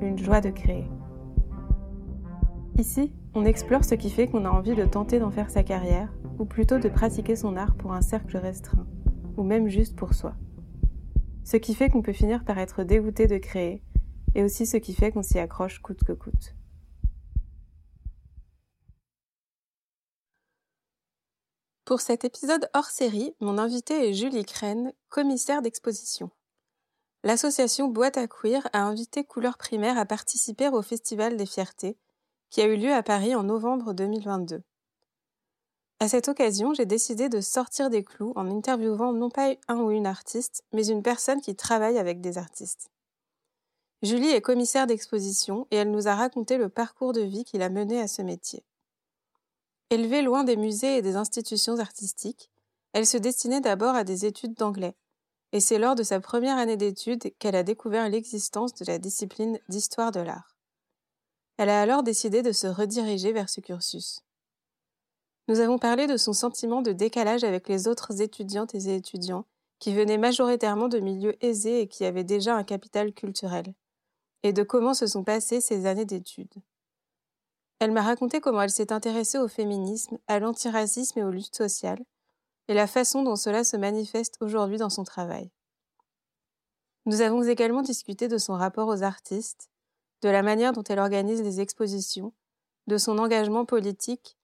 une 0.00 0.18
joie 0.18 0.40
de 0.40 0.50
créer. 0.50 0.88
Ici, 2.78 3.12
on 3.34 3.44
explore 3.44 3.84
ce 3.84 3.94
qui 3.94 4.10
fait 4.10 4.26
qu'on 4.26 4.44
a 4.44 4.50
envie 4.50 4.74
de 4.74 4.84
tenter 4.84 5.18
d'en 5.18 5.30
faire 5.30 5.50
sa 5.50 5.62
carrière, 5.62 6.12
ou 6.38 6.46
plutôt 6.46 6.78
de 6.78 6.88
pratiquer 6.88 7.36
son 7.36 7.56
art 7.56 7.74
pour 7.76 7.92
un 7.92 8.00
cercle 8.00 8.36
restreint, 8.38 8.86
ou 9.36 9.42
même 9.42 9.68
juste 9.68 9.96
pour 9.96 10.14
soi. 10.14 10.34
Ce 11.44 11.56
qui 11.56 11.74
fait 11.74 11.90
qu'on 11.90 12.02
peut 12.02 12.12
finir 12.12 12.44
par 12.44 12.58
être 12.58 12.82
dégoûté 12.82 13.26
de 13.26 13.38
créer, 13.38 13.82
et 14.34 14.42
aussi 14.42 14.66
ce 14.66 14.76
qui 14.78 14.94
fait 14.94 15.12
qu'on 15.12 15.22
s'y 15.22 15.38
accroche 15.38 15.80
coûte 15.80 16.04
que 16.04 16.12
coûte. 16.12 16.54
Pour 21.84 22.00
cet 22.00 22.24
épisode 22.24 22.70
hors 22.72 22.84
série, 22.84 23.34
mon 23.40 23.58
invité 23.58 24.08
est 24.08 24.12
Julie 24.14 24.44
Crène, 24.44 24.92
commissaire 25.08 25.60
d'exposition. 25.60 26.30
L'association 27.22 27.88
Boîte 27.88 28.16
à 28.16 28.26
Queer 28.26 28.66
a 28.72 28.80
invité 28.80 29.24
Couleurs 29.24 29.58
Primaires 29.58 29.98
à 29.98 30.06
participer 30.06 30.68
au 30.68 30.80
Festival 30.80 31.36
des 31.36 31.44
Fiertés, 31.44 31.98
qui 32.48 32.62
a 32.62 32.66
eu 32.66 32.76
lieu 32.76 32.94
à 32.94 33.02
Paris 33.02 33.34
en 33.34 33.42
novembre 33.42 33.92
2022. 33.92 34.62
À 36.00 36.08
cette 36.08 36.28
occasion, 36.28 36.72
j'ai 36.72 36.86
décidé 36.86 37.28
de 37.28 37.42
sortir 37.42 37.90
des 37.90 38.02
clous 38.02 38.32
en 38.36 38.50
interviewant 38.50 39.12
non 39.12 39.28
pas 39.28 39.54
un 39.68 39.76
ou 39.76 39.90
une 39.90 40.06
artiste, 40.06 40.64
mais 40.72 40.86
une 40.86 41.02
personne 41.02 41.42
qui 41.42 41.54
travaille 41.54 41.98
avec 41.98 42.22
des 42.22 42.38
artistes. 42.38 42.90
Julie 44.02 44.30
est 44.30 44.40
commissaire 44.40 44.86
d'exposition 44.86 45.66
et 45.70 45.76
elle 45.76 45.90
nous 45.90 46.08
a 46.08 46.14
raconté 46.14 46.56
le 46.56 46.70
parcours 46.70 47.12
de 47.12 47.20
vie 47.20 47.44
qui 47.44 47.58
l'a 47.58 47.68
menée 47.68 48.00
à 48.00 48.08
ce 48.08 48.22
métier. 48.22 48.64
Élevée 49.90 50.22
loin 50.22 50.42
des 50.42 50.56
musées 50.56 50.96
et 50.96 51.02
des 51.02 51.16
institutions 51.16 51.80
artistiques, 51.80 52.50
elle 52.94 53.06
se 53.06 53.18
destinait 53.18 53.60
d'abord 53.60 53.94
à 53.94 54.04
des 54.04 54.24
études 54.24 54.54
d'anglais, 54.54 54.96
et 55.52 55.60
c'est 55.60 55.78
lors 55.78 55.94
de 55.94 56.02
sa 56.02 56.20
première 56.20 56.58
année 56.58 56.76
d'études 56.76 57.32
qu'elle 57.38 57.56
a 57.56 57.62
découvert 57.62 58.08
l'existence 58.08 58.74
de 58.74 58.84
la 58.84 58.98
discipline 58.98 59.58
d'histoire 59.68 60.12
de 60.12 60.20
l'art. 60.20 60.56
Elle 61.56 61.68
a 61.68 61.80
alors 61.80 62.02
décidé 62.02 62.42
de 62.42 62.52
se 62.52 62.66
rediriger 62.66 63.32
vers 63.32 63.48
ce 63.48 63.60
cursus. 63.60 64.22
Nous 65.48 65.60
avons 65.60 65.78
parlé 65.78 66.06
de 66.06 66.16
son 66.16 66.32
sentiment 66.32 66.80
de 66.80 66.92
décalage 66.92 67.44
avec 67.44 67.68
les 67.68 67.88
autres 67.88 68.22
étudiantes 68.22 68.74
et 68.74 68.94
étudiants 68.94 69.46
qui 69.80 69.92
venaient 69.94 70.18
majoritairement 70.18 70.88
de 70.88 71.00
milieux 71.00 71.36
aisés 71.44 71.80
et 71.80 71.88
qui 71.88 72.04
avaient 72.04 72.24
déjà 72.24 72.54
un 72.54 72.64
capital 72.64 73.12
culturel, 73.12 73.74
et 74.42 74.52
de 74.52 74.62
comment 74.62 74.94
se 74.94 75.06
sont 75.06 75.24
passées 75.24 75.60
ces 75.60 75.86
années 75.86 76.04
d'études. 76.04 76.54
Elle 77.80 77.92
m'a 77.92 78.02
raconté 78.02 78.40
comment 78.40 78.60
elle 78.60 78.70
s'est 78.70 78.92
intéressée 78.92 79.38
au 79.38 79.48
féminisme, 79.48 80.18
à 80.28 80.38
l'antiracisme 80.38 81.18
et 81.18 81.24
aux 81.24 81.30
luttes 81.30 81.56
sociales, 81.56 82.04
et 82.70 82.74
la 82.74 82.86
façon 82.86 83.24
dont 83.24 83.34
cela 83.34 83.64
se 83.64 83.76
manifeste 83.76 84.36
aujourd'hui 84.40 84.78
dans 84.78 84.90
son 84.90 85.02
travail. 85.02 85.50
Nous 87.04 87.20
avons 87.20 87.42
également 87.42 87.82
discuté 87.82 88.28
de 88.28 88.38
son 88.38 88.52
rapport 88.54 88.86
aux 88.86 89.02
artistes, 89.02 89.68
de 90.22 90.28
la 90.28 90.44
manière 90.44 90.72
dont 90.72 90.84
elle 90.84 91.00
organise 91.00 91.42
les 91.42 91.60
expositions, 91.60 92.32
de 92.86 92.96
son 92.96 93.18
engagement 93.18 93.64
politique, 93.64 94.38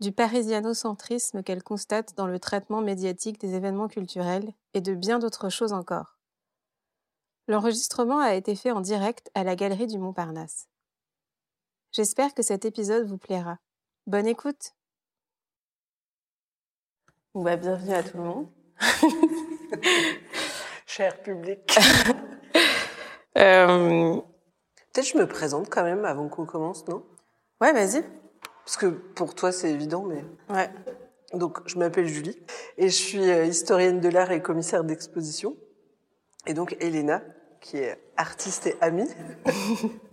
du 0.00 0.12
parisianocentrisme 0.12 1.42
qu'elle 1.42 1.62
constate 1.62 2.14
dans 2.14 2.26
le 2.26 2.38
traitement 2.38 2.82
médiatique 2.82 3.40
des 3.40 3.54
événements 3.54 3.88
culturels 3.88 4.52
et 4.74 4.82
de 4.82 4.94
bien 4.94 5.18
d'autres 5.18 5.48
choses 5.48 5.72
encore. 5.72 6.18
L'enregistrement 7.48 8.18
a 8.18 8.34
été 8.34 8.54
fait 8.54 8.72
en 8.72 8.82
direct 8.82 9.30
à 9.34 9.44
la 9.44 9.56
galerie 9.56 9.86
du 9.86 9.96
Montparnasse. 9.96 10.68
J'espère 11.92 12.34
que 12.34 12.42
cet 12.42 12.66
épisode 12.66 13.06
vous 13.06 13.18
plaira. 13.18 13.60
Bonne 14.06 14.26
écoute 14.26 14.74
bah, 17.34 17.56
Bienvenue 17.56 17.94
à 17.94 18.02
tout 18.02 18.16
le 18.18 18.22
monde. 18.24 18.46
Cher 20.86 21.22
public. 21.22 21.78
euh, 23.38 24.20
Peut-être 24.92 25.08
je 25.08 25.16
me 25.16 25.26
présente 25.26 25.70
quand 25.70 25.84
même 25.84 26.04
avant 26.04 26.28
qu'on 26.28 26.44
commence, 26.44 26.86
non? 26.88 27.04
Ouais, 27.60 27.72
vas-y. 27.72 28.04
Parce 28.64 28.76
que 28.76 28.86
pour 28.86 29.34
toi, 29.34 29.52
c'est 29.52 29.70
évident, 29.70 30.04
mais... 30.04 30.24
Ouais. 30.54 30.68
Donc, 31.32 31.66
je 31.66 31.78
m'appelle 31.78 32.06
Julie 32.06 32.38
et 32.76 32.88
je 32.90 32.94
suis 32.94 33.30
euh, 33.30 33.46
historienne 33.46 34.00
de 34.00 34.08
l'art 34.10 34.30
et 34.30 34.42
commissaire 34.42 34.84
d'exposition. 34.84 35.56
Et 36.46 36.52
donc, 36.52 36.76
Elena, 36.80 37.22
qui 37.60 37.78
est 37.78 37.98
artiste 38.18 38.66
et 38.66 38.76
amie, 38.82 39.08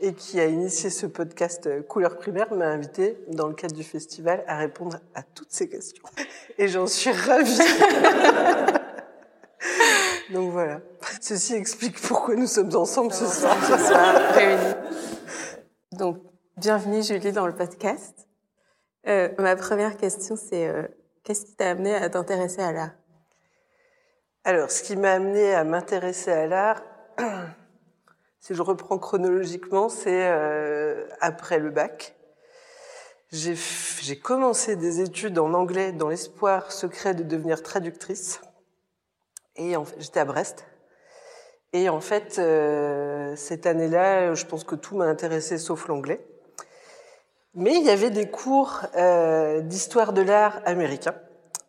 et 0.00 0.14
qui 0.14 0.40
a 0.40 0.46
initié 0.46 0.90
ce 0.90 1.06
podcast 1.06 1.66
euh, 1.66 1.82
Couleur 1.82 2.16
primaire, 2.16 2.52
m'a 2.54 2.66
invité 2.66 3.18
dans 3.28 3.48
le 3.48 3.54
cadre 3.54 3.74
du 3.74 3.84
festival 3.84 4.44
à 4.46 4.58
répondre 4.58 4.98
à 5.14 5.22
toutes 5.22 5.52
ces 5.52 5.68
questions. 5.68 6.04
Et 6.58 6.68
j'en 6.68 6.86
suis 6.86 7.10
ravie. 7.10 7.58
Donc 10.32 10.52
voilà. 10.52 10.80
Ceci 11.20 11.54
explique 11.54 12.00
pourquoi 12.00 12.36
nous 12.36 12.46
sommes 12.46 12.74
ensemble 12.74 13.12
ce 13.12 13.26
soir. 13.26 13.56
réunis. 14.32 14.74
Donc, 15.92 16.18
bienvenue 16.56 17.02
Julie 17.02 17.32
dans 17.32 17.46
le 17.46 17.54
podcast. 17.54 18.26
Euh, 19.06 19.28
ma 19.38 19.56
première 19.56 19.96
question, 19.96 20.36
c'est 20.36 20.66
euh, 20.66 20.82
qu'est-ce 21.22 21.44
qui 21.44 21.56
t'a 21.56 21.70
amené 21.70 21.94
à 21.94 22.08
t'intéresser 22.08 22.62
à 22.62 22.72
l'art? 22.72 22.92
Alors, 24.44 24.70
ce 24.70 24.82
qui 24.82 24.96
m'a 24.96 25.12
amené 25.12 25.54
à 25.54 25.64
m'intéresser 25.64 26.30
à 26.30 26.46
l'art, 26.46 26.82
si 28.44 28.54
je 28.54 28.60
reprends 28.60 28.98
chronologiquement, 28.98 29.88
c'est 29.88 30.28
euh, 30.28 31.06
après 31.22 31.58
le 31.58 31.70
bac. 31.70 32.14
J'ai 33.32 34.18
commencé 34.22 34.76
des 34.76 35.00
études 35.00 35.38
en 35.38 35.54
anglais 35.54 35.92
dans 35.92 36.10
l'espoir 36.10 36.70
secret 36.70 37.14
de 37.14 37.22
devenir 37.22 37.62
traductrice. 37.62 38.42
Et 39.56 39.72
j'étais 39.98 40.20
à 40.20 40.26
Brest. 40.26 40.66
Et 41.72 41.88
en 41.88 42.02
fait, 42.02 42.38
euh, 42.38 43.34
cette 43.34 43.64
année-là, 43.64 44.34
je 44.34 44.44
pense 44.44 44.64
que 44.64 44.74
tout 44.74 44.94
m'a 44.94 45.06
intéressé 45.06 45.56
sauf 45.56 45.88
l'anglais. 45.88 46.20
Mais 47.54 47.74
il 47.74 47.84
y 47.84 47.90
avait 47.90 48.10
des 48.10 48.28
cours 48.28 48.82
euh, 48.94 49.62
d'histoire 49.62 50.12
de 50.12 50.20
l'art 50.20 50.60
américain. 50.66 51.14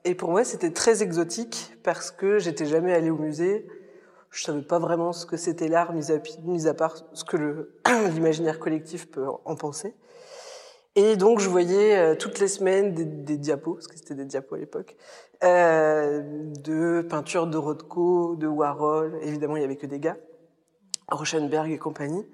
Et 0.03 0.13
pour 0.13 0.29
moi, 0.29 0.43
c'était 0.43 0.71
très 0.71 1.03
exotique 1.03 1.77
parce 1.83 2.11
que 2.11 2.37
j'étais 2.37 2.65
jamais 2.65 2.93
allée 2.93 3.11
au 3.11 3.17
musée. 3.17 3.65
Je 4.35 4.43
savais 4.43 4.61
pas 4.61 4.79
vraiment 4.79 5.13
ce 5.13 5.25
que 5.25 5.37
c'était 5.37 5.69
l'art, 5.69 5.93
mis 5.93 6.11
à, 6.11 6.19
mis 6.43 6.67
à 6.67 6.73
part 6.73 6.97
ce 7.13 7.23
que 7.23 7.71
l'imaginaire 8.13 8.59
collectif 8.59 9.09
peut 9.09 9.25
en 9.45 9.55
penser. 9.55 9.95
Et 10.95 11.15
donc, 11.15 11.39
je 11.39 11.47
voyais 11.47 11.97
euh, 11.97 12.15
toutes 12.15 12.39
les 12.39 12.49
semaines 12.49 12.93
des, 12.93 13.05
des 13.05 13.37
diapos, 13.37 13.75
parce 13.75 13.87
que 13.87 13.95
c'était 13.95 14.13
des 14.13 14.25
diapos 14.25 14.55
à 14.55 14.57
l'époque, 14.57 14.97
euh, 15.45 16.21
de 16.61 17.01
peintures 17.09 17.47
de 17.47 17.57
Rothko, 17.57 18.35
de 18.35 18.47
Warhol. 18.47 19.17
Évidemment, 19.21 19.55
il 19.55 19.61
y 19.61 19.65
avait 19.65 19.77
que 19.77 19.87
des 19.87 19.99
gars, 19.99 20.17
Rauschenberg 21.09 21.71
et 21.71 21.77
compagnie. 21.77 22.27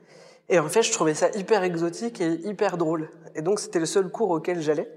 Et 0.50 0.58
en 0.58 0.70
fait, 0.70 0.82
je 0.82 0.92
trouvais 0.92 1.14
ça 1.14 1.30
hyper 1.36 1.62
exotique 1.62 2.20
et 2.20 2.34
hyper 2.48 2.78
drôle. 2.78 3.10
Et 3.36 3.44
donc, 3.44 3.60
c'était 3.60 3.80
le 3.80 3.86
seul 3.86 4.10
cours 4.10 4.32
auquel 4.32 4.60
j'allais. 4.60 4.92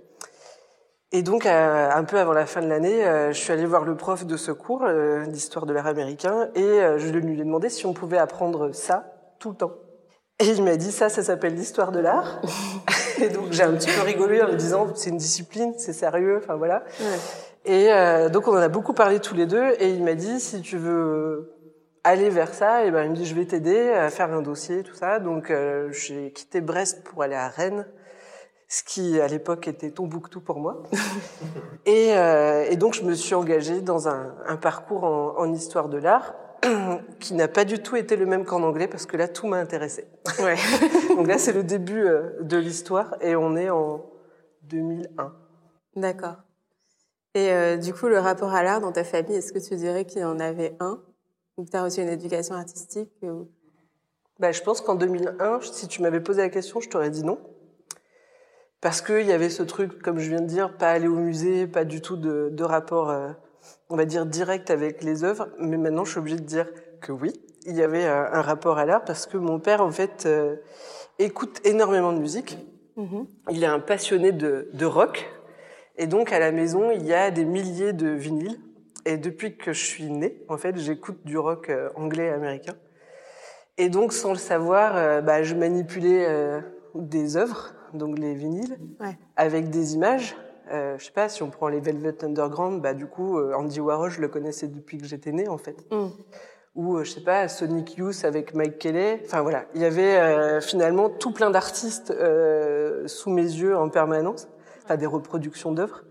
Et 1.13 1.23
donc, 1.23 1.47
euh, 1.47 1.91
un 1.93 2.03
peu 2.03 2.19
avant 2.19 2.33
la 2.33 2.45
fin 2.45 2.61
de 2.61 2.67
l'année, 2.67 3.07
euh, 3.07 3.33
je 3.33 3.39
suis 3.39 3.53
allée 3.53 3.67
voir 3.67 3.85
le 3.85 3.97
prof 3.97 4.27
de 4.27 4.37
ce 4.37 4.51
cours 4.51 4.83
euh, 4.85 5.25
d'histoire 5.27 5.65
de 5.65 5.73
l'art 5.73 5.87
américain 5.87 6.49
et 6.57 6.81
je 6.97 7.09
lui 7.09 7.35
ai 7.35 7.45
demandé 7.45 7.69
si 7.69 7.87
on 7.87 7.93
pouvait 7.93 8.19
apprendre 8.19 8.73
ça 8.75 9.13
tout 9.39 9.51
le 9.51 9.57
temps. 9.57 9.75
Et 10.41 10.49
il 10.49 10.65
m'a 10.65 10.77
dit 10.77 10.91
ça, 10.91 11.09
ça 11.09 11.23
s'appelle 11.23 11.55
l'histoire 11.55 11.93
de 11.93 12.01
l'art. 12.01 12.41
et 13.23 13.29
donc 13.29 13.53
j'ai 13.53 13.63
un 13.63 13.73
petit 13.75 13.91
peu 13.91 14.01
rigolé 14.01 14.43
en 14.43 14.49
me 14.49 14.57
disant 14.57 14.89
c'est 14.97 15.11
une 15.11 15.17
discipline, 15.17 15.75
c'est 15.79 15.93
sérieux, 15.93 16.41
enfin 16.43 16.57
voilà. 16.57 16.83
Ouais. 16.99 17.67
Et 17.67 18.31
donc 18.31 18.49
on 18.49 18.53
en 18.53 18.61
a 18.61 18.69
beaucoup 18.69 18.93
parlé 18.93 19.21
tous 19.21 19.37
les 19.37 19.47
deux 19.47 19.71
et 19.79 19.91
il 19.91 20.03
m'a 20.03 20.15
dit 20.15 20.41
si 20.41 20.61
tu 20.63 20.77
veux 20.77 21.53
aller 22.03 22.29
vers 22.29 22.53
ça, 22.53 22.85
et 22.85 22.91
ben 22.91 23.05
il 23.05 23.11
me 23.11 23.15
dit 23.15 23.25
je 23.25 23.35
vais 23.37 23.45
t'aider 23.45 23.91
à 23.91 24.11
faire 24.11 24.33
un 24.33 24.43
dossier 24.43 24.83
tout 24.83 24.97
ça. 24.97 25.21
Donc 25.21 25.53
j'ai 25.93 26.33
quitté 26.33 26.61
Brest 26.61 27.05
pour 27.05 27.23
aller 27.23 27.37
à 27.37 27.49
Rennes, 27.49 27.87
ce 28.75 28.83
qui 28.83 29.21
à 29.21 29.29
l'époque 29.29 29.69
était 29.69 29.93
Tombouctou 29.93 30.41
pour 30.41 30.59
moi. 30.59 30.83
et, 31.87 32.17
euh, 32.17 32.67
et, 32.69 32.75
donc 32.75 32.95
je 32.95 33.05
me 33.05 33.15
suis 33.15 33.37
engagée 33.37 33.81
dans 33.81 34.09
un, 34.09 34.35
un 34.49 34.57
parcours 34.57 35.05
en, 35.05 35.39
en, 35.39 35.53
histoire 35.53 35.89
de 35.89 35.97
l'art 35.97 36.35
qui 37.21 37.35
n'a 37.35 37.47
pas 37.47 37.65
du 37.65 37.79
tout 37.79 37.95
été 37.95 38.17
le 38.17 38.27
même 38.27 38.45
qu'en 38.45 38.65
anglais 38.65 38.89
parce 38.89 39.07
que 39.07 39.17
là 39.17 39.29
tout 39.29 39.47
m'a 39.47 39.59
intéressé. 39.59 40.09
Ouais. 40.41 40.57
donc 41.17 41.29
là 41.29 41.39
c'est 41.39 41.53
le 41.53 41.63
début 41.63 42.05
euh, 42.05 42.31
de 42.41 42.57
l'histoire 42.57 43.15
et 43.21 43.37
on 43.37 43.55
est 43.55 43.71
en 43.71 44.07
2001. 44.65 45.33
D'accord. 45.95 46.39
Et 47.35 47.53
euh, 47.53 47.77
du 47.77 47.95
coup, 47.95 48.07
le 48.07 48.19
rapport 48.19 48.55
à 48.55 48.65
l'art 48.65 48.81
dans 48.81 48.93
ta 48.93 49.05
famille, 49.05 49.37
est-ce 49.37 49.53
que 49.53 49.61
tu 49.61 49.77
dirais 49.77 50.05
qu'il 50.05 50.23
y 50.23 50.25
en 50.25 50.41
avait 50.41 50.75
un? 50.81 51.01
Ou 51.57 51.65
que 51.65 51.71
tu 51.71 51.77
as 51.77 51.85
reçu 51.85 52.01
une 52.01 52.09
éducation 52.09 52.57
artistique 52.57 53.13
ou... 53.23 53.47
bah, 54.41 54.51
Je 54.51 54.63
pense 54.63 54.81
qu'en 54.81 54.97
2001, 54.97 55.61
si 55.61 55.87
tu 55.87 56.03
m'avais 56.03 56.21
posé 56.21 56.43
la 56.43 56.49
question, 56.49 56.81
je 56.81 56.89
t'aurais 56.89 57.11
dit 57.11 57.23
non. 57.23 57.39
Parce 58.85 59.01
qu'il 59.01 59.23
y 59.23 59.33
avait 59.33 59.49
ce 59.49 59.63
truc, 59.63 60.03
comme 60.03 60.19
je 60.19 60.29
viens 60.29 60.43
de 60.43 60.47
dire, 60.47 60.77
pas 60.77 60.91
aller 60.91 61.09
au 61.09 61.15
musée, 61.15 61.67
pas 61.67 61.85
du 61.85 62.03
tout 62.03 62.19
de, 62.19 62.51
de 62.53 62.65
rapport, 62.65 63.09
euh, 63.09 63.31
on 63.89 63.97
va 63.97 64.05
dire, 64.05 64.27
direct 64.27 64.71
avec 64.71 65.03
les 65.03 65.25
œuvres. 65.25 65.49
Mais 65.59 65.79
maintenant, 65.79 66.05
je 66.05 66.11
suis 66.11 66.19
obligée 66.19 66.37
de 66.37 66.45
dire 66.45 66.69
que 67.01 67.11
oui, 67.11 67.33
il 67.65 67.77
y 67.77 67.83
avait 67.83 68.05
euh, 68.05 68.31
un 68.31 68.43
rapport 68.43 68.77
à 68.77 68.85
l'art 68.85 69.03
parce 69.03 69.25
que 69.25 69.39
mon 69.39 69.59
père, 69.59 69.81
en 69.81 69.91
fait, 69.91 70.27
euh, 70.27 70.57
écoute 71.19 71.63
énormément 71.65 72.13
de 72.13 72.19
musique. 72.19 72.59
Mhm. 72.99 73.27
Il 73.53 73.65
est 73.65 73.69
un 73.69 73.81
passionné 73.81 74.33
de, 74.33 74.69
de 74.75 74.85
rock. 74.85 75.33
Et 75.97 76.07
donc, 76.07 76.31
à 76.31 76.39
la 76.39 76.53
maison, 76.53 76.91
il 76.91 77.07
y 77.07 77.15
a 77.15 77.31
des 77.31 77.47
milliers 77.47 77.95
de 77.95 78.11
vinyles. 78.11 78.61
Et 79.07 79.17
depuis 79.17 79.57
que 79.57 79.73
je 79.73 79.83
suis 79.83 80.11
née, 80.11 80.45
en 80.51 80.59
fait, 80.59 80.77
j'écoute 80.77 81.25
du 81.25 81.39
rock 81.39 81.73
anglais 81.95 82.27
et 82.27 82.33
américain. 82.33 82.75
Et 83.79 83.89
donc, 83.89 84.13
sans 84.13 84.33
le 84.33 84.39
savoir, 84.39 84.95
euh, 84.99 85.23
bah, 85.23 85.43
je 85.43 85.55
manipulais 85.55 86.29
des 86.95 87.39
œuvres, 87.39 87.73
donc 87.95 88.19
les 88.19 88.35
vinyles, 88.35 88.77
Ouais. 89.01 89.17
avec 89.37 89.71
des 89.71 89.95
images. 89.95 90.37
Euh, 90.73 90.97
je 90.99 91.05
sais 91.07 91.13
pas, 91.13 91.29
si 91.29 91.43
on 91.43 91.51
prend 91.51 91.69
les 91.69 91.81
Velvet 91.81 92.25
Underground, 92.25 92.81
bah, 92.81 92.95
du 92.95 93.07
coup, 93.07 93.39
euh, 93.39 93.53
Andy 93.55 93.81
Warhol, 93.81 94.11
je 94.11 94.21
le 94.21 94.29
connaissais 94.29 94.67
depuis 94.67 94.99
que 94.99 95.05
j'étais 95.07 95.33
née, 95.33 95.49
en 95.49 95.59
fait 95.59 95.77
Mm. 95.91 96.07
ou 96.75 96.97
euh, 96.97 97.05
je 97.05 97.11
sais 97.13 97.21
pas 97.21 97.49
Sonic 97.49 97.97
Youth 97.99 98.25
avec 98.25 98.55
Mike 98.55 98.79
Kelly. 98.79 99.21
Enfin 99.25 99.43
voilà, 99.43 99.65
il 99.75 99.83
y 99.83 99.85
avait 99.85 100.17
euh, 100.17 100.61
finalement 100.61 101.09
tout 101.11 101.33
plein 101.33 101.51
d'artistes 101.51 102.11
euh, 102.11 103.07
sous 103.07 103.31
mes 103.31 103.43
yeux 103.43 103.77
en 103.77 103.89
permanence, 103.91 104.49
enfin 104.85 104.97
des 104.97 105.07
reproductions 105.07 105.71
d'œuvres 105.73 106.03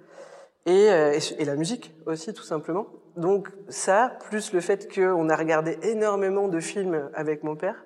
et, 0.65 0.89
euh, 0.89 1.13
et, 1.13 1.41
et 1.41 1.45
la 1.45 1.55
musique 1.55 1.93
aussi 2.05 2.33
tout 2.33 2.43
simplement. 2.43 2.85
Donc 3.17 3.49
ça, 3.69 4.13
plus 4.29 4.53
le 4.53 4.61
fait 4.61 4.87
qu'on 4.93 5.29
a 5.29 5.35
regardé 5.35 5.77
énormément 5.83 6.47
de 6.47 6.59
films 6.59 7.09
avec 7.13 7.43
mon 7.43 7.55
père, 7.55 7.85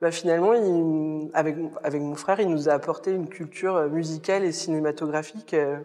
bah 0.00 0.10
finalement, 0.10 0.52
il, 0.52 1.30
avec 1.34 1.56
avec 1.82 2.02
mon 2.02 2.14
frère, 2.14 2.40
il 2.40 2.48
nous 2.48 2.68
a 2.68 2.72
apporté 2.72 3.12
une 3.12 3.28
culture 3.28 3.76
euh, 3.76 3.88
musicale 3.88 4.44
et 4.44 4.52
cinématographique 4.52 5.54
euh, 5.54 5.78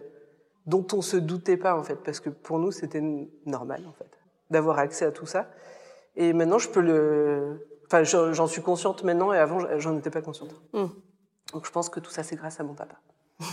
dont 0.66 0.86
on 0.92 1.00
se 1.00 1.16
doutait 1.16 1.56
pas 1.56 1.76
en 1.76 1.82
fait, 1.82 1.96
parce 1.96 2.20
que 2.20 2.28
pour 2.28 2.58
nous 2.58 2.70
c'était 2.70 3.02
normal 3.46 3.84
en 3.88 3.92
fait 3.92 4.20
d'avoir 4.50 4.78
accès 4.78 5.04
à 5.04 5.12
tout 5.12 5.26
ça. 5.26 5.48
Et 6.16 6.32
maintenant, 6.32 6.58
je 6.58 6.68
peux 6.68 6.80
le. 6.80 7.66
Enfin, 7.86 8.04
j'en 8.04 8.46
suis 8.46 8.62
consciente 8.62 9.02
maintenant 9.04 9.32
et 9.32 9.38
avant, 9.38 9.58
j'en 9.78 9.96
étais 9.96 10.10
pas 10.10 10.22
consciente. 10.22 10.54
Mm. 10.72 10.86
Donc, 11.52 11.66
je 11.66 11.70
pense 11.70 11.88
que 11.88 11.98
tout 11.98 12.10
ça, 12.10 12.22
c'est 12.22 12.36
grâce 12.36 12.60
à 12.60 12.64
mon 12.64 12.74
papa. 12.74 12.96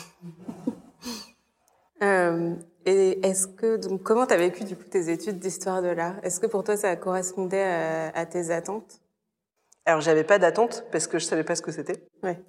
Euh, 2.04 2.54
et 2.86 3.26
est-ce 3.28 3.48
que 3.48 3.76
donc 3.76 4.04
comment 4.04 4.28
t'as 4.28 4.38
vécu 4.38 4.64
du 4.66 4.76
coup 4.76 4.84
tes 4.84 5.10
études 5.10 5.40
d'histoire 5.40 5.82
de 5.82 5.88
l'art? 5.88 6.14
Est-ce 6.22 6.40
que 6.40 6.46
pour 6.46 6.64
toi 6.64 6.78
ça 6.78 6.96
correspondait 6.96 7.64
à, 7.64 8.10
à 8.10 8.28
tes 8.28 8.52
attentes? 8.52 9.02
Alors, 9.88 10.02
j'avais 10.02 10.26
pas 10.26 10.38
d'attente 10.38 10.84
parce 10.92 11.08
que 11.08 11.18
je 11.18 11.24
savais 11.24 11.46
pas 11.46 11.56
ce 11.56 11.62
que 11.62 11.72
c'était. 11.72 12.04
Ouais. 12.22 12.44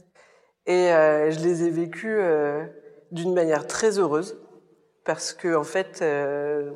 Et 0.67 0.93
euh, 0.93 1.31
je 1.31 1.39
les 1.39 1.63
ai 1.63 1.71
vécues 1.71 2.19
euh, 2.19 2.67
d'une 3.13 3.33
manière 3.33 3.69
très 3.69 4.01
heureuse 4.01 4.45
parce 5.05 5.33
que, 5.33 5.55
en 5.55 5.63
fait, 5.63 6.01
euh, 6.03 6.73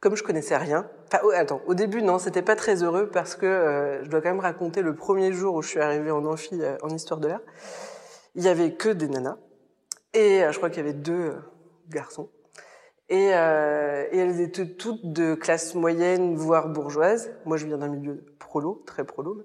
comme 0.00 0.14
je 0.14 0.22
connaissais 0.22 0.58
rien. 0.58 0.90
Enfin, 1.06 1.20
oh, 1.24 1.30
attends, 1.34 1.62
au 1.66 1.72
début, 1.72 2.02
non, 2.02 2.18
c'était 2.18 2.42
pas 2.42 2.54
très 2.54 2.82
heureux 2.82 3.08
parce 3.08 3.34
que 3.34 4.00
je 4.02 4.10
dois 4.10 4.20
quand 4.20 4.28
même 4.28 4.40
raconter 4.40 4.82
le 4.82 4.94
premier 4.94 5.32
jour 5.32 5.54
où 5.54 5.62
je 5.62 5.68
suis 5.68 5.80
arrivée 5.80 6.10
en 6.10 6.26
amphi 6.26 6.60
en 6.82 6.90
histoire 6.90 7.18
de 7.18 7.28
l'art. 7.28 7.40
Il 8.34 8.44
y 8.44 8.48
avait 8.48 8.74
que 8.74 8.90
des 8.90 9.08
nanas 9.08 9.38
et 10.12 10.42
je 10.50 10.56
crois 10.58 10.68
qu'il 10.68 10.84
y 10.84 10.86
avait 10.86 10.92
deux 10.92 11.34
garçons. 11.88 12.28
Et, 13.08 13.28
et 13.28 14.18
elles 14.18 14.40
étaient 14.40 14.74
toutes 14.74 15.12
de 15.12 15.34
classe 15.34 15.74
moyenne, 15.74 16.36
voire 16.36 16.68
bourgeoise. 16.68 17.32
Moi, 17.46 17.56
je 17.56 17.66
viens 17.66 17.78
d'un 17.78 17.88
milieu 17.88 18.24
prolo, 18.38 18.82
très 18.86 19.04
prolo. 19.04 19.44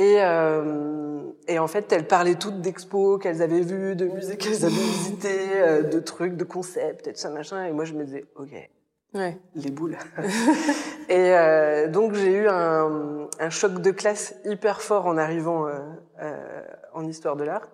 Et, 0.00 0.16
euh, 0.20 1.20
et 1.46 1.58
en 1.58 1.66
fait, 1.66 1.92
elles 1.92 2.06
parlaient 2.06 2.36
toutes 2.36 2.62
d'expos 2.62 3.20
qu'elles 3.22 3.42
avaient 3.42 3.60
vues, 3.60 3.94
de 3.94 4.06
musées 4.06 4.38
qu'elles 4.38 4.64
avaient 4.64 4.72
visités, 4.74 5.50
euh, 5.56 5.82
de 5.82 6.00
trucs, 6.00 6.36
de 6.38 6.44
concepts 6.44 7.06
et 7.06 7.12
tout 7.12 7.18
ça, 7.18 7.28
machin. 7.28 7.66
Et 7.66 7.72
moi, 7.72 7.84
je 7.84 7.92
me 7.92 8.04
disais, 8.04 8.24
OK, 8.36 8.48
Ouais. 9.12 9.36
les 9.54 9.70
boules. 9.70 9.98
et 11.10 11.34
euh, 11.36 11.88
donc, 11.88 12.14
j'ai 12.14 12.32
eu 12.32 12.48
un, 12.48 13.28
un 13.38 13.50
choc 13.50 13.82
de 13.82 13.90
classe 13.90 14.36
hyper 14.46 14.80
fort 14.80 15.04
en 15.04 15.18
arrivant 15.18 15.66
euh, 15.66 15.72
euh, 16.22 16.62
en 16.94 17.06
histoire 17.06 17.36
de 17.36 17.44
l'art. 17.44 17.68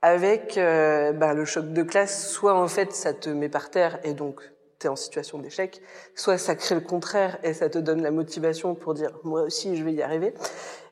Avec 0.00 0.58
euh, 0.58 1.12
bah, 1.12 1.34
le 1.34 1.44
choc 1.44 1.72
de 1.72 1.82
classe, 1.82 2.30
soit 2.30 2.54
en 2.54 2.68
fait, 2.68 2.92
ça 2.92 3.14
te 3.14 3.30
met 3.30 3.48
par 3.48 3.70
terre 3.70 3.98
et 4.04 4.14
donc 4.14 4.42
tu 4.78 4.86
es 4.86 4.90
en 4.90 4.94
situation 4.94 5.38
d'échec, 5.38 5.82
soit 6.14 6.38
ça 6.38 6.54
crée 6.54 6.76
le 6.76 6.80
contraire 6.82 7.36
et 7.42 7.52
ça 7.52 7.68
te 7.68 7.78
donne 7.78 8.00
la 8.00 8.12
motivation 8.12 8.76
pour 8.76 8.94
dire 8.94 9.10
moi 9.24 9.42
aussi 9.42 9.76
je 9.76 9.82
vais 9.82 9.92
y 9.92 10.02
arriver. 10.02 10.34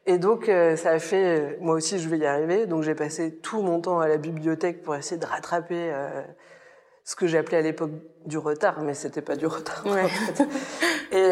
Et 0.06 0.19
donc 0.19 0.49
euh, 0.49 0.76
ça 0.76 0.91
a 0.91 0.99
fait 1.00 1.41
euh, 1.41 1.56
moi 1.61 1.75
aussi 1.75 1.99
je 1.99 2.08
vais 2.08 2.19
y 2.19 2.26
arriver. 2.26 2.67
Donc 2.67 2.82
j'ai 2.82 2.94
passé 2.94 3.35
tout 3.35 3.61
mon 3.61 3.81
temps 3.81 3.99
à 3.99 4.08
la 4.08 4.17
bibliothèque 4.17 4.82
pour 4.82 4.94
essayer 4.94 5.20
de 5.20 5.26
rattraper 5.26 5.91
euh, 5.93 6.23
ce 7.05 7.17
que 7.17 7.26
j'appelais 7.26 7.58
à 7.58 7.62
l'époque 7.62 7.91
du 8.25 8.38
retard, 8.38 8.82
mais 8.82 8.94
c'était 8.94 9.23
pas 9.23 9.35
du 9.35 9.47
retard. 9.47 9.85
Ouais. 9.85 10.05
en 10.05 10.08
fait. 10.08 10.47
Et, 11.12 11.31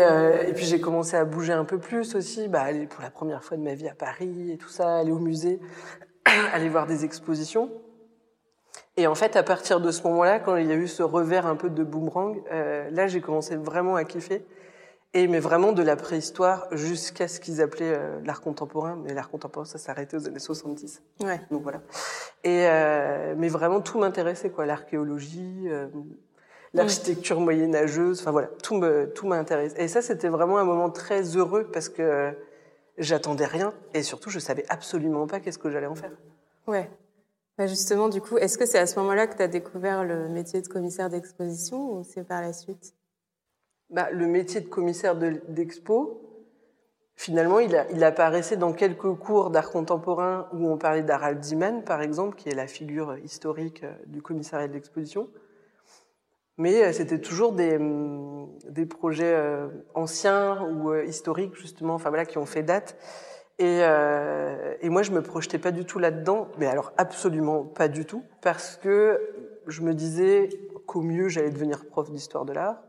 et 0.49 0.53
puis 0.55 0.65
j'ai 0.65 0.81
commencé 0.81 1.17
à 1.17 1.25
bouger 1.25 1.53
un 1.53 1.65
peu 1.65 1.79
plus 1.79 2.15
aussi, 2.15 2.47
bah, 2.47 2.63
aller 2.63 2.87
pour 2.87 3.03
la 3.03 3.11
première 3.11 3.43
fois 3.43 3.57
de 3.57 3.63
ma 3.63 3.75
vie 3.75 3.89
à 3.89 3.95
Paris 3.95 4.53
et 4.53 4.57
tout 4.57 4.69
ça, 4.69 4.99
aller 4.99 5.11
au 5.11 5.19
musée, 5.19 5.59
aller 6.53 6.69
voir 6.69 6.87
des 6.87 7.05
expositions. 7.05 7.73
Et 8.97 9.09
en 9.09 9.17
fait, 9.17 9.35
à 9.35 9.43
partir 9.43 9.81
de 9.81 9.91
ce 9.91 10.05
moment-là, 10.05 10.39
quand 10.39 10.57
il 10.57 10.69
y 10.69 10.73
a 10.73 10.77
eu 10.77 10.87
ce 10.87 11.03
revers 11.03 11.47
un 11.47 11.57
peu 11.57 11.71
de 11.71 11.83
boomerang, 11.83 12.41
là, 12.51 13.09
j'ai 13.09 13.21
commencé 13.21 13.57
vraiment 13.57 13.97
à 13.97 14.05
kiffer. 14.05 14.47
Et 15.17 15.29
mais 15.29 15.39
vraiment 15.39 15.71
de 15.71 15.83
la 15.83 15.95
préhistoire 15.95 16.67
jusqu'à 16.73 17.29
ce 17.29 17.39
qu'ils 17.39 17.63
appelaient 17.63 17.95
euh, 17.97 18.21
l'art 18.25 18.41
contemporain. 18.41 18.99
Mais 19.03 19.15
l'art 19.15 19.31
contemporain, 19.31 19.65
ça 19.65 19.79
s'arrêtait 19.79 20.17
aux 20.17 20.27
années 20.27 20.41
70. 20.41 21.03
Ouais. 21.21 21.41
Donc 21.53 21.63
voilà. 21.63 21.81
Et 22.43 22.67
euh, 22.69 23.35
mais 23.39 23.49
vraiment 23.49 23.81
tout 23.81 23.99
m'intéressait 23.99 24.51
quoi, 24.51 24.67
l'archéologie, 24.67 25.69
euh, 25.69 25.87
l'architecture 26.73 27.39
moyenâgeuse, 27.39 28.21
enfin 28.21 28.33
voilà, 28.33 28.49
tout 28.63 28.75
me 28.75 29.13
tout 29.15 29.29
m'intéresse. 29.29 29.75
Et 29.77 29.87
ça 29.87 30.03
c'était 30.03 30.29
vraiment 30.29 30.59
un 30.59 30.65
moment 30.65 30.91
très 30.91 31.23
heureux 31.37 31.71
parce 31.73 31.89
que 31.89 32.33
j'attendais 32.99 33.47
rien 33.47 33.73
et 33.95 34.03
surtout 34.03 34.31
je 34.31 34.41
savais 34.41 34.65
absolument 34.69 35.29
pas 35.29 35.39
qu'est-ce 35.39 35.59
que 35.59 35.71
j'allais 35.71 35.87
en 35.87 35.95
faire. 35.95 36.13
Ouais. 36.67 36.91
Bah 37.57 37.69
justement, 37.69 38.09
du 38.09 38.21
coup, 38.21 38.37
est-ce 38.37 38.59
que 38.59 38.67
c'est 38.67 38.81
à 38.81 38.87
ce 38.87 38.99
moment-là 38.99 39.29
que 39.29 39.37
tu 39.37 39.43
as 39.43 39.49
découvert 39.49 40.03
le 40.03 40.29
métier 40.29 40.61
de 40.61 40.67
commissaire 40.67 41.09
d'exposition 41.09 41.93
ou 41.93 42.03
c'est 42.03 42.25
par 42.25 42.43
la 42.43 42.53
suite? 42.53 42.95
Bah, 43.95 44.09
le 44.11 44.27
métier 44.27 44.61
de 44.61 44.67
commissaire 44.67 45.15
de- 45.15 45.41
d'expo, 45.47 46.21
finalement, 47.15 47.61
il, 47.61 47.77
apparaissait 48.03 48.57
dans 48.57 48.73
quelques 48.73 49.15
cours 49.15 49.51
d'art 49.51 49.71
contemporain 49.71 50.49
où 50.53 50.69
on 50.69 50.77
parlait 50.77 51.05
d'Harald 51.05 51.39
Diman, 51.39 51.85
par 51.85 52.03
exemple, 52.03 52.35
qui 52.35 52.49
est 52.49 52.57
la 52.57 52.67
figure 52.67 53.17
historique 53.19 53.85
euh, 53.85 53.93
du 54.07 54.21
commissariat 54.21 54.67
de 54.67 54.73
l'exposition. 54.73 55.29
Mais 56.59 56.83
euh, 56.83 56.93
c'était 56.93 57.21
toujours 57.21 57.53
des, 57.53 57.79
des 58.69 58.85
projets 58.85 59.33
euh, 59.33 59.69
anciens 59.95 60.65
ou 60.65 60.93
historiques, 60.97 61.55
justement, 61.55 61.95
enfin 61.95 62.09
voilà, 62.09 62.27
qui 62.27 62.39
ont 62.39 62.47
fait 62.47 62.65
date. 62.65 62.97
Et, 63.61 63.83
et 64.81 64.89
moi, 64.89 65.05
je 65.05 65.13
me 65.13 65.23
projetais 65.23 65.59
pas 65.59 65.71
du 65.71 65.85
tout 65.85 66.01
là-dedans, 66.01 66.49
mais 66.59 66.67
alors 66.67 66.93
absolument 66.97 67.63
pas 67.63 67.87
du 67.87 68.05
tout, 68.05 68.25
parce 68.43 68.77
que 68.77 69.21
je 69.69 69.83
me 69.83 69.95
disais 69.95 70.49
qu'au 70.87 71.03
mieux, 71.03 71.29
j'allais 71.29 71.53
devenir 71.53 71.87
prof 71.87 72.11
d'histoire 72.11 72.45
de 72.45 72.53
l'art, 72.53 72.83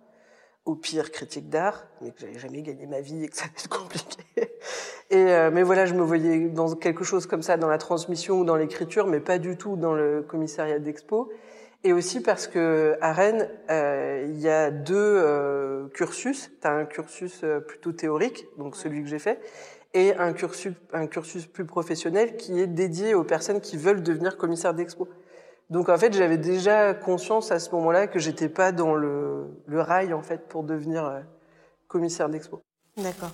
au 0.66 0.76
pire 0.76 1.12
critique 1.12 1.50
d'art, 1.50 1.86
mais 2.02 2.12
que 2.12 2.20
j'allais 2.20 2.40
jamais 2.40 2.62
gagner 2.62 2.88
ma 2.88 3.00
vie 3.00 3.24
et 3.24 3.28
que 3.28 3.38
ça 3.38 3.46
allait 3.46 3.54
être 3.58 3.70
compliqué. 3.70 4.24
Et 5.12 5.16
euh, 5.16 5.52
mais 5.52 5.64
voilà, 5.64 5.86
je 5.86 5.94
me 5.94 6.02
voyais 6.02 6.50
dans 6.50 6.76
quelque 6.76 7.04
chose 7.04 7.28
comme 7.28 7.44
ça, 7.44 7.58
dans 7.58 7.70
la 7.70 7.78
transmission 7.78 8.40
ou 8.40 8.46
dans 8.46 8.56
l'écriture, 8.56 9.06
mais 9.06 9.20
pas 9.20 9.38
du 9.38 9.58
tout 9.58 9.76
dans 9.76 9.94
le 9.94 10.24
commissariat 10.24 10.80
d'expo. 10.80 11.32
Et 11.86 11.94
aussi 11.94 12.20
parce 12.20 12.48
que 12.48 12.98
à 13.00 13.14
Rennes, 13.14 13.48
euh, 13.70 14.26
il 14.28 14.40
y 14.40 14.50
a 14.50 14.72
deux 14.72 14.96
euh, 14.96 15.88
cursus. 15.90 16.50
Tu 16.60 16.68
as 16.68 16.72
un 16.72 16.86
cursus 16.86 17.42
euh, 17.44 17.60
plutôt 17.60 17.92
théorique, 17.92 18.48
donc 18.58 18.76
celui 18.76 19.04
que 19.04 19.08
j'ai 19.08 19.20
fait, 19.20 19.40
et 19.94 20.16
un 20.16 20.34
cursus, 20.34 20.74
un 20.94 21.06
cursus 21.06 21.46
plus 21.46 21.66
professionnel 21.66 22.38
qui 22.38 22.60
est 22.60 22.66
dédié 22.66 23.14
aux 23.14 23.24
personnes 23.24 23.62
qui 23.62 23.78
veulent 23.78 24.02
devenir 24.02 24.36
commissaire 24.36 24.74
d'expo. 24.74 25.08
Donc 25.70 25.90
en 25.90 25.98
fait, 25.98 26.14
j'avais 26.14 26.38
déjà 26.38 26.94
conscience 26.94 27.52
à 27.52 27.60
ce 27.60 27.72
moment-là 27.72 28.08
que 28.08 28.20
j'étais 28.20 28.50
pas 28.50 28.72
dans 28.72 28.94
le, 28.94 29.48
le 29.66 29.82
rail 29.82 30.14
en 30.14 30.22
fait 30.22 30.48
pour 30.48 30.64
devenir 30.64 31.06
euh, 31.06 31.22
commissaire 31.88 32.30
d'expo. 32.30 32.62
D'accord. 32.98 33.32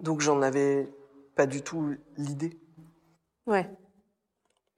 Donc 0.00 0.20
j'en 0.20 0.42
avais 0.42 0.88
pas 1.36 1.46
du 1.46 1.62
tout 1.62 1.94
l'idée. 2.16 2.58
Ouais. 3.46 3.70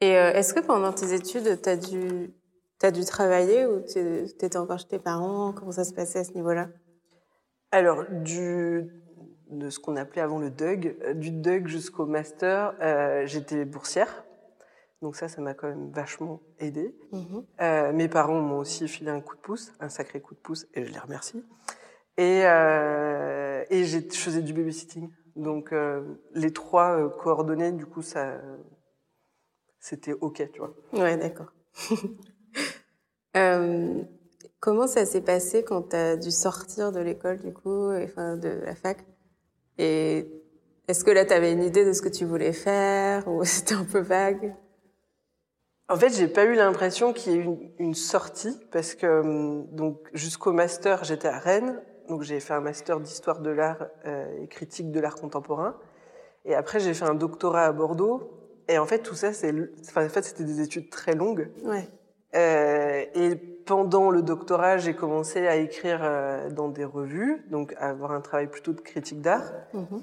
Et 0.00 0.16
euh, 0.16 0.32
est-ce 0.32 0.54
que 0.54 0.60
pendant 0.60 0.92
tes 0.92 1.14
études, 1.14 1.60
tu 1.62 1.68
as 1.68 1.76
dû, 1.76 2.32
t'as 2.78 2.90
dû 2.90 3.04
travailler 3.04 3.66
ou 3.66 3.80
tu 3.80 3.98
étais 3.98 4.56
encore 4.56 4.78
chez 4.78 4.88
tes 4.88 4.98
parents? 4.98 5.52
Comment 5.52 5.72
ça 5.72 5.84
se 5.84 5.94
passait 5.94 6.20
à 6.20 6.24
ce 6.24 6.32
niveau-là? 6.32 6.68
Alors 7.72 8.04
du 8.10 8.90
de 9.50 9.68
ce 9.68 9.78
qu'on 9.78 9.96
appelait 9.96 10.22
avant 10.22 10.38
le 10.38 10.50
DUG, 10.50 10.96
euh, 11.02 11.14
du 11.14 11.30
DUG 11.30 11.66
jusqu'au 11.66 12.06
master, 12.06 12.74
euh, 12.80 13.26
j'étais 13.26 13.64
boursière. 13.64 14.24
Donc 15.02 15.16
ça, 15.16 15.28
ça 15.28 15.40
m'a 15.40 15.54
quand 15.54 15.68
même 15.68 15.90
vachement 15.90 16.40
aidé. 16.58 16.94
Mhm. 17.12 17.44
Euh, 17.60 17.92
mes 17.92 18.08
parents 18.08 18.40
m'ont 18.40 18.58
aussi 18.58 18.86
filé 18.88 19.10
un 19.10 19.20
coup 19.20 19.36
de 19.36 19.40
pouce, 19.40 19.72
un 19.80 19.88
sacré 19.88 20.20
coup 20.20 20.34
de 20.34 20.40
pouce, 20.40 20.66
et 20.74 20.84
je 20.84 20.92
les 20.92 20.98
remercie. 20.98 21.44
Et, 22.16 22.42
euh, 22.44 23.64
et 23.70 23.84
j'ai- 23.84 24.08
je 24.10 24.18
faisais 24.18 24.42
du 24.42 24.52
babysitting. 24.52 25.10
Donc 25.36 25.72
les 26.34 26.52
trois 26.52 27.08
coordonnées, 27.18 27.72
du 27.72 27.86
coup, 27.86 28.02
ça, 28.02 28.40
c'était 29.78 30.12
ok, 30.12 30.50
tu 30.52 30.58
vois. 30.58 30.74
Ouais, 30.92 31.16
d'accord. 31.16 31.52
comment 34.60 34.86
ça 34.86 35.06
s'est 35.06 35.22
passé 35.22 35.64
quand 35.64 35.90
tu 35.90 35.96
as 35.96 36.16
dû 36.16 36.30
sortir 36.30 36.92
de 36.92 37.00
l'école, 37.00 37.38
du 37.38 37.52
coup, 37.52 37.90
enfin 37.92 38.36
de 38.36 38.48
la 38.48 38.74
fac? 38.74 38.98
Et 39.78 40.26
est-ce 40.88 41.04
que 41.04 41.10
là, 41.10 41.24
tu 41.24 41.32
avais 41.32 41.52
une 41.52 41.62
idée 41.62 41.84
de 41.84 41.92
ce 41.92 42.02
que 42.02 42.08
tu 42.08 42.24
voulais 42.24 42.52
faire 42.52 43.26
ou 43.28 43.44
c'était 43.44 43.74
un 43.74 43.84
peu 43.84 44.00
vague? 44.00 44.54
En 45.90 45.96
fait, 45.96 46.14
j'ai 46.14 46.28
pas 46.28 46.44
eu 46.44 46.54
l'impression 46.54 47.12
qu'il 47.12 47.32
y 47.32 47.34
ait 47.34 47.40
une, 47.40 47.58
une 47.78 47.94
sortie 47.94 48.56
parce 48.70 48.94
que 48.94 49.20
hum, 49.20 49.66
donc 49.72 49.98
jusqu'au 50.14 50.52
master, 50.52 51.02
j'étais 51.02 51.28
à 51.28 51.38
Rennes, 51.38 51.82
donc 52.08 52.22
j'ai 52.22 52.38
fait 52.38 52.54
un 52.54 52.60
master 52.60 53.00
d'histoire 53.00 53.40
de 53.40 53.50
l'art 53.50 53.86
euh, 54.06 54.42
et 54.42 54.46
critique 54.46 54.92
de 54.92 55.00
l'art 55.00 55.16
contemporain. 55.16 55.76
Et 56.44 56.54
après, 56.54 56.78
j'ai 56.78 56.94
fait 56.94 57.04
un 57.04 57.14
doctorat 57.14 57.64
à 57.64 57.72
Bordeaux. 57.72 58.30
Et 58.68 58.78
en 58.78 58.86
fait, 58.86 59.00
tout 59.00 59.16
ça, 59.16 59.32
c'est, 59.32 59.52
enfin, 59.88 60.06
en 60.06 60.08
fait, 60.08 60.22
c'était 60.22 60.44
des 60.44 60.60
études 60.60 60.90
très 60.90 61.14
longues. 61.14 61.50
Ouais. 61.64 61.88
Euh, 62.36 63.04
et 63.14 63.34
pendant 63.34 64.10
le 64.10 64.22
doctorat, 64.22 64.78
j'ai 64.78 64.94
commencé 64.94 65.46
à 65.48 65.56
écrire 65.56 66.00
euh, 66.02 66.50
dans 66.50 66.68
des 66.68 66.84
revues, 66.84 67.44
donc 67.50 67.74
à 67.78 67.88
avoir 67.88 68.12
un 68.12 68.20
travail 68.20 68.46
plutôt 68.46 68.72
de 68.72 68.80
critique 68.80 69.20
d'art. 69.20 69.52
Mm-hmm. 69.74 70.02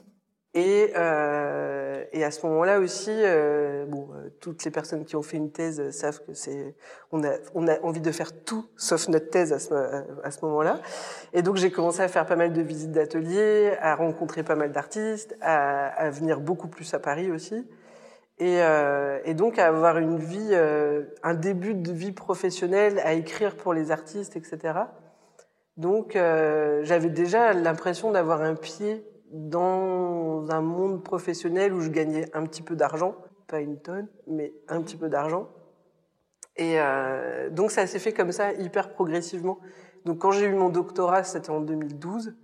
Et, 0.57 0.91
euh, 0.97 2.03
et 2.13 2.23
à 2.23 2.31
ce 2.31 2.43
moment-là 2.47 2.79
aussi, 2.79 3.11
euh, 3.11 3.85
bon, 3.85 4.09
euh, 4.15 4.29
toutes 4.39 4.63
les 4.63 4.71
personnes 4.71 5.05
qui 5.05 5.15
ont 5.15 5.21
fait 5.21 5.37
une 5.37 5.51
thèse 5.51 5.91
savent 5.91 6.19
que 6.25 6.33
c'est, 6.33 6.75
on 7.11 7.23
a, 7.23 7.33
on 7.53 7.67
a 7.67 7.79
envie 7.81 8.01
de 8.01 8.11
faire 8.11 8.31
tout 8.43 8.65
sauf 8.75 9.07
notre 9.07 9.29
thèse 9.29 9.53
à 9.53 9.59
ce, 9.59 9.75
à 10.23 10.31
ce 10.31 10.43
moment-là. 10.45 10.81
Et 11.33 11.43
donc 11.43 11.57
j'ai 11.57 11.69
commencé 11.69 12.01
à 12.01 12.07
faire 12.07 12.25
pas 12.25 12.35
mal 12.35 12.53
de 12.53 12.61
visites 12.63 12.91
d'ateliers, 12.91 13.73
à 13.81 13.93
rencontrer 13.93 14.41
pas 14.41 14.55
mal 14.55 14.71
d'artistes, 14.71 15.37
à, 15.41 16.09
venir 16.09 16.39
beaucoup 16.39 16.69
plus 16.69 16.91
à 16.95 16.97
Paris 16.97 17.29
aussi, 17.29 17.63
et, 18.39 18.57
et 19.25 19.33
donc 19.35 19.59
à 19.59 19.67
avoir 19.67 19.99
une 19.99 20.17
vie, 20.17 20.55
un 21.21 21.33
début 21.35 21.75
de 21.75 21.91
vie 21.91 22.13
professionnelle, 22.13 22.99
à 23.05 23.13
écrire 23.13 23.55
pour 23.55 23.75
les 23.75 23.91
artistes, 23.91 24.35
etc. 24.35 24.79
Donc 25.75 26.13
j'avais 26.13 27.09
déjà 27.09 27.53
l'impression 27.53 28.11
d'avoir 28.11 28.41
un 28.41 28.55
pied 28.55 29.05
dans 29.31 30.45
un 30.49 30.61
monde 30.61 31.03
professionnel 31.03 31.73
où 31.73 31.81
je 31.81 31.89
gagnais 31.89 32.29
un 32.33 32.45
petit 32.45 32.61
peu 32.61 32.75
d'argent, 32.75 33.15
pas 33.47 33.59
une 33.59 33.79
tonne, 33.79 34.07
mais 34.27 34.53
un 34.67 34.81
petit 34.81 34.95
peu 34.95 35.09
d'argent. 35.09 35.49
Et 36.57 36.79
euh, 36.79 37.49
donc 37.49 37.71
ça 37.71 37.87
s'est 37.87 37.99
fait 37.99 38.13
comme 38.13 38.31
ça, 38.31 38.53
hyper 38.53 38.89
progressivement. 38.89 39.59
Donc 40.05 40.19
quand 40.19 40.31
j'ai 40.31 40.45
eu 40.45 40.53
mon 40.53 40.69
doctorat, 40.69 41.23
c'était 41.23 41.49
en 41.49 41.61
2012, 41.61 42.35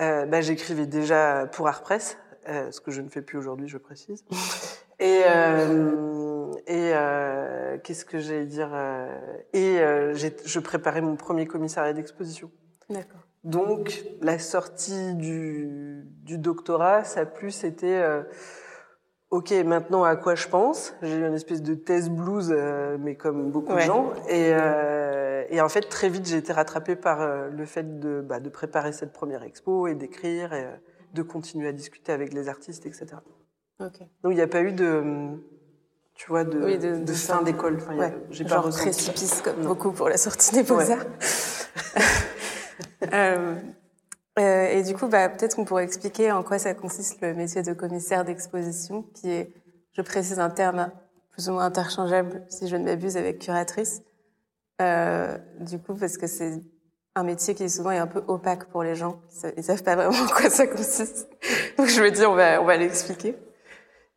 euh, 0.00 0.26
bah, 0.26 0.40
j'écrivais 0.40 0.86
déjà 0.86 1.46
pour 1.46 1.68
Artpress, 1.68 2.18
euh, 2.48 2.70
ce 2.70 2.80
que 2.80 2.90
je 2.90 3.00
ne 3.00 3.08
fais 3.08 3.22
plus 3.22 3.38
aujourd'hui, 3.38 3.68
je 3.68 3.78
précise. 3.78 4.24
Et, 5.00 5.20
et 6.66 6.92
qu'est-ce 7.84 8.04
que 8.04 8.18
j'allais 8.18 8.46
dire 8.46 8.70
Et 9.52 9.76
je 9.78 10.58
préparais 10.58 11.00
mon 11.00 11.14
premier 11.14 11.46
commissariat 11.46 11.92
d'exposition. 11.92 12.50
D'accord. 12.90 13.27
Donc, 13.44 14.04
la 14.20 14.38
sortie 14.38 15.14
du, 15.14 16.04
du 16.24 16.38
doctorat, 16.38 17.04
ça 17.04 17.20
a 17.20 17.26
plus 17.26 17.64
été, 17.64 17.96
euh, 17.96 18.22
ok, 19.30 19.52
maintenant 19.64 20.04
à 20.04 20.16
quoi 20.16 20.34
je 20.34 20.48
pense? 20.48 20.94
J'ai 21.02 21.16
eu 21.16 21.26
une 21.26 21.34
espèce 21.34 21.62
de 21.62 21.74
thèse 21.74 22.10
blues, 22.10 22.50
euh, 22.50 22.96
mais 23.00 23.16
comme 23.16 23.50
beaucoup 23.50 23.74
de 23.74 23.80
gens. 23.80 24.12
Et, 24.28 24.52
euh, 24.52 25.44
et, 25.50 25.60
en 25.60 25.68
fait, 25.68 25.82
très 25.82 26.08
vite, 26.08 26.26
j'ai 26.26 26.36
été 26.36 26.52
rattrapée 26.52 26.96
par 26.96 27.48
le 27.48 27.64
fait 27.64 28.00
de, 28.00 28.20
bah, 28.20 28.40
de 28.40 28.48
préparer 28.48 28.92
cette 28.92 29.12
première 29.12 29.42
expo 29.42 29.86
et 29.86 29.94
d'écrire 29.94 30.52
et 30.52 30.66
de 31.14 31.22
continuer 31.22 31.68
à 31.68 31.72
discuter 31.72 32.12
avec 32.12 32.32
les 32.32 32.48
artistes, 32.48 32.86
etc. 32.86 33.06
Okay. 33.80 34.10
Donc, 34.22 34.32
il 34.32 34.36
n'y 34.36 34.42
a 34.42 34.48
pas 34.48 34.62
eu 34.62 34.72
de 34.72 35.38
tu 36.18 36.26
vois, 36.26 36.42
de, 36.42 36.58
oui, 36.58 36.78
de, 36.78 36.96
de, 36.96 37.04
de 37.04 37.12
fin 37.12 37.42
d'école. 37.42 37.76
Enfin, 37.76 37.96
ouais. 37.96 38.12
J'ai 38.30 38.42
pas 38.42 38.56
Genre 38.56 38.70
précipice 38.70 39.40
comme 39.40 39.60
non. 39.60 39.68
beaucoup 39.68 39.92
pour 39.92 40.08
la 40.08 40.16
sortie 40.16 40.52
des 40.52 40.64
beaux-arts. 40.64 40.98
Ouais. 40.98 42.02
euh, 43.12 43.54
euh, 44.38 44.66
et 44.66 44.82
du 44.82 44.94
coup, 44.94 45.08
bah, 45.08 45.28
peut-être 45.28 45.56
qu'on 45.56 45.64
pourrait 45.64 45.84
expliquer 45.84 46.30
en 46.30 46.42
quoi 46.42 46.58
ça 46.58 46.74
consiste 46.74 47.20
le 47.20 47.34
métier 47.34 47.62
de 47.62 47.72
commissaire 47.72 48.24
d'exposition, 48.24 49.02
qui 49.14 49.30
est, 49.30 49.52
je 49.92 50.02
précise, 50.02 50.38
un 50.38 50.50
terme 50.50 50.92
plus 51.32 51.48
ou 51.48 51.52
moins 51.52 51.64
interchangeable, 51.64 52.44
si 52.48 52.68
je 52.68 52.76
ne 52.76 52.84
m'abuse, 52.84 53.16
avec 53.16 53.40
curatrice. 53.40 54.02
Euh, 54.80 55.36
du 55.60 55.78
coup, 55.78 55.94
parce 55.94 56.16
que 56.18 56.28
c'est 56.28 56.60
un 57.16 57.24
métier 57.24 57.54
qui 57.54 57.68
souvent 57.68 57.90
est 57.90 57.98
un 57.98 58.06
peu 58.06 58.22
opaque 58.28 58.66
pour 58.66 58.84
les 58.84 58.94
gens. 58.94 59.20
Ils 59.56 59.64
savent 59.64 59.82
pas 59.82 59.96
vraiment 59.96 60.16
en 60.24 60.28
quoi 60.28 60.50
ça 60.50 60.66
consiste. 60.68 61.28
Donc 61.76 61.88
je 61.88 62.00
me 62.00 62.10
dis, 62.10 62.24
on 62.24 62.34
va, 62.34 62.76
l'expliquer. 62.76 63.36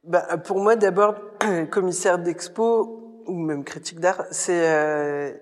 Bah, 0.04 0.38
pour 0.38 0.60
moi, 0.60 0.76
d'abord, 0.76 1.16
commissaire 1.72 2.20
d'expo 2.20 3.24
ou 3.26 3.34
même 3.34 3.64
critique 3.64 4.00
d'art, 4.00 4.26
c'est, 4.30 5.42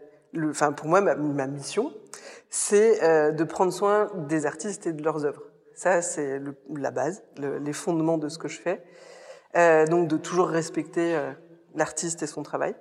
pour 0.77 0.87
moi, 0.87 1.01
ma 1.01 1.47
mission, 1.47 1.91
c'est 2.49 3.03
euh, 3.03 3.31
de 3.31 3.43
prendre 3.43 3.71
soin 3.71 4.11
des 4.15 4.45
artistes 4.45 4.87
et 4.87 4.93
de 4.93 5.03
leurs 5.03 5.25
œuvres. 5.25 5.43
Ça, 5.75 6.01
c'est 6.01 6.41
la 6.75 6.91
base, 6.91 7.23
le, 7.37 7.57
les 7.59 7.73
fondements 7.73 8.17
de 8.17 8.27
ce 8.27 8.37
que 8.37 8.47
je 8.47 8.59
fais. 8.59 8.83
Euh, 9.55 9.85
donc, 9.87 10.07
de 10.07 10.17
toujours 10.17 10.49
respecter 10.49 11.15
euh, 11.15 11.31
l'artiste 11.75 12.21
et 12.21 12.27
son 12.27 12.43
travail. 12.43 12.75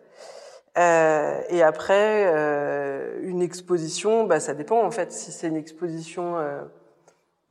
Euh, 0.77 1.41
et 1.49 1.63
après, 1.63 2.27
euh, 2.27 3.19
une 3.23 3.41
exposition, 3.41 4.25
bah, 4.25 4.41
ça 4.41 4.55
dépend 4.55 4.83
en 4.83 4.91
fait. 4.91 5.13
Si 5.13 5.33
c'est 5.33 5.49
une 5.49 5.57
exposition 5.57 6.37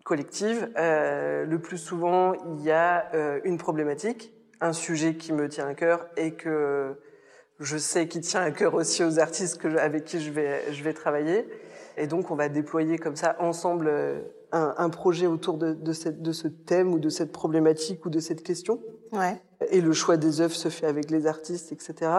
collective, 0.03 0.69
le 0.75 1.57
plus 1.57 1.77
souvent, 1.77 2.33
il 2.33 2.63
y 2.63 2.71
a 2.71 3.11
une 3.43 3.57
problématique, 3.57 4.33
un 4.61 4.71
sujet 4.71 5.15
qui 5.15 5.33
me 5.33 5.49
tient 5.49 5.67
à 5.67 5.73
cœur 5.73 6.07
et 6.15 6.33
que 6.33 6.95
je 7.59 7.77
sais 7.77 8.07
qui 8.07 8.21
tient 8.21 8.41
à 8.41 8.51
cœur 8.51 8.75
aussi 8.75 9.03
aux 9.03 9.19
artistes 9.19 9.57
que, 9.59 9.67
avec 9.77 10.05
qui 10.05 10.21
je 10.21 10.31
vais, 10.31 10.71
je 10.71 10.83
vais 10.83 10.93
travailler. 10.93 11.47
Et 11.97 12.07
donc, 12.07 12.31
on 12.31 12.35
va 12.35 12.47
déployer 12.47 12.97
comme 12.97 13.15
ça 13.15 13.35
ensemble 13.39 13.91
un, 14.51 14.75
un 14.77 14.89
projet 14.89 15.27
autour 15.27 15.57
de, 15.57 15.73
de, 15.73 15.93
cette, 15.93 16.21
de 16.21 16.31
ce 16.31 16.47
thème 16.47 16.93
ou 16.93 16.99
de 16.99 17.09
cette 17.09 17.31
problématique 17.31 18.05
ou 18.05 18.09
de 18.09 18.19
cette 18.19 18.43
question. 18.43 18.79
Ouais. 19.11 19.41
Et 19.69 19.81
le 19.81 19.93
choix 19.93 20.17
des 20.17 20.41
œuvres 20.41 20.55
se 20.55 20.69
fait 20.69 20.85
avec 20.85 21.09
les 21.09 21.27
artistes, 21.27 21.71
etc. 21.71 22.11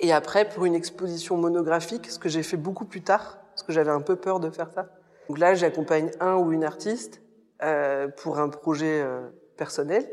Et 0.00 0.12
après, 0.12 0.48
pour 0.48 0.64
une 0.64 0.74
exposition 0.74 1.36
monographique, 1.36 2.10
ce 2.10 2.18
que 2.18 2.28
j'ai 2.28 2.42
fait 2.42 2.56
beaucoup 2.56 2.84
plus 2.84 3.02
tard, 3.02 3.38
parce 3.50 3.62
que 3.62 3.72
j'avais 3.72 3.90
un 3.90 4.00
peu 4.00 4.16
peur 4.16 4.40
de 4.40 4.50
faire 4.50 4.70
ça. 4.72 4.88
Donc 5.28 5.38
là, 5.38 5.54
j'accompagne 5.54 6.10
un 6.20 6.36
ou 6.36 6.52
une 6.52 6.64
artiste 6.64 7.20
euh, 7.62 8.08
pour 8.08 8.38
un 8.38 8.48
projet 8.48 9.02
euh, 9.02 9.28
personnel. 9.56 10.08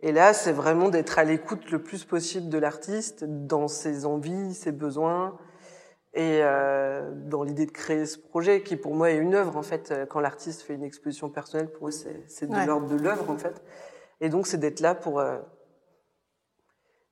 Et 0.00 0.12
là, 0.12 0.34
c'est 0.34 0.52
vraiment 0.52 0.88
d'être 0.88 1.18
à 1.18 1.24
l'écoute 1.24 1.70
le 1.70 1.82
plus 1.82 2.04
possible 2.04 2.48
de 2.48 2.58
l'artiste 2.58 3.24
dans 3.24 3.68
ses 3.68 4.04
envies, 4.04 4.54
ses 4.54 4.72
besoins, 4.72 5.38
et 6.16 6.40
euh, 6.42 7.12
dans 7.14 7.42
l'idée 7.44 7.66
de 7.66 7.70
créer 7.70 8.06
ce 8.06 8.18
projet 8.18 8.62
qui 8.62 8.76
pour 8.76 8.94
moi 8.94 9.10
est 9.10 9.18
une 9.18 9.34
œuvre 9.34 9.56
en 9.56 9.62
fait 9.62 9.92
quand 10.08 10.20
l'artiste 10.20 10.62
fait 10.62 10.74
une 10.74 10.82
exposition 10.82 11.28
personnelle 11.28 11.70
pour 11.70 11.88
eux 11.88 11.92
c'est 11.92 12.46
de 12.46 12.52
ouais. 12.52 12.66
l'ordre 12.66 12.88
de 12.88 12.96
l'œuvre 12.96 13.30
en 13.30 13.36
fait. 13.36 13.62
Et 14.20 14.28
donc 14.28 14.46
c'est 14.46 14.56
d'être 14.56 14.80
là 14.80 14.94
pour 14.94 15.20
euh, 15.20 15.38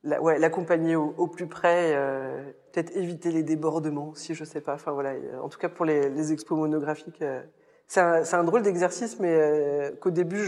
l'accompagner 0.02 0.92
la, 0.92 1.00
ouais, 1.00 1.06
au, 1.06 1.14
au, 1.16 1.26
plus 1.26 1.46
près 1.46 1.92
euh, 1.94 2.42
peut-être 2.72 2.96
éviter 2.96 3.30
les 3.30 3.42
débordements 3.42 4.14
si 4.14 4.34
je 4.34 4.44
sais 4.44 4.60
pas. 4.60 4.74
Enfin 4.74 4.92
voilà 4.92 5.12
en 5.42 5.48
tout 5.48 5.58
cas 5.58 5.68
pour 5.68 5.84
les, 5.84 6.10
les 6.10 6.32
expos 6.32 6.58
monographiques 6.58 7.22
euh, 7.22 7.42
c'est 7.86 8.00
un, 8.00 8.22
un, 8.32 8.44
drôle 8.44 8.62
d'exercice 8.62 9.20
mais 9.20 9.34
euh, 9.34 9.90
qu'au 10.00 10.10
début 10.10 10.44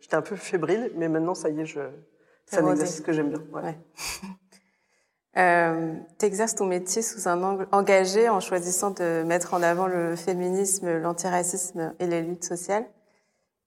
j'étais 0.00 0.14
un 0.14 0.22
peu 0.22 0.36
fébrile 0.36 0.92
mais 0.96 1.08
maintenant 1.08 1.34
ça 1.34 1.48
y 1.48 1.60
est 1.60 1.66
je 1.66 1.80
c'est 2.46 2.58
un 2.58 2.70
exercice 2.70 3.00
que 3.00 3.12
j'aime 3.12 3.30
bien. 3.30 3.42
Ouais. 3.52 3.78
Euh, 5.38 5.94
tu 6.18 6.26
exerces 6.26 6.54
ton 6.54 6.66
métier 6.66 7.00
sous 7.00 7.26
un 7.26 7.42
angle 7.42 7.66
engagé 7.72 8.28
en 8.28 8.40
choisissant 8.40 8.90
de 8.90 9.22
mettre 9.22 9.54
en 9.54 9.62
avant 9.62 9.86
le 9.86 10.14
féminisme, 10.14 10.98
l'antiracisme 10.98 11.94
et 11.98 12.06
les 12.06 12.20
luttes 12.20 12.44
sociales. 12.44 12.84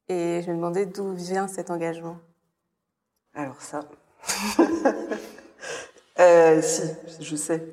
Et 0.08 0.42
je 0.44 0.52
me 0.52 0.58
demandais 0.58 0.86
d'où 0.86 1.14
vient 1.14 1.48
cet 1.48 1.72
engagement. 1.72 2.18
Alors 3.34 3.60
ça. 3.62 3.82
euh, 6.20 6.62
si, 6.62 6.84
je 7.20 7.36
sais. 7.36 7.66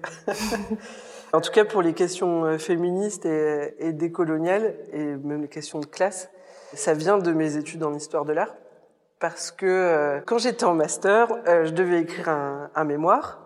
en 1.34 1.42
tout 1.42 1.52
cas, 1.52 1.66
pour 1.66 1.82
les 1.82 1.92
questions 1.92 2.46
euh, 2.46 2.58
féministes 2.58 3.26
et, 3.26 3.74
et 3.78 3.92
décoloniales, 3.92 4.74
et 4.92 5.04
même 5.04 5.42
les 5.42 5.48
questions 5.48 5.80
de 5.80 5.86
classe, 5.86 6.30
ça 6.72 6.94
vient 6.94 7.18
de 7.18 7.32
mes 7.32 7.58
études 7.58 7.82
en 7.84 7.92
histoire 7.94 8.24
de 8.24 8.32
l'art. 8.32 8.54
Parce 9.18 9.52
que 9.52 9.66
euh, 9.66 10.20
quand 10.24 10.38
j'étais 10.38 10.64
en 10.64 10.74
master, 10.74 11.28
euh, 11.46 11.66
je 11.66 11.70
devais 11.72 12.00
écrire 12.00 12.28
un 12.28 12.84
mémoire 12.84 13.41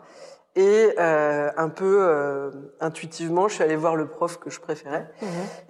et 0.57 0.95
euh, 0.99 1.51
un 1.57 1.69
peu 1.69 1.99
euh, 2.01 2.51
intuitivement, 2.81 3.47
je 3.47 3.55
suis 3.55 3.63
allée 3.63 3.77
voir 3.77 3.95
le 3.95 4.09
prof 4.09 4.39
que 4.39 4.51
je 4.51 4.59
préférais 4.59 5.07
mmh. 5.21 5.27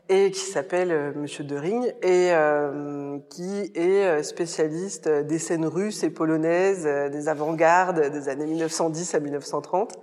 et 0.09 0.31
qui 0.31 0.41
s'appelle 0.41 0.93
euh, 0.93 1.13
Monsieur 1.15 1.45
Dering 1.45 1.93
et 2.03 2.31
euh, 2.33 3.19
qui 3.29 3.73
est 3.75 4.07
euh, 4.07 4.23
spécialiste 4.23 5.09
des 5.09 5.39
scènes 5.39 5.67
russes 5.67 6.05
et 6.05 6.11
polonaises, 6.11 6.89
des 7.11 7.29
avant-gardes 7.29 8.11
des 8.11 8.29
années 8.29 8.47
1910 8.47 9.15
à 9.15 9.21
1930. 9.21 9.99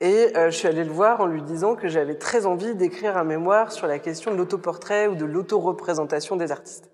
Et 0.00 0.32
je 0.32 0.50
suis 0.50 0.68
allée 0.68 0.84
le 0.84 0.92
voir 0.92 1.20
en 1.20 1.26
lui 1.26 1.42
disant 1.42 1.74
que 1.74 1.88
j'avais 1.88 2.14
très 2.14 2.46
envie 2.46 2.76
d'écrire 2.76 3.16
un 3.16 3.24
mémoire 3.24 3.72
sur 3.72 3.88
la 3.88 3.98
question 3.98 4.30
de 4.30 4.36
l'autoportrait 4.36 5.08
ou 5.08 5.16
de 5.16 5.24
l'autoreprésentation 5.24 6.36
des 6.36 6.52
artistes. 6.52 6.88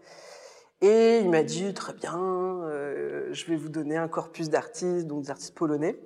Et 0.85 1.19
il 1.19 1.31
m'a 1.31 1.43
dit, 1.43 1.73
très 1.73 1.95
bien, 1.95 2.19
euh, 2.19 3.29
je 3.33 3.47
vais 3.47 3.57
vous 3.57 3.71
donner 3.71 3.97
un 3.97 4.07
corpus 4.07 4.51
d'artistes, 4.51 5.07
donc 5.07 5.23
des 5.23 5.31
artistes 5.31 5.55
polonais. 5.55 5.99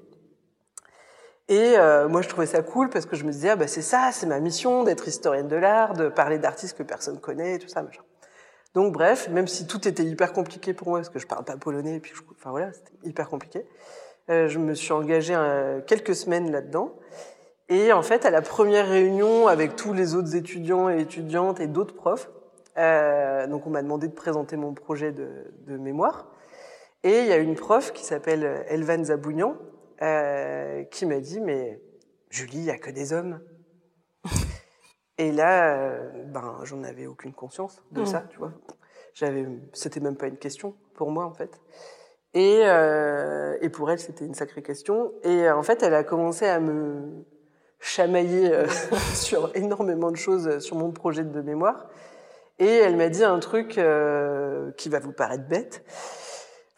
Et 1.49 1.79
euh, 1.79 2.09
moi, 2.09 2.21
je 2.21 2.29
trouvais 2.29 2.47
ça 2.47 2.63
cool 2.63 2.91
parce 2.91 3.07
que 3.07 3.17
je 3.17 3.25
me 3.25 3.33
disais, 3.33 3.51
ah, 3.51 3.57
bah, 3.57 3.67
c'est 3.67 3.83
ça, 3.83 4.11
c'est 4.13 4.27
ma 4.27 4.39
mission 4.39 4.85
d'être 4.85 5.09
historienne 5.09 5.49
de 5.49 5.57
l'art, 5.57 5.95
de 5.95 6.09
parler 6.09 6.39
d'artistes 6.39 6.77
que 6.77 6.83
personne 6.83 7.19
connaît, 7.19 7.59
tout 7.59 7.69
ça, 7.69 7.83
machin. 7.83 8.03
Donc 8.75 8.93
bref, 8.93 9.29
même 9.31 9.49
si 9.49 9.67
tout 9.67 9.89
était 9.89 10.05
hyper 10.05 10.33
compliqué 10.33 10.75
pour 10.75 10.89
moi, 10.89 10.99
parce 10.99 11.09
que 11.09 11.19
je 11.19 11.27
parle 11.27 11.45
pas 11.45 11.57
polonais, 11.57 11.97
et 11.97 12.01
puis 12.01 12.13
je, 12.15 12.21
enfin 12.37 12.51
voilà, 12.51 12.73
c'était 12.73 12.93
hyper 13.03 13.29
compliqué, 13.29 13.67
euh, 14.31 14.47
je 14.47 14.59
me 14.59 14.75
suis 14.75 14.93
engagée 14.93 15.35
euh, 15.35 15.81
quelques 15.81 16.15
semaines 16.15 16.53
là-dedans. 16.53 16.95
Et 17.71 17.93
en 17.93 18.03
fait, 18.03 18.25
à 18.25 18.31
la 18.31 18.43
première 18.43 18.89
réunion 18.89 19.47
avec 19.47 19.77
tous 19.77 19.93
les 19.93 20.15
autres 20.15 20.37
étudiants 20.37 20.89
et 20.89 21.01
étudiantes 21.01 21.61
et 21.61 21.67
d'autres 21.67 21.95
profs, 21.95 22.31
euh, 22.77 23.47
donc 23.47 23.67
on 23.67 23.71
m'a 23.71 23.83
demandé 23.83 24.09
de 24.09 24.15
présenter 24.15 24.57
mon 24.57 24.75
projet 24.75 25.13
de, 25.13 25.29
de, 25.67 25.77
mémoire. 25.77 26.27
Et 27.03 27.21
il 27.21 27.27
y 27.27 27.33
a 27.33 27.37
une 27.37 27.55
prof 27.55 27.93
qui 27.93 28.05
s'appelle 28.05 28.65
Elvan 28.69 29.05
Zabougnan 29.05 29.57
euh, 30.03 30.85
qui 30.85 31.07
m'a 31.07 31.21
dit 31.21 31.41
mais 31.41 31.81
Julie, 32.31 32.59
il 32.59 32.65
y 32.65 32.71
a 32.71 32.79
que 32.79 32.91
des 32.91 33.13
hommes. 33.13 33.41
et 35.19 35.33
là, 35.33 35.77
euh, 35.77 36.11
ben 36.27 36.61
j'en 36.65 36.83
avais 36.85 37.07
aucune 37.07 37.33
conscience 37.33 37.83
de 37.93 38.03
mmh. 38.03 38.07
ça, 38.07 38.25
tu 38.31 38.39
vois. 38.39 38.53
J'avais, 39.15 39.47
c'était 39.73 40.01
même 40.01 40.17
pas 40.17 40.29
une 40.29 40.37
question 40.37 40.77
pour 40.95 41.11
moi 41.11 41.25
en 41.25 41.33
fait. 41.33 41.61
Et, 42.35 42.61
euh, 42.65 43.57
et 43.61 43.71
pour 43.71 43.91
elle, 43.91 43.99
c'était 43.99 44.25
une 44.25 44.35
sacrée 44.35 44.63
question. 44.63 45.13
Et 45.25 45.51
en 45.51 45.63
fait, 45.63 45.83
elle 45.83 45.95
a 45.95 46.05
commencé 46.05 46.47
à 46.47 46.61
me 46.61 47.25
chamailler 47.81 48.53
sur 49.15 49.51
énormément 49.57 50.11
de 50.11 50.17
choses 50.17 50.59
sur 50.61 50.77
mon 50.77 50.93
projet 50.93 51.25
de 51.25 51.41
mémoire. 51.41 51.89
Et 52.61 52.69
elle 52.69 52.97
m'a 52.97 53.09
dit 53.09 53.25
un 53.25 53.39
truc 53.39 53.81
qui 54.77 54.89
va 54.89 54.99
vous 55.01 55.13
paraître 55.13 55.49
bête, 55.49 55.85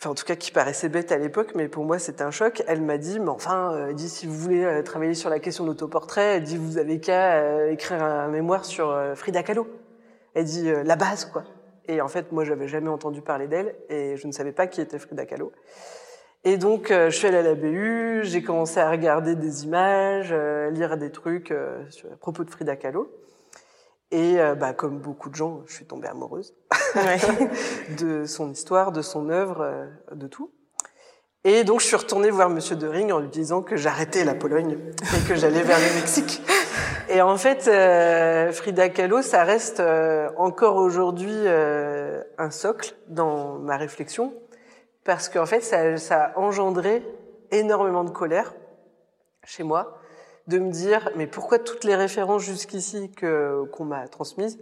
enfin 0.00 0.10
en 0.10 0.14
tout 0.14 0.24
cas 0.24 0.36
qui 0.36 0.50
paraissait 0.50 0.88
bête 0.88 1.12
à 1.12 1.18
l'époque, 1.18 1.52
mais 1.54 1.68
pour 1.68 1.84
moi 1.84 1.98
c'était 1.98 2.22
un 2.22 2.30
choc. 2.30 2.62
Elle 2.66 2.80
m'a 2.80 2.96
dit, 2.96 3.20
mais 3.20 3.28
enfin, 3.28 3.74
euh, 3.74 3.92
dit 3.92 4.08
si 4.08 4.26
vous 4.26 4.34
voulez 4.34 4.64
euh, 4.64 4.82
travailler 4.82 5.14
sur 5.14 5.28
la 5.28 5.38
question 5.38 5.64
de 5.64 5.68
l'autoportrait, 5.68 6.36
elle 6.36 6.42
dit 6.42 6.56
vous 6.56 6.78
avez 6.78 7.00
qu'à 7.00 7.34
euh, 7.42 7.70
écrire 7.70 8.02
un 8.02 8.28
mémoire 8.28 8.64
sur 8.64 8.96
Frida 9.14 9.42
Kahlo. 9.42 9.68
Elle 10.34 10.44
dit 10.44 10.70
la 10.84 10.96
base 10.96 11.26
quoi. 11.26 11.44
Et 11.86 12.00
en 12.00 12.08
fait 12.08 12.32
moi 12.32 12.44
j'avais 12.44 12.68
jamais 12.68 12.88
entendu 12.88 13.20
parler 13.20 13.48
d'elle 13.48 13.74
et 13.88 14.16
je 14.16 14.26
ne 14.26 14.32
savais 14.32 14.52
pas 14.52 14.66
qui 14.66 14.80
était 14.80 14.98
Frida 14.98 15.26
Kahlo. 15.26 15.52
Et 16.44 16.56
donc, 16.56 16.88
je 16.88 17.10
suis 17.10 17.26
allée 17.26 17.36
à 17.36 17.42
la 17.42 17.54
BU, 17.54 18.22
j'ai 18.22 18.42
commencé 18.42 18.80
à 18.80 18.90
regarder 18.90 19.34
des 19.34 19.64
images, 19.64 20.32
lire 20.72 20.96
des 20.96 21.10
trucs 21.10 21.50
à 21.50 22.16
propos 22.18 22.44
de 22.44 22.50
Frida 22.50 22.76
Kahlo. 22.76 23.10
Et 24.12 24.40
euh, 24.40 24.54
bah, 24.54 24.72
comme 24.72 24.98
beaucoup 24.98 25.30
de 25.30 25.36
gens, 25.36 25.62
je 25.66 25.74
suis 25.74 25.84
tombée 25.84 26.08
amoureuse 26.08 26.54
ouais. 26.96 27.18
de 27.98 28.24
son 28.24 28.50
histoire, 28.50 28.90
de 28.90 29.02
son 29.02 29.28
œuvre, 29.30 29.60
euh, 29.60 29.86
de 30.14 30.26
tout. 30.26 30.50
Et 31.44 31.64
donc 31.64 31.80
je 31.80 31.86
suis 31.86 31.96
retournée 31.96 32.30
voir 32.30 32.50
Monsieur 32.50 32.76
de 32.76 32.86
Ring 32.86 33.12
en 33.12 33.20
lui 33.20 33.28
disant 33.28 33.62
que 33.62 33.76
j'arrêtais 33.76 34.24
la 34.24 34.34
Pologne 34.34 34.76
et 35.00 35.28
que 35.28 35.34
j'allais 35.36 35.62
vers 35.62 35.78
le 35.78 35.94
Mexique. 35.94 36.42
Et 37.08 37.22
en 37.22 37.36
fait, 37.38 37.66
euh, 37.66 38.52
Frida 38.52 38.90
Kahlo, 38.90 39.22
ça 39.22 39.44
reste 39.44 39.82
encore 40.36 40.76
aujourd'hui 40.76 41.34
un 42.36 42.50
socle 42.50 42.94
dans 43.08 43.58
ma 43.58 43.78
réflexion 43.78 44.34
parce 45.04 45.30
qu'en 45.30 45.46
fait, 45.46 45.62
ça, 45.62 45.96
ça 45.96 46.24
a 46.24 46.38
engendré 46.38 47.02
énormément 47.50 48.04
de 48.04 48.10
colère 48.10 48.52
chez 49.44 49.62
moi 49.62 49.99
de 50.50 50.58
me 50.58 50.70
dire 50.70 51.10
mais 51.16 51.26
pourquoi 51.26 51.58
toutes 51.58 51.84
les 51.84 51.94
références 51.94 52.42
jusqu'ici 52.42 53.10
que 53.12 53.64
qu'on 53.72 53.84
m'a 53.86 54.06
transmises 54.08 54.58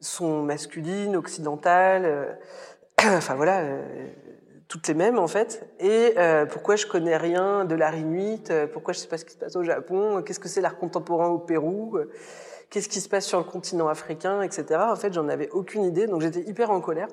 sont 0.00 0.42
masculines, 0.42 1.16
occidentales, 1.16 2.04
euh, 2.04 2.32
enfin 3.16 3.34
voilà, 3.34 3.60
euh, 3.60 3.82
toutes 4.68 4.86
les 4.88 4.94
mêmes 4.94 5.18
en 5.18 5.26
fait. 5.26 5.68
Et 5.80 6.14
euh, 6.18 6.46
pourquoi 6.46 6.76
je 6.76 6.86
connais 6.86 7.16
rien 7.16 7.64
de 7.64 7.74
l'art 7.74 7.96
inuit 7.96 8.52
Pourquoi 8.72 8.92
je 8.92 9.00
sais 9.00 9.08
pas 9.08 9.18
ce 9.18 9.24
qui 9.24 9.32
se 9.32 9.38
passe 9.38 9.56
au 9.56 9.64
Japon 9.64 10.22
Qu'est-ce 10.22 10.40
que 10.40 10.48
c'est 10.48 10.60
l'art 10.60 10.76
contemporain 10.76 11.28
au 11.28 11.38
Pérou 11.38 11.98
Qu'est-ce 12.68 12.88
qui 12.88 13.00
se 13.00 13.08
passe 13.08 13.24
sur 13.24 13.38
le 13.38 13.44
continent 13.44 13.88
africain, 13.88 14.42
etc. 14.42 14.80
En 14.90 14.96
fait, 14.96 15.12
j'en 15.12 15.28
avais 15.28 15.48
aucune 15.50 15.84
idée, 15.84 16.06
donc 16.06 16.20
j'étais 16.20 16.40
hyper 16.40 16.70
en 16.70 16.80
colère. 16.80 17.08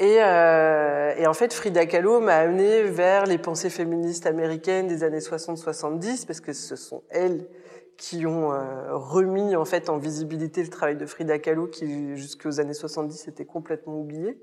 Et, 0.00 0.16
euh, 0.20 1.14
et, 1.16 1.26
en 1.26 1.34
fait, 1.34 1.54
Frida 1.54 1.86
Kahlo 1.86 2.20
m'a 2.20 2.34
amené 2.36 2.82
vers 2.82 3.26
les 3.26 3.38
pensées 3.38 3.70
féministes 3.70 4.26
américaines 4.26 4.88
des 4.88 5.04
années 5.04 5.20
60-70, 5.20 6.26
parce 6.26 6.40
que 6.40 6.52
ce 6.52 6.74
sont 6.74 7.04
elles 7.10 7.46
qui 7.96 8.26
ont 8.26 8.52
euh, 8.52 8.96
remis 8.96 9.54
en 9.54 9.64
fait 9.64 9.88
en 9.88 9.98
visibilité 9.98 10.64
le 10.64 10.68
travail 10.68 10.96
de 10.96 11.06
Frida 11.06 11.38
Kahlo, 11.38 11.68
qui 11.68 12.16
jusqu'aux 12.16 12.58
années 12.58 12.74
70 12.74 13.28
était 13.28 13.44
complètement 13.44 14.00
oublié, 14.00 14.36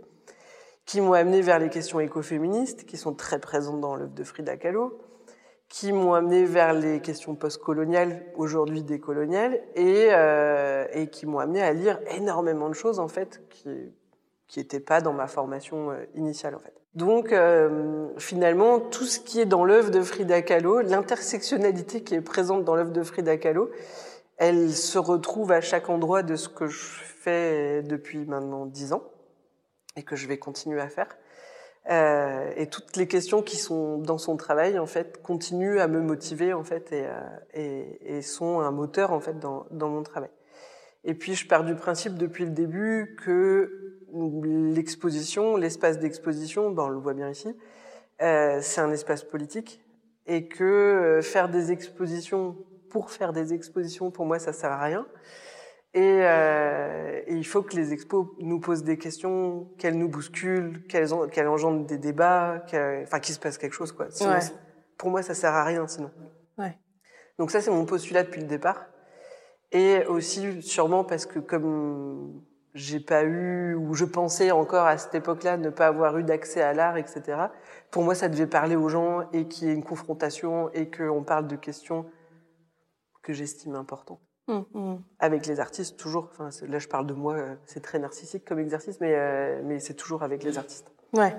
qui 0.85 1.01
m'ont 1.01 1.13
amené 1.13 1.41
vers 1.41 1.59
les 1.59 1.69
questions 1.69 1.99
écoféministes, 1.99 2.85
qui 2.85 2.95
sont 2.95 3.13
très 3.13 3.39
présentes 3.39 3.81
dans 3.81 3.97
l'œuvre 3.97 4.13
de 4.13 4.23
Frida 4.23 4.55
Kahlo, 4.55 4.99
qui 5.67 5.91
m'ont 5.91 6.13
amené 6.13 6.45
vers 6.45 6.73
les 6.73 7.01
questions 7.01 7.35
postcoloniales, 7.35 8.23
aujourd'hui 8.35 8.83
décoloniales, 8.83 9.61
et, 9.75 10.07
euh, 10.11 10.85
et 10.93 11.07
qui 11.07 11.25
m'ont 11.25 11.39
amené 11.39 11.61
à 11.61 11.73
lire 11.73 11.99
énormément 12.15 12.69
de 12.69 12.73
choses 12.73 12.99
en 12.99 13.09
fait 13.09 13.41
qui 13.49 13.91
qui 14.51 14.59
n'était 14.59 14.81
pas 14.81 14.99
dans 14.99 15.13
ma 15.13 15.27
formation 15.27 15.91
euh, 15.91 16.05
initiale 16.13 16.55
en 16.55 16.59
fait. 16.59 16.73
Donc 16.93 17.31
euh, 17.31 18.09
finalement, 18.17 18.81
tout 18.81 19.05
ce 19.05 19.21
qui 19.21 19.39
est 19.39 19.45
dans 19.45 19.63
l'œuvre 19.63 19.91
de 19.91 20.01
Frida 20.01 20.41
Kahlo, 20.41 20.81
l'intersectionnalité 20.81 22.03
qui 22.03 22.15
est 22.15 22.21
présente 22.21 22.65
dans 22.65 22.75
l'œuvre 22.75 22.91
de 22.91 23.01
Frida 23.01 23.37
Kahlo, 23.37 23.71
elle 24.35 24.73
se 24.73 24.97
retrouve 24.97 25.53
à 25.53 25.61
chaque 25.61 25.89
endroit 25.89 26.21
de 26.21 26.35
ce 26.35 26.49
que 26.49 26.67
je 26.67 26.83
fais 26.83 27.81
depuis 27.83 28.25
maintenant 28.25 28.65
dix 28.65 28.91
ans 28.91 29.03
et 29.95 30.03
que 30.03 30.17
je 30.17 30.27
vais 30.27 30.37
continuer 30.37 30.81
à 30.81 30.89
faire. 30.89 31.07
Euh, 31.89 32.51
et 32.57 32.67
toutes 32.67 32.97
les 32.97 33.07
questions 33.07 33.41
qui 33.41 33.55
sont 33.55 33.99
dans 33.99 34.17
son 34.17 34.35
travail 34.35 34.77
en 34.77 34.85
fait 34.85 35.21
continuent 35.23 35.79
à 35.79 35.87
me 35.87 36.01
motiver 36.01 36.51
en 36.51 36.63
fait 36.65 36.93
et, 37.53 38.21
sont 38.21 38.59
un 38.59 38.71
moteur 38.71 39.13
en 39.13 39.21
fait 39.21 39.39
dans 39.39 39.65
mon 39.71 40.03
travail. 40.03 40.29
Et 41.03 41.13
puis 41.15 41.35
je 41.35 41.47
pars 41.47 41.63
du 41.63 41.75
principe 41.75 42.15
depuis 42.15 42.45
le 42.45 42.51
début 42.51 43.17
que 43.23 44.00
l'exposition, 44.13 45.55
l'espace 45.57 45.99
d'exposition, 45.99 46.71
ben 46.71 46.83
on 46.83 46.89
le 46.89 46.99
voit 46.99 47.13
bien 47.13 47.29
ici, 47.29 47.55
euh, 48.21 48.59
c'est 48.61 48.81
un 48.81 48.91
espace 48.91 49.23
politique 49.23 49.83
et 50.27 50.47
que 50.47 50.63
euh, 50.63 51.21
faire 51.21 51.49
des 51.49 51.71
expositions 51.71 52.55
pour 52.89 53.09
faire 53.09 53.33
des 53.33 53.53
expositions, 53.53 54.11
pour 54.11 54.25
moi, 54.25 54.37
ça 54.37 54.53
sert 54.53 54.71
à 54.71 54.83
rien. 54.83 55.07
Et, 55.93 56.19
euh, 56.21 57.21
et 57.25 57.33
il 57.33 57.45
faut 57.45 57.63
que 57.63 57.75
les 57.75 57.91
expos 57.93 58.27
nous 58.39 58.59
posent 58.59 58.83
des 58.83 58.97
questions, 58.97 59.69
qu'elles 59.77 59.97
nous 59.97 60.07
bousculent, 60.07 60.85
qu'elles, 60.87 61.09
qu'elles 61.31 61.47
engendrent 61.47 61.85
des 61.85 61.97
débats, 61.97 62.63
enfin 63.03 63.19
qu'il 63.19 63.35
se 63.35 63.39
passe 63.39 63.57
quelque 63.57 63.73
chose 63.73 63.91
quoi. 63.91 64.07
Sinon, 64.09 64.31
ouais. 64.31 64.39
Pour 64.97 65.09
moi, 65.09 65.21
ça 65.21 65.33
sert 65.33 65.53
à 65.53 65.63
rien 65.63 65.87
sinon. 65.87 66.11
Ouais. 66.57 66.77
Donc 67.39 67.51
ça, 67.51 67.59
c'est 67.59 67.71
mon 67.71 67.85
postulat 67.85 68.23
depuis 68.23 68.41
le 68.41 68.47
départ. 68.47 68.85
Et 69.71 70.05
aussi 70.05 70.61
sûrement 70.61 71.03
parce 71.03 71.25
que 71.25 71.39
comme 71.39 72.41
j'ai 72.73 72.99
pas 72.99 73.23
eu, 73.23 73.75
ou 73.75 73.93
je 73.93 74.05
pensais 74.05 74.51
encore 74.51 74.85
à 74.85 74.97
cette 74.97 75.15
époque-là 75.15 75.57
ne 75.57 75.69
pas 75.69 75.87
avoir 75.87 76.17
eu 76.17 76.23
d'accès 76.23 76.61
à 76.61 76.73
l'art, 76.73 76.97
etc. 76.97 77.47
Pour 77.89 78.03
moi, 78.03 78.15
ça 78.15 78.29
devait 78.29 78.47
parler 78.47 78.75
aux 78.75 78.89
gens 78.89 79.29
et 79.33 79.47
qu'il 79.47 79.67
y 79.67 79.71
ait 79.71 79.73
une 79.73 79.83
confrontation 79.83 80.69
et 80.73 80.89
qu'on 80.89 81.23
parle 81.23 81.47
de 81.47 81.55
questions 81.55 82.05
que 83.21 83.33
j'estime 83.33 83.75
importantes. 83.75 84.21
Mmh, 84.47 84.61
mmh. 84.73 85.03
Avec 85.19 85.45
les 85.45 85.59
artistes, 85.59 85.97
toujours. 85.97 86.29
Enfin, 86.31 86.49
là, 86.67 86.79
je 86.79 86.87
parle 86.87 87.07
de 87.07 87.13
moi, 87.13 87.35
euh, 87.35 87.55
c'est 87.65 87.81
très 87.81 87.99
narcissique 87.99 88.45
comme 88.45 88.59
exercice, 88.59 88.99
mais, 89.01 89.15
euh, 89.15 89.61
mais 89.63 89.79
c'est 89.79 89.93
toujours 89.93 90.23
avec 90.23 90.43
les 90.43 90.57
artistes. 90.57 90.91
Ouais. 91.13 91.35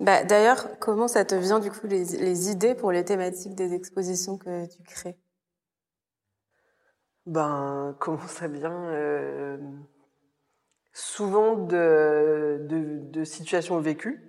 Bah, 0.00 0.22
D'ailleurs, 0.24 0.78
comment 0.80 1.08
ça 1.08 1.24
te 1.24 1.34
vient, 1.34 1.60
du 1.60 1.70
coup, 1.70 1.86
les, 1.86 2.04
les 2.04 2.50
idées 2.50 2.74
pour 2.74 2.92
les 2.92 3.04
thématiques 3.04 3.54
des 3.54 3.72
expositions 3.74 4.36
que 4.36 4.66
tu 4.66 4.82
crées? 4.82 5.16
Ben, 7.26 7.96
comment 8.00 8.26
ça 8.28 8.48
vient 8.48 8.84
euh 8.90 9.56
souvent 10.94 11.56
de, 11.56 13.22
situations 13.24 13.80
vécues, 13.80 14.22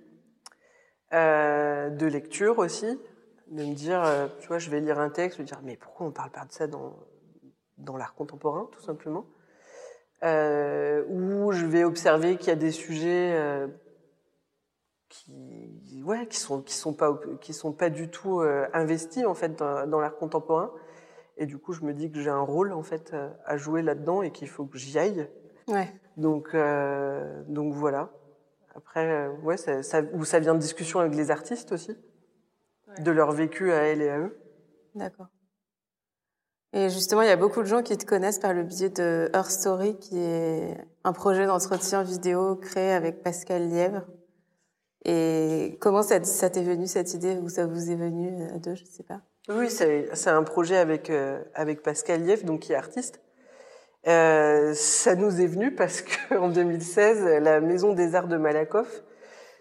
euh, 1.14 1.88
de 1.88 2.06
lecture 2.06 2.58
aussi, 2.58 3.00
de 3.46 3.64
me 3.64 3.72
dire, 3.72 4.02
euh, 4.04 4.26
tu 4.40 4.48
vois, 4.48 4.58
je 4.58 4.68
vais 4.68 4.80
lire 4.80 4.98
un 4.98 5.08
texte, 5.08 5.38
me 5.38 5.44
dire, 5.44 5.60
mais 5.62 5.76
pourquoi 5.76 6.06
on 6.06 6.10
parle 6.10 6.30
pas 6.30 6.44
de 6.44 6.52
ça 6.52 6.66
dans, 6.66 6.96
l'art 7.96 8.14
contemporain, 8.14 8.68
tout 8.72 8.80
simplement 8.80 9.26
euh, 10.24 11.04
Ou 11.08 11.52
je 11.52 11.64
vais 11.64 11.84
observer 11.84 12.36
qu'il 12.36 12.48
y 12.48 12.50
a 12.50 12.56
des 12.56 12.72
sujets 12.72 13.38
qui, 15.08 16.02
ouais, 16.04 16.26
qui 16.26 16.40
sont 16.40 16.62
qui 16.62 16.74
sont 16.74 16.92
pas 16.92 17.16
sont 17.52 17.72
pas 17.72 17.90
du 17.90 18.10
tout 18.10 18.40
investis 18.72 19.24
en 19.24 19.34
fait 19.34 19.56
dans, 19.56 19.86
dans 19.86 20.00
l'art 20.00 20.16
contemporain. 20.16 20.72
Et 21.36 21.46
du 21.46 21.58
coup, 21.58 21.72
je 21.72 21.84
me 21.84 21.92
dis 21.92 22.10
que 22.10 22.18
j'ai 22.18 22.30
un 22.30 22.40
rôle 22.40 22.72
en 22.72 22.82
fait 22.82 23.14
à 23.44 23.56
jouer 23.56 23.82
là-dedans 23.82 24.22
et 24.22 24.32
qu'il 24.32 24.48
faut 24.48 24.64
que 24.64 24.78
j'y 24.78 24.98
aille. 24.98 25.28
Ouais. 25.68 25.92
Donc, 26.16 26.54
euh, 26.54 27.42
donc 27.48 27.74
voilà. 27.74 28.10
Après, 28.74 29.06
euh, 29.06 29.32
ouais, 29.42 29.56
ça, 29.56 29.82
ça, 29.82 30.02
ou 30.12 30.24
ça 30.24 30.38
vient 30.38 30.54
de 30.54 30.60
discussion 30.60 31.00
avec 31.00 31.14
les 31.14 31.30
artistes 31.30 31.72
aussi, 31.72 31.96
ouais. 32.88 33.02
de 33.02 33.10
leur 33.10 33.32
vécu 33.32 33.72
à 33.72 33.82
elles 33.82 34.02
et 34.02 34.10
à 34.10 34.18
eux. 34.18 34.38
D'accord. 34.94 35.28
Et 36.72 36.90
justement, 36.90 37.22
il 37.22 37.28
y 37.28 37.32
a 37.32 37.36
beaucoup 37.36 37.62
de 37.62 37.66
gens 37.66 37.82
qui 37.82 37.96
te 37.96 38.04
connaissent 38.04 38.38
par 38.38 38.52
le 38.52 38.62
biais 38.62 38.90
de 38.90 39.30
Her 39.32 39.50
Story, 39.50 39.96
qui 39.98 40.18
est 40.18 40.76
un 41.04 41.12
projet 41.12 41.46
d'entretien 41.46 42.02
vidéo 42.02 42.56
créé 42.56 42.92
avec 42.92 43.22
Pascal 43.22 43.70
Lièvre. 43.70 44.04
Et 45.04 45.78
comment 45.80 46.02
ça, 46.02 46.22
ça 46.24 46.50
t'est 46.50 46.62
venu 46.62 46.86
cette 46.86 47.14
idée 47.14 47.38
ou 47.38 47.48
ça 47.48 47.66
vous 47.66 47.90
est 47.90 47.94
venu 47.94 48.42
à 48.52 48.58
deux, 48.58 48.74
je 48.74 48.84
sais 48.84 49.04
pas? 49.04 49.22
Oui, 49.48 49.70
c'est 49.70 50.26
un 50.26 50.42
projet 50.42 50.76
avec 50.76 51.08
euh, 51.08 51.42
avec 51.54 51.82
Pascal 51.82 52.24
Lièvre, 52.24 52.44
donc 52.44 52.60
qui 52.60 52.72
est 52.72 52.76
artiste. 52.76 53.20
Euh, 54.06 54.72
ça 54.74 55.16
nous 55.16 55.40
est 55.40 55.46
venu 55.46 55.74
parce 55.74 56.02
qu'en 56.02 56.48
2016, 56.50 57.24
la 57.42 57.60
Maison 57.60 57.92
des 57.92 58.14
Arts 58.14 58.28
de 58.28 58.36
Malakoff 58.36 59.02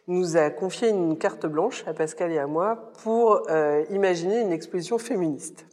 nous 0.08 0.38
a 0.38 0.52
confié 0.52 0.90
une 0.90 1.18
carte 1.18 1.48
blanche 1.48 1.84
à 1.88 1.94
Pascal 1.94 2.32
et 2.32 2.38
à 2.38 2.46
moi 2.46 2.92
pour 3.02 3.50
euh, 3.50 3.84
imaginer 3.90 4.42
une 4.42 4.52
exposition 4.52 5.00
féministe. 5.00 5.66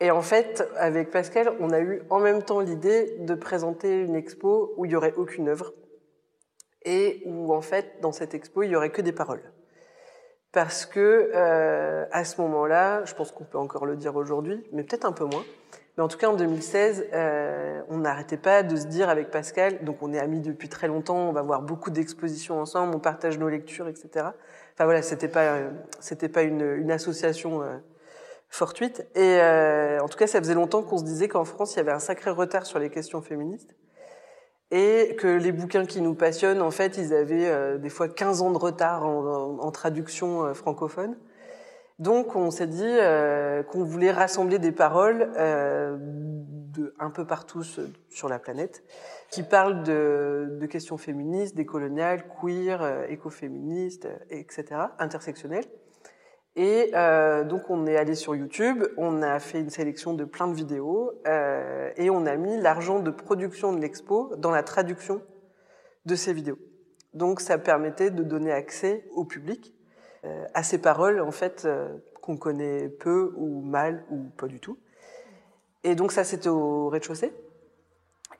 Et 0.00 0.10
en 0.10 0.22
fait, 0.22 0.66
avec 0.76 1.10
Pascal, 1.10 1.52
on 1.60 1.70
a 1.70 1.80
eu 1.80 2.02
en 2.10 2.18
même 2.18 2.42
temps 2.42 2.60
l'idée 2.60 3.16
de 3.20 3.34
présenter 3.34 4.00
une 4.00 4.14
expo 4.14 4.72
où 4.76 4.86
il 4.86 4.92
y 4.92 4.96
aurait 4.96 5.14
aucune 5.16 5.48
œuvre 5.48 5.72
et 6.84 7.22
où 7.26 7.54
en 7.54 7.60
fait, 7.60 8.00
dans 8.00 8.12
cette 8.12 8.34
expo, 8.34 8.62
il 8.62 8.70
y 8.70 8.76
aurait 8.76 8.90
que 8.90 9.02
des 9.02 9.12
paroles. 9.12 9.52
Parce 10.52 10.86
que 10.86 11.30
euh, 11.34 12.06
à 12.10 12.24
ce 12.24 12.40
moment-là, 12.40 13.04
je 13.04 13.14
pense 13.14 13.32
qu'on 13.32 13.44
peut 13.44 13.58
encore 13.58 13.86
le 13.86 13.96
dire 13.96 14.16
aujourd'hui, 14.16 14.64
mais 14.72 14.82
peut-être 14.82 15.04
un 15.04 15.12
peu 15.12 15.24
moins. 15.24 15.44
Mais 15.96 16.02
en 16.02 16.08
tout 16.08 16.18
cas, 16.18 16.28
en 16.28 16.34
2016, 16.34 17.06
euh, 17.12 17.80
on 17.88 17.98
n'arrêtait 17.98 18.36
pas 18.36 18.62
de 18.62 18.74
se 18.74 18.86
dire 18.86 19.08
avec 19.08 19.30
Pascal, 19.30 19.84
donc 19.84 20.02
on 20.02 20.12
est 20.12 20.18
amis 20.18 20.40
depuis 20.40 20.68
très 20.68 20.88
longtemps, 20.88 21.28
on 21.28 21.32
va 21.32 21.42
voir 21.42 21.62
beaucoup 21.62 21.90
d'expositions 21.90 22.60
ensemble, 22.60 22.94
on 22.96 22.98
partage 22.98 23.38
nos 23.38 23.48
lectures, 23.48 23.86
etc. 23.86 24.08
Enfin 24.74 24.84
voilà, 24.84 25.02
c'était 25.02 25.28
pas, 25.28 25.58
c'était 26.00 26.28
pas 26.28 26.42
une, 26.42 26.62
une 26.62 26.90
association 26.90 27.62
euh, 27.62 27.76
fortuite. 28.54 29.06
Et 29.14 29.38
euh, 29.40 30.00
en 30.00 30.08
tout 30.08 30.16
cas, 30.18 30.26
ça 30.26 30.38
faisait 30.38 30.54
longtemps 30.54 30.82
qu'on 30.82 30.98
se 30.98 31.04
disait 31.04 31.28
qu'en 31.28 31.44
France, 31.44 31.74
il 31.74 31.78
y 31.78 31.80
avait 31.80 31.92
un 31.92 31.98
sacré 31.98 32.30
retard 32.30 32.66
sur 32.66 32.78
les 32.78 32.90
questions 32.90 33.20
féministes 33.20 33.74
et 34.70 35.16
que 35.18 35.26
les 35.26 35.52
bouquins 35.52 35.84
qui 35.84 36.00
nous 36.00 36.14
passionnent, 36.14 36.62
en 36.62 36.70
fait, 36.70 36.96
ils 36.96 37.12
avaient 37.12 37.48
euh, 37.48 37.78
des 37.78 37.90
fois 37.90 38.08
15 38.08 38.42
ans 38.42 38.50
de 38.50 38.58
retard 38.58 39.06
en, 39.06 39.58
en 39.58 39.70
traduction 39.70 40.46
euh, 40.46 40.54
francophone. 40.54 41.16
Donc, 41.98 42.34
on 42.34 42.50
s'est 42.50 42.66
dit 42.66 42.82
euh, 42.84 43.62
qu'on 43.62 43.84
voulait 43.84 44.10
rassembler 44.10 44.58
des 44.58 44.72
paroles 44.72 45.32
euh, 45.36 45.96
de 45.98 46.94
un 46.98 47.10
peu 47.10 47.26
partout 47.26 47.62
sur 47.62 48.28
la 48.28 48.38
planète 48.38 48.82
qui 49.30 49.42
parlent 49.42 49.82
de, 49.84 50.58
de 50.60 50.66
questions 50.66 50.98
féministes, 50.98 51.54
décoloniales, 51.54 52.24
queer, 52.40 52.82
euh, 52.82 53.06
écoféministes, 53.08 54.08
etc., 54.30 54.64
intersectionnelles. 54.98 55.66
Et 56.56 56.90
euh, 56.94 57.42
donc 57.42 57.68
on 57.68 57.86
est 57.86 57.96
allé 57.96 58.14
sur 58.14 58.36
YouTube, 58.36 58.84
on 58.96 59.22
a 59.22 59.40
fait 59.40 59.60
une 59.60 59.70
sélection 59.70 60.14
de 60.14 60.24
plein 60.24 60.46
de 60.46 60.54
vidéos 60.54 61.10
euh, 61.26 61.90
et 61.96 62.10
on 62.10 62.26
a 62.26 62.36
mis 62.36 62.56
l'argent 62.60 63.00
de 63.00 63.10
production 63.10 63.72
de 63.72 63.80
l'expo 63.80 64.32
dans 64.36 64.52
la 64.52 64.62
traduction 64.62 65.20
de 66.06 66.14
ces 66.14 66.32
vidéos. 66.32 66.58
Donc 67.12 67.40
ça 67.40 67.58
permettait 67.58 68.10
de 68.10 68.22
donner 68.22 68.52
accès 68.52 69.04
au 69.14 69.24
public 69.24 69.74
euh, 69.74 69.83
à 70.54 70.62
ces 70.62 70.78
paroles 70.78 71.20
en 71.20 71.30
fait 71.30 71.64
euh, 71.64 71.88
qu'on 72.20 72.36
connaît 72.36 72.88
peu 72.88 73.32
ou 73.36 73.60
mal 73.62 74.04
ou 74.10 74.24
pas 74.36 74.46
du 74.46 74.60
tout. 74.60 74.78
Et 75.82 75.94
donc 75.94 76.12
ça 76.12 76.24
c'était 76.24 76.48
au 76.48 76.88
rez-de-chaussée. 76.88 77.32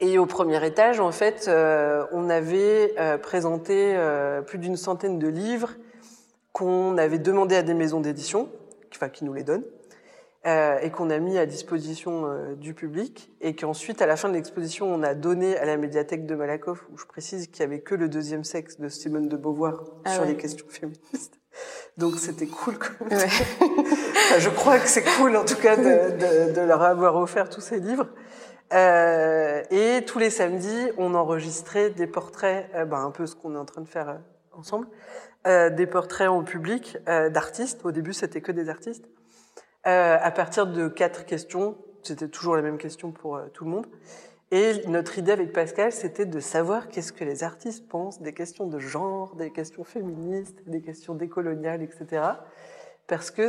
Et 0.00 0.18
au 0.18 0.26
premier 0.26 0.64
étage 0.66 1.00
en 1.00 1.12
fait 1.12 1.46
euh, 1.48 2.04
on 2.12 2.30
avait 2.30 2.94
euh, 2.98 3.18
présenté 3.18 3.96
plus 4.46 4.58
d'une 4.58 4.76
centaine 4.76 5.18
de 5.18 5.28
livres 5.28 5.74
qu'on 6.52 6.96
avait 6.98 7.18
demandé 7.18 7.56
à 7.56 7.62
des 7.62 7.74
maisons 7.74 8.00
d'édition, 8.00 8.48
enfin 8.94 9.08
qui 9.08 9.24
nous 9.24 9.34
les 9.34 9.42
donnent, 9.42 9.64
euh, 10.46 10.78
et 10.80 10.90
qu'on 10.90 11.08
a 11.08 11.18
mis 11.18 11.38
à 11.38 11.46
disposition 11.46 12.26
euh, 12.26 12.54
du 12.54 12.74
public, 12.74 13.32
et 13.40 13.56
qu'ensuite, 13.56 14.02
à 14.02 14.06
la 14.06 14.14
fin 14.14 14.28
de 14.28 14.34
l'exposition, 14.34 14.86
on 14.92 15.02
a 15.02 15.14
donné 15.14 15.56
à 15.56 15.64
la 15.64 15.78
médiathèque 15.78 16.26
de 16.26 16.34
Malakoff, 16.34 16.86
où 16.92 16.98
je 16.98 17.06
précise 17.06 17.46
qu'il 17.46 17.60
y 17.60 17.62
avait 17.62 17.80
que 17.80 17.94
le 17.94 18.10
deuxième 18.10 18.44
sexe 18.44 18.78
de 18.78 18.88
Simone 18.90 19.28
de 19.28 19.38
Beauvoir 19.38 19.84
ah 20.04 20.12
sur 20.12 20.22
ouais. 20.22 20.28
les 20.28 20.36
questions 20.36 20.66
féministes. 20.68 21.40
Donc 21.96 22.18
c'était 22.18 22.46
cool. 22.46 22.74
Ouais. 23.10 23.16
enfin, 23.60 24.38
je 24.38 24.50
crois 24.50 24.78
que 24.78 24.88
c'est 24.88 25.04
cool, 25.16 25.36
en 25.36 25.44
tout 25.44 25.56
cas, 25.56 25.76
de, 25.76 25.82
de, 25.82 26.52
de, 26.52 26.60
leur 26.60 26.82
avoir 26.82 27.16
offert 27.16 27.48
tous 27.48 27.60
ces 27.60 27.78
livres. 27.78 28.08
Euh, 28.72 29.62
et 29.70 30.04
tous 30.04 30.18
les 30.18 30.30
samedis, 30.30 30.90
on 30.98 31.14
enregistrait 31.14 31.90
des 31.90 32.06
portraits, 32.06 32.68
euh, 32.74 32.84
ben, 32.84 33.04
un 33.04 33.10
peu 33.10 33.26
ce 33.26 33.36
qu'on 33.36 33.54
est 33.54 33.58
en 33.58 33.64
train 33.64 33.82
de 33.82 33.88
faire 33.88 34.08
euh, 34.08 34.16
ensemble, 34.52 34.86
des 35.46 35.86
portraits 35.86 36.28
en 36.28 36.42
public 36.42 36.96
d'artistes. 37.06 37.84
Au 37.84 37.90
début, 37.90 38.14
c'était 38.14 38.40
que 38.40 38.50
des 38.50 38.70
artistes. 38.70 39.04
À 39.84 40.30
partir 40.30 40.66
de 40.66 40.88
quatre 40.88 41.26
questions, 41.26 41.76
c'était 42.02 42.28
toujours 42.28 42.56
la 42.56 42.62
même 42.62 42.78
question 42.78 43.12
pour 43.12 43.38
tout 43.52 43.64
le 43.64 43.70
monde. 43.70 43.86
Et 44.54 44.86
notre 44.86 45.18
idée 45.18 45.32
avec 45.32 45.52
Pascal, 45.52 45.90
c'était 45.90 46.26
de 46.26 46.38
savoir 46.38 46.88
qu'est-ce 46.88 47.12
que 47.12 47.24
les 47.24 47.42
artistes 47.42 47.88
pensent 47.88 48.22
des 48.22 48.32
questions 48.32 48.68
de 48.68 48.78
genre, 48.78 49.34
des 49.34 49.50
questions 49.50 49.82
féministes, 49.82 50.62
des 50.66 50.80
questions 50.80 51.14
décoloniales, 51.14 51.82
etc. 51.82 52.22
Parce 53.08 53.32
que 53.32 53.48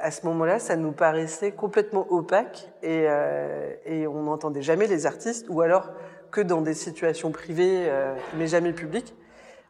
à 0.00 0.10
ce 0.10 0.26
moment-là, 0.26 0.58
ça 0.58 0.76
nous 0.76 0.92
paraissait 0.92 1.52
complètement 1.52 2.10
opaque 2.10 2.72
et, 2.82 3.04
euh, 3.08 3.74
et 3.84 4.06
on 4.06 4.22
n'entendait 4.22 4.62
jamais 4.62 4.86
les 4.86 5.04
artistes, 5.04 5.46
ou 5.50 5.60
alors 5.60 5.92
que 6.30 6.40
dans 6.40 6.62
des 6.62 6.74
situations 6.74 7.30
privées, 7.30 7.88
mais 8.38 8.46
jamais 8.46 8.72
publiques 8.72 9.14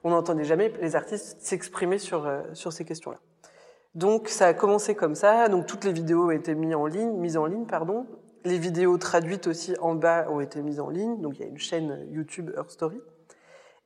on 0.06 0.10
n'entendait 0.10 0.44
jamais 0.44 0.72
les 0.80 0.94
artistes 0.94 1.38
s'exprimer 1.40 1.98
sur, 1.98 2.26
euh, 2.26 2.42
sur 2.52 2.72
ces 2.72 2.84
questions-là. 2.84 3.18
Donc 3.96 4.28
ça 4.28 4.46
a 4.46 4.54
commencé 4.54 4.94
comme 4.94 5.16
ça, 5.16 5.48
donc 5.48 5.66
toutes 5.66 5.84
les 5.84 5.92
vidéos 5.92 6.26
ont 6.26 6.30
été 6.30 6.54
mises 6.54 6.76
en 6.76 6.86
ligne, 6.86 7.10
mises 7.14 7.36
en 7.36 7.46
ligne, 7.46 7.66
pardon. 7.66 8.06
Les 8.46 8.58
vidéos 8.58 8.96
traduites 8.96 9.48
aussi 9.48 9.74
en 9.80 9.96
bas 9.96 10.30
ont 10.30 10.38
été 10.38 10.62
mises 10.62 10.78
en 10.78 10.88
ligne, 10.88 11.20
donc 11.20 11.36
il 11.36 11.40
y 11.40 11.44
a 11.44 11.48
une 11.48 11.58
chaîne 11.58 12.06
YouTube 12.12 12.52
Her 12.56 12.70
Story. 12.70 13.02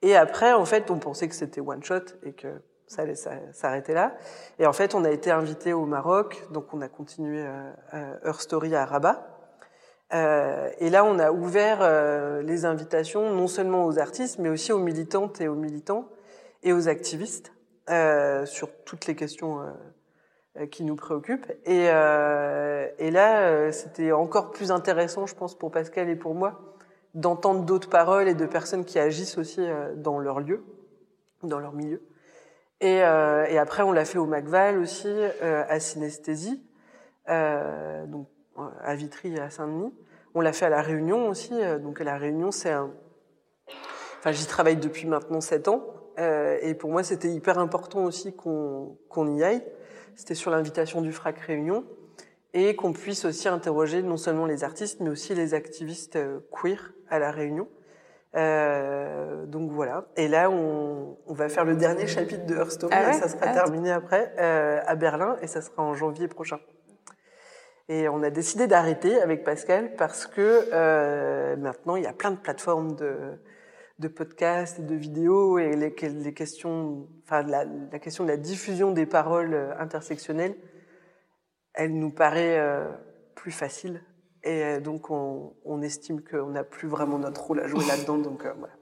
Et 0.03 0.15
après, 0.15 0.53
en 0.53 0.67
fait, 0.67 0.91
on 0.91 0.99
pensait 0.99 1.29
que 1.29 1.35
c'était 1.35 1.63
one 1.63 1.83
shot 1.83 1.95
et 2.25 2.35
que 2.35 2.61
ça 2.87 3.03
allait 3.03 3.15
s'arrêter 3.15 3.95
là. 3.95 4.15
Et 4.59 4.67
en 4.67 4.75
fait, 4.75 4.95
on 4.95 5.03
a 5.07 5.11
été 5.11 5.31
invité 5.31 5.73
au 5.73 5.87
Maroc, 5.87 6.47
donc 6.51 6.75
on 6.75 6.83
a 6.83 6.89
continué 6.89 7.43
euh, 7.43 8.15
Her 8.23 8.39
Story 8.39 8.75
à 8.75 8.85
Rabat. 8.85 9.27
Euh, 10.13 10.69
et 10.79 10.91
là, 10.91 11.07
on 11.07 11.19
a 11.19 11.33
ouvert 11.33 11.79
euh, 11.81 12.43
les 12.43 12.67
invitations 12.67 13.35
non 13.35 13.47
seulement 13.47 13.87
aux 13.87 13.99
artistes, 13.99 14.39
mais 14.39 14.51
aussi 14.51 14.73
aux 14.73 14.79
militantes 14.79 15.41
et 15.41 15.49
aux 15.49 15.55
militants 15.55 16.07
et 16.63 16.75
aux 16.75 16.87
activistes 16.87 17.55
euh, 17.89 18.45
sur 18.45 18.69
toutes 18.85 19.07
les 19.07 19.15
questions 19.15 19.63
euh, 19.63 19.71
qui 20.71 20.85
nous 20.85 20.97
préoccupent. 20.97 21.51
Et, 21.65 21.87
euh, 21.91 22.89
et 22.99 23.11
là, 23.11 23.71
c'était 23.73 24.13
encore 24.13 24.51
plus 24.51 24.71
intéressant, 24.71 25.27
je 25.27 25.35
pense, 25.35 25.57
pour 25.57 25.71
Pascal 25.71 26.09
et 26.09 26.17
pour 26.17 26.35
moi, 26.35 26.77
d'entendre 27.15 27.65
d'autres 27.65 27.89
paroles 27.89 28.29
et 28.29 28.35
de 28.35 28.47
personnes 28.47 28.85
qui 28.85 28.99
agissent 28.99 29.39
aussi 29.39 29.67
dans 29.97 30.19
leur 30.19 30.41
lieu, 30.41 30.65
dans 31.43 31.59
leur 31.59 31.73
milieu. 31.73 32.03
Et, 32.81 32.97
et 32.97 33.59
après, 33.59 33.83
on 33.83 33.93
l'a 33.93 34.05
fait 34.05 34.19
au 34.19 34.27
Macval 34.27 34.79
aussi, 34.79 35.13
à 35.43 35.81
Synesthésie, 35.81 36.63
donc 37.29 38.27
à 38.83 38.95
Vitry 38.95 39.35
et 39.35 39.41
à 39.41 39.51
Saint-Denis. 39.51 39.95
On 40.35 40.41
l'a 40.41 40.53
fait 40.53 40.67
à 40.67 40.71
La 40.71 40.83
Réunion 40.83 41.29
aussi. 41.29 41.53
Donc 41.81 42.01
La 42.01 42.17
Réunion, 42.17 42.51
c'est 42.51 42.71
un... 42.71 42.91
Enfin, 44.19 44.33
j'y 44.33 44.47
travaille 44.47 44.77
depuis 44.77 45.07
maintenant 45.07 45.41
sept 45.41 45.67
ans. 45.69 45.83
Euh, 46.19 46.59
et 46.61 46.75
pour 46.75 46.91
moi, 46.91 47.03
c'était 47.03 47.31
hyper 47.31 47.59
important 47.59 48.05
aussi 48.05 48.35
qu'on 48.35 48.99
qu'on 49.09 49.35
y 49.35 49.43
aille. 49.43 49.63
C'était 50.17 50.35
sur 50.35 50.51
l'invitation 50.51 51.01
du 51.01 51.13
FRAC 51.13 51.39
Réunion. 51.39 51.85
Et 52.53 52.75
qu'on 52.75 52.93
puisse 52.93 53.25
aussi 53.25 53.49
interroger 53.49 54.03
non 54.03 54.17
seulement 54.17 54.47
les 54.47 54.65
artistes, 54.65 54.99
mais 55.01 55.09
aussi 55.09 55.35
les 55.35 55.55
activistes 55.55 56.19
queer 56.51 56.93
à 57.09 57.21
La 57.21 57.31
Réunion. 57.31 57.69
Euh, 58.37 59.45
donc 59.47 59.71
voilà. 59.71 60.07
Et 60.17 60.29
là, 60.29 60.51
on, 60.51 61.17
on, 61.27 61.35
va 61.35 61.49
faire 61.49 61.65
le 61.65 61.75
dernier 61.75 62.07
chapitre 62.07 62.47
de 62.47 62.55
Her 62.55 62.71
Story. 62.71 62.95
Ah 62.97 63.09
ouais 63.09 63.17
et 63.17 63.21
ça 63.21 63.29
sera 63.29 63.47
ah 63.47 63.55
terminé 63.55 63.91
après 63.91 64.33
euh, 64.39 64.81
à 64.87 64.95
Berlin 64.95 65.37
et 65.43 65.47
ça 65.47 65.61
sera 65.61 65.83
en 65.83 65.95
janvier 65.95 66.29
prochain. 66.29 66.61
Et 67.89 68.09
on 68.09 68.23
a 68.23 68.31
décidé 68.31 68.69
d'arrêter 68.69 69.21
avec 69.21 69.43
Pascal 69.43 69.97
parce 69.97 70.27
que 70.27 70.69
euh, 70.73 71.57
maintenant 71.57 71.97
il 71.97 72.05
y 72.05 72.07
a 72.07 72.13
plein 72.13 72.31
de 72.31 72.37
plateformes 72.37 72.95
de, 72.95 73.17
de 74.01 74.09
podcasts 74.09 74.81
et 74.81 74.83
de 74.83 74.95
vidéos 74.95 75.59
et 75.59 75.77
les, 75.77 75.95
les 76.09 76.35
questions, 76.35 77.07
enfin 77.25 77.43
la, 77.43 77.65
la, 77.65 77.99
question 77.99 78.25
de 78.25 78.31
la 78.31 78.39
diffusion 78.39 78.93
des 78.93 79.07
paroles 79.07 79.75
intersectionnelles, 79.79 80.57
elle 81.75 81.97
nous 81.99 82.11
paraît 82.11 82.59
euh, 82.59 82.89
plus 83.35 83.53
facile. 83.53 84.03
Et 84.43 84.81
donc 84.81 85.11
on, 85.11 85.53
on 85.67 85.83
estime 85.83 86.23
qu'on 86.23 86.49
n'a 86.49 86.65
plus 86.65 86.89
vraiment 86.89 87.19
notre 87.19 87.45
rôle 87.45 87.61
à 87.61 87.67
jouer 87.67 87.85
là-dedans. 87.87 88.17
Donc 88.23 88.47
euh, 88.47 88.55
voilà, 88.59 88.73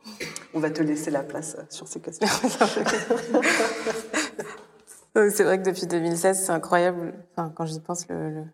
on 0.55 0.61
va 0.61 0.71
te 0.71 0.81
laisser 0.83 1.11
la 1.11 1.25
place 1.25 1.57
sur 1.69 1.89
ces 1.89 1.99
questions. 2.01 2.29
c'est 5.31 5.43
vrai 5.43 5.59
que 5.59 5.65
depuis 5.65 5.89
2016, 5.89 6.45
c'est 6.45 6.53
incroyable. 6.53 7.13
Enfin, 7.33 7.53
quand 7.57 7.67
j'y 7.67 7.81
pense, 7.81 8.09
le, 8.09 8.31
le 8.31 8.45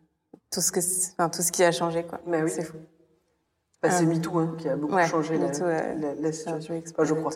tout 0.50 0.62
ce 0.62 0.72
que, 0.72 0.80
enfin, 1.12 1.28
tout 1.28 1.42
ce 1.42 1.52
qui 1.52 1.62
a 1.62 1.72
changé, 1.72 2.04
quoi. 2.04 2.20
Mais 2.26 2.42
oui. 2.42 2.50
C'est 2.50 2.62
fou. 2.62 2.78
Bah, 3.84 3.90
c'est 3.90 4.04
euh, 4.04 4.08
MeToo 4.08 4.38
hein, 4.38 4.54
qui 4.56 4.66
a 4.66 4.76
beaucoup 4.76 4.94
ouais, 4.94 5.06
changé 5.06 5.36
la, 5.36 5.48
MeToo, 5.48 5.66
la, 5.66 6.14
la, 6.14 6.32
situation. 6.32 6.82
Enfin, 6.90 7.04
je 7.04 7.14
crois. 7.14 7.32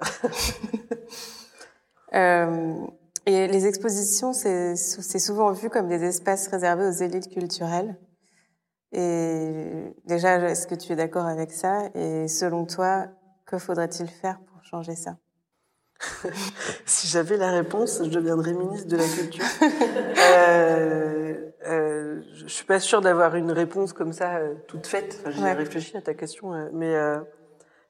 euh, 2.14 2.74
et 3.26 3.46
les 3.46 3.66
expositions, 3.66 4.32
c'est 4.32 4.74
souvent 5.20 5.52
vu 5.52 5.70
comme 5.70 5.86
des 5.86 6.02
espaces 6.02 6.48
réservés 6.48 6.86
aux 6.86 6.90
élites 6.90 7.28
culturelles. 7.28 7.96
Et 8.90 9.94
déjà, 10.04 10.50
est-ce 10.50 10.66
que 10.66 10.74
tu 10.74 10.92
es 10.92 10.96
d'accord 10.96 11.26
avec 11.26 11.52
ça? 11.52 11.90
Et 11.94 12.26
selon 12.26 12.66
toi, 12.66 13.06
que 13.46 13.58
faudrait-il 13.58 14.08
faire 14.08 14.40
pour 14.40 14.64
changer 14.64 14.96
ça? 14.96 15.16
Si 16.86 17.06
j'avais 17.06 17.36
la 17.36 17.52
réponse, 17.52 18.00
je 18.02 18.08
deviendrais 18.08 18.52
ministre 18.52 18.88
de 18.88 18.96
la 18.96 19.06
Culture. 19.06 19.44
euh, 20.32 21.47
euh, 21.66 22.22
je 22.34 22.46
suis 22.46 22.64
pas 22.64 22.80
sûre 22.80 23.00
d'avoir 23.00 23.34
une 23.34 23.50
réponse 23.50 23.92
comme 23.92 24.12
ça 24.12 24.36
euh, 24.36 24.54
toute 24.68 24.86
faite. 24.86 25.22
Enfin, 25.26 25.30
J'ai 25.30 25.52
réfléchi 25.52 25.96
à 25.96 26.02
ta 26.02 26.14
question, 26.14 26.54
euh, 26.54 26.68
mais 26.72 26.94
euh, 26.94 27.18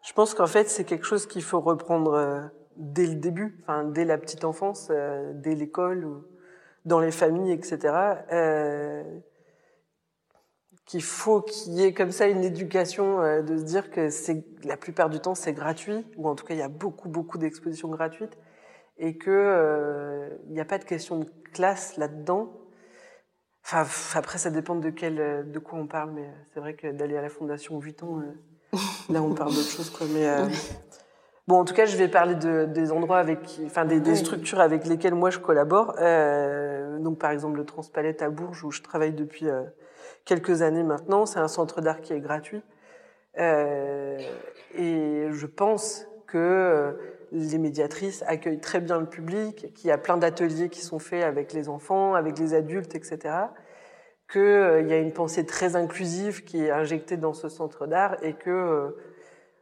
je 0.02 0.12
pense 0.12 0.34
qu'en 0.34 0.46
fait 0.46 0.68
c'est 0.68 0.84
quelque 0.84 1.04
chose 1.04 1.26
qu'il 1.26 1.42
faut 1.42 1.60
reprendre 1.60 2.50
dès 2.76 3.06
le 3.06 3.16
début, 3.16 3.58
enfin 3.62 3.84
dès 3.84 4.04
la 4.04 4.16
petite 4.16 4.44
enfance, 4.44 4.90
dès 5.34 5.54
l'école, 5.54 6.04
ou 6.04 6.24
dans 6.84 7.00
les 7.00 7.10
familles, 7.10 7.52
etc. 7.52 7.94
qu'il 10.86 11.02
faut 11.02 11.42
qu'il 11.42 11.74
y 11.74 11.82
ait 11.82 11.92
comme 11.92 12.12
ça 12.12 12.28
une 12.28 12.44
éducation 12.44 13.42
de 13.42 13.58
se 13.58 13.64
dire 13.64 13.90
que 13.90 14.08
c'est 14.08 14.44
la 14.64 14.78
plupart 14.78 15.10
du 15.10 15.18
temps 15.18 15.34
c'est 15.34 15.52
gratuit 15.52 16.06
ou 16.16 16.28
en 16.28 16.34
tout 16.34 16.46
cas 16.46 16.54
il 16.54 16.60
y 16.60 16.62
a 16.62 16.68
beaucoup 16.68 17.10
beaucoup 17.10 17.36
d'expositions 17.36 17.88
gratuites 17.88 18.38
et 18.96 19.18
que 19.18 20.30
il 20.46 20.52
n'y 20.52 20.60
a 20.60 20.64
pas 20.64 20.78
de 20.78 20.84
question 20.84 21.18
de 21.18 21.26
classe 21.52 21.98
là-dedans 21.98 22.67
Enfin, 23.64 23.84
après, 24.18 24.38
ça 24.38 24.50
dépend 24.50 24.76
de 24.76 24.90
quel, 24.90 25.20
euh, 25.20 25.42
de 25.42 25.58
quoi 25.58 25.78
on 25.78 25.86
parle, 25.86 26.12
mais 26.12 26.22
euh, 26.22 26.44
c'est 26.52 26.60
vrai 26.60 26.74
que 26.74 26.90
d'aller 26.90 27.16
à 27.16 27.22
la 27.22 27.28
Fondation 27.28 27.78
Vuitton, 27.78 28.20
euh, 28.20 28.78
là, 29.12 29.22
on 29.22 29.34
parle 29.34 29.54
d'autre 29.54 29.68
chose, 29.68 29.90
quoi. 29.90 30.06
Mais 30.12 30.26
bon, 31.46 31.60
en 31.60 31.64
tout 31.64 31.74
cas, 31.74 31.84
je 31.84 31.96
vais 31.96 32.08
parler 32.08 32.34
de, 32.34 32.64
des 32.64 32.92
endroits 32.92 33.18
avec, 33.18 33.60
enfin, 33.66 33.84
des, 33.84 34.00
des, 34.00 34.16
structures 34.16 34.60
avec 34.60 34.86
lesquelles 34.86 35.14
moi 35.14 35.30
je 35.30 35.38
collabore. 35.38 35.94
Euh, 35.98 36.98
donc, 36.98 37.18
par 37.18 37.30
exemple, 37.30 37.58
le 37.58 37.64
Transpalette 37.64 38.22
à 38.22 38.30
Bourges, 38.30 38.64
où 38.64 38.70
je 38.70 38.82
travaille 38.82 39.12
depuis 39.12 39.46
quelques 40.24 40.62
années 40.62 40.82
maintenant, 40.82 41.26
c'est 41.26 41.40
un 41.40 41.48
centre 41.48 41.80
d'art 41.80 42.00
qui 42.00 42.12
est 42.12 42.20
gratuit. 42.20 42.62
et 43.36 45.28
je 45.30 45.46
pense 45.46 46.06
que 46.26 47.17
les 47.32 47.58
médiatrices 47.58 48.22
accueillent 48.26 48.60
très 48.60 48.80
bien 48.80 48.98
le 48.98 49.06
public, 49.06 49.72
qu'il 49.74 49.88
y 49.88 49.92
a 49.92 49.98
plein 49.98 50.16
d'ateliers 50.16 50.68
qui 50.68 50.80
sont 50.80 50.98
faits 50.98 51.24
avec 51.24 51.52
les 51.52 51.68
enfants, 51.68 52.14
avec 52.14 52.38
les 52.38 52.54
adultes, 52.54 52.94
etc. 52.94 53.34
Qu'il 54.30 54.40
euh, 54.40 54.82
y 54.82 54.92
a 54.92 54.98
une 54.98 55.12
pensée 55.12 55.46
très 55.46 55.76
inclusive 55.76 56.44
qui 56.44 56.64
est 56.64 56.70
injectée 56.70 57.16
dans 57.16 57.32
ce 57.32 57.48
centre 57.48 57.86
d'art 57.86 58.16
et 58.22 58.34
que, 58.34 58.50
euh, 58.50 58.90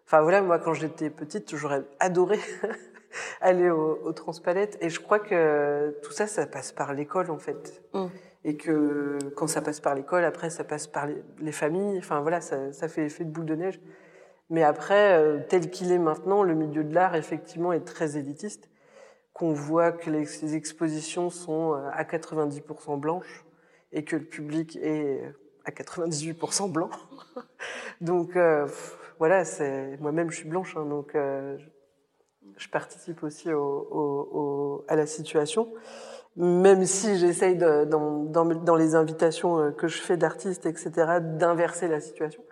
enfin 0.07 0.22
voilà, 0.22 0.42
moi 0.42 0.59
quand 0.59 0.74
j'étais 0.74 1.11
petite, 1.11 1.55
j'aurais 1.57 1.85
adoré 2.00 2.38
aller 3.40 3.70
au, 3.70 4.00
au, 4.05 4.12
Transpalette 4.12 4.76
et 4.81 4.90
je 4.90 5.00
crois 5.00 5.18
que 5.18 5.96
tout 6.02 6.12
ça, 6.12 6.26
ça 6.26 6.46
passe 6.46 6.72
par 6.72 6.94
l'école 6.94 7.31
en 7.31 7.38
fait. 7.38 7.83
Mm. 7.94 8.07
Et 8.44 8.57
que 8.57 9.18
quand 9.35 9.48
ça 9.48 9.61
passe 9.61 9.81
par 9.81 9.96
l'école, 9.96 10.24
après 10.24 10.50
ça 10.50 10.62
passe 10.62 10.87
par 10.87 11.07
les, 11.07 11.22
les 11.40 11.52
familles, 11.52 11.98
enfin 11.98 12.20
voilà, 12.20 12.40
ça, 12.40 12.72
ça 12.72 12.87
fait 12.87 13.07
effet 13.07 13.24
de 13.24 13.31
boule 13.31 13.46
de 13.46 13.57
neige. 13.57 13.81
Mais 14.50 14.62
après, 14.62 15.18
euh, 15.18 15.40
tel 15.48 15.70
qu'il 15.70 15.90
est 15.92 15.98
maintenant, 15.98 16.42
le 16.42 16.54
milieu 16.54 16.85
de 16.85 16.94
l'art, 16.94 17.16
effectivement, 17.16 17.72
est 17.72 17.85
très 17.85 18.16
élitiste, 18.16 18.70
qu'on 19.32 19.52
voit 19.52 19.92
que 19.92 20.11
les 20.11 20.54
expositions 20.54 21.30
sont 21.30 21.74
euh, 21.74 21.88
à 21.92 22.04
90% 22.04 22.98
blanches 22.98 23.44
et 23.92 24.04
que 24.04 24.16
le 24.16 24.24
public 24.24 24.78
est 24.80 25.22
à 25.64 25.70
98% 25.70 26.70
blanc. 26.70 26.90
donc, 28.00 28.37
euh, 28.37 28.66
voilà, 29.18 29.42
moi-même, 30.00 30.30
je 30.30 30.37
suis 30.37 30.48
blanche, 30.48 30.76
hein, 30.76 30.87
donc 30.87 31.14
euh, 31.14 31.59
je 32.56 32.68
participe 32.68 33.22
aussi 33.22 33.52
au, 33.52 33.61
au, 33.61 34.28
au, 34.32 34.85
à 34.88 34.96
la 34.96 35.06
situation. 35.06 35.72
Même 36.37 36.85
si 36.85 37.16
j'essaye 37.16 37.56
dans, 37.56 38.76
les 38.78 38.94
invitations 38.94 39.72
que 39.72 39.88
je 39.88 40.00
fais 40.00 40.18
d'artistes, 40.18 40.66
etc., 40.66 40.90
d'inverser 41.20 41.88
la 41.88 42.00
situation. 42.00 42.42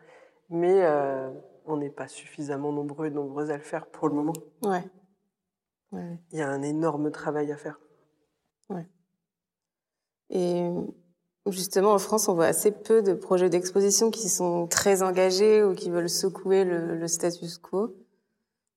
Mais 0.49 0.81
euh, 0.83 1.29
on 1.65 1.77
n'est 1.77 1.91
pas 1.91 2.09
suffisamment 2.09 2.73
nombreux 2.73 3.07
et 3.07 3.11
nombreuses 3.11 3.51
à 3.51 3.57
le 3.57 3.63
faire 3.63 3.87
pour 3.87 4.09
le 4.09 4.15
moment. 4.15 4.33
Ouais. 4.63 4.85
Il 6.33 6.39
y 6.39 6.43
a 6.43 6.49
un 6.49 6.63
énorme 6.63 7.11
travail 7.11 7.53
à 7.53 7.57
faire. 7.57 7.79
Ouais. 8.69 8.89
Et 10.31 10.69
justement, 11.47 11.93
en 11.93 11.99
France, 11.99 12.29
on 12.29 12.35
voit 12.35 12.47
assez 12.47 12.73
peu 12.73 13.01
de 13.03 13.15
projets 13.15 13.49
d'exposition 13.49 14.11
qui 14.11 14.29
sont 14.29 14.67
très 14.67 15.03
engagés 15.03 15.63
ou 15.63 15.75
qui 15.75 15.91
veulent 15.91 16.11
secouer 16.11 16.65
le, 16.65 16.97
le 16.97 17.07
status 17.07 17.59
quo. 17.59 17.95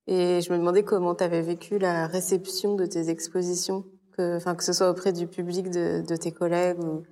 Et 0.06 0.42
je 0.42 0.54
me 0.54 0.58
demandais 0.58 0.84
comment 0.84 1.16
tu 1.16 1.24
avais 1.24 1.42
vécu 1.42 1.80
la 1.80 2.08
réception 2.08 2.76
de 2.76 2.86
tes 2.86 3.10
expositions, 3.10 3.86
que, 4.16 4.38
enfin, 4.38 4.56
que 4.56 4.64
ce 4.64 4.72
soit 4.72 4.90
auprès 4.90 5.12
du 5.12 5.28
public, 5.28 5.70
de, 5.70 6.02
de 6.08 6.16
tes 6.16 6.32
collègues 6.32 6.80
ou, 6.84 7.04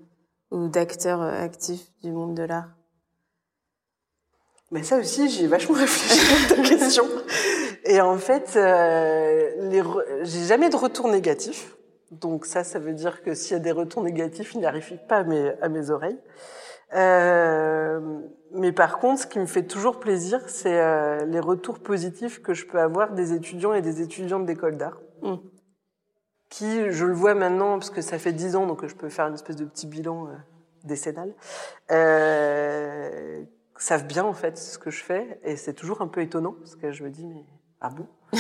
ou 0.52 0.68
d'acteurs 0.68 1.22
actifs 1.22 1.92
du 2.04 2.12
monde 2.12 2.36
de 2.36 2.44
l'art. 2.44 2.75
Mais 4.72 4.84
ça 4.84 4.98
aussi, 4.98 5.30
j'ai 5.30 5.48
vachement 5.48 5.76
réfléchi 5.80 6.52
à 6.52 6.56
ta 6.56 6.62
question. 6.62 7.06
Et 7.86 8.02
en 8.02 8.18
fait, 8.18 8.54
euh, 8.56 9.70
les 9.70 9.84
j'ai 10.24 10.46
jamais 10.46 10.70
de 10.70 10.76
retour 10.76 11.08
négatif. 11.08 11.76
Donc 12.12 12.46
ça, 12.46 12.64
ça 12.64 12.80
veut 12.80 12.94
dire 12.94 13.22
que 13.24 13.34
s'il 13.34 13.54
y 13.54 13.56
a 13.56 13.60
des 13.60 13.72
retours 13.72 14.04
négatifs, 14.04 14.54
ils 14.54 14.62
n'arrivent 14.62 14.98
pas 15.08 15.18
à 15.18 15.24
mes, 15.24 15.52
à 15.62 15.70
mes 15.70 15.90
oreilles. 15.90 16.20
Euh, 16.94 18.20
mais 18.52 18.72
par 18.72 19.00
contre, 19.00 19.22
ce 19.22 19.28
qui 19.28 19.40
me 19.40 19.46
fait 19.46 19.64
toujours 19.64 20.00
plaisir, 20.00 20.42
c'est 20.48 20.80
euh, 20.80 21.26
les 21.26 21.40
retours 21.40 21.80
positifs 21.80 22.42
que 22.42 22.54
je 22.54 22.66
peux 22.66 22.80
avoir 22.80 23.14
des 23.14 23.34
étudiants 23.34 23.74
et 23.74 23.82
des 23.82 24.02
étudiantes 24.02 24.46
d'école 24.46 24.78
d'art. 24.78 25.00
Mmh. 25.22 25.36
Qui, 26.50 26.92
je 26.92 27.06
le 27.06 27.14
vois 27.14 27.34
maintenant, 27.34 27.74
parce 27.80 27.90
que 27.90 28.02
ça 28.02 28.20
fait 28.20 28.32
dix 28.32 28.56
ans, 28.56 28.66
donc 28.66 28.86
je 28.86 28.96
peux 28.96 29.10
faire 29.10 29.28
une 29.28 29.34
espèce 29.34 29.56
de 29.56 29.66
petit 29.66 29.88
bilan 29.88 30.28
euh, 30.28 30.36
décennal, 30.84 31.34
euh, 31.92 33.44
savent 33.78 34.08
bien 34.08 34.24
en 34.24 34.34
fait 34.34 34.58
ce 34.58 34.78
que 34.78 34.90
je 34.90 35.04
fais 35.04 35.40
et 35.44 35.56
c'est 35.58 35.74
toujours 35.74 36.02
un 36.02 36.08
peu 36.08 36.22
étonnant 36.22 36.54
parce 36.54 36.76
que 36.76 36.92
je 36.92 37.04
me 37.04 37.10
dis 37.10 37.26
mais 37.26 37.46
ah 37.82 37.90
bon? 37.90 38.08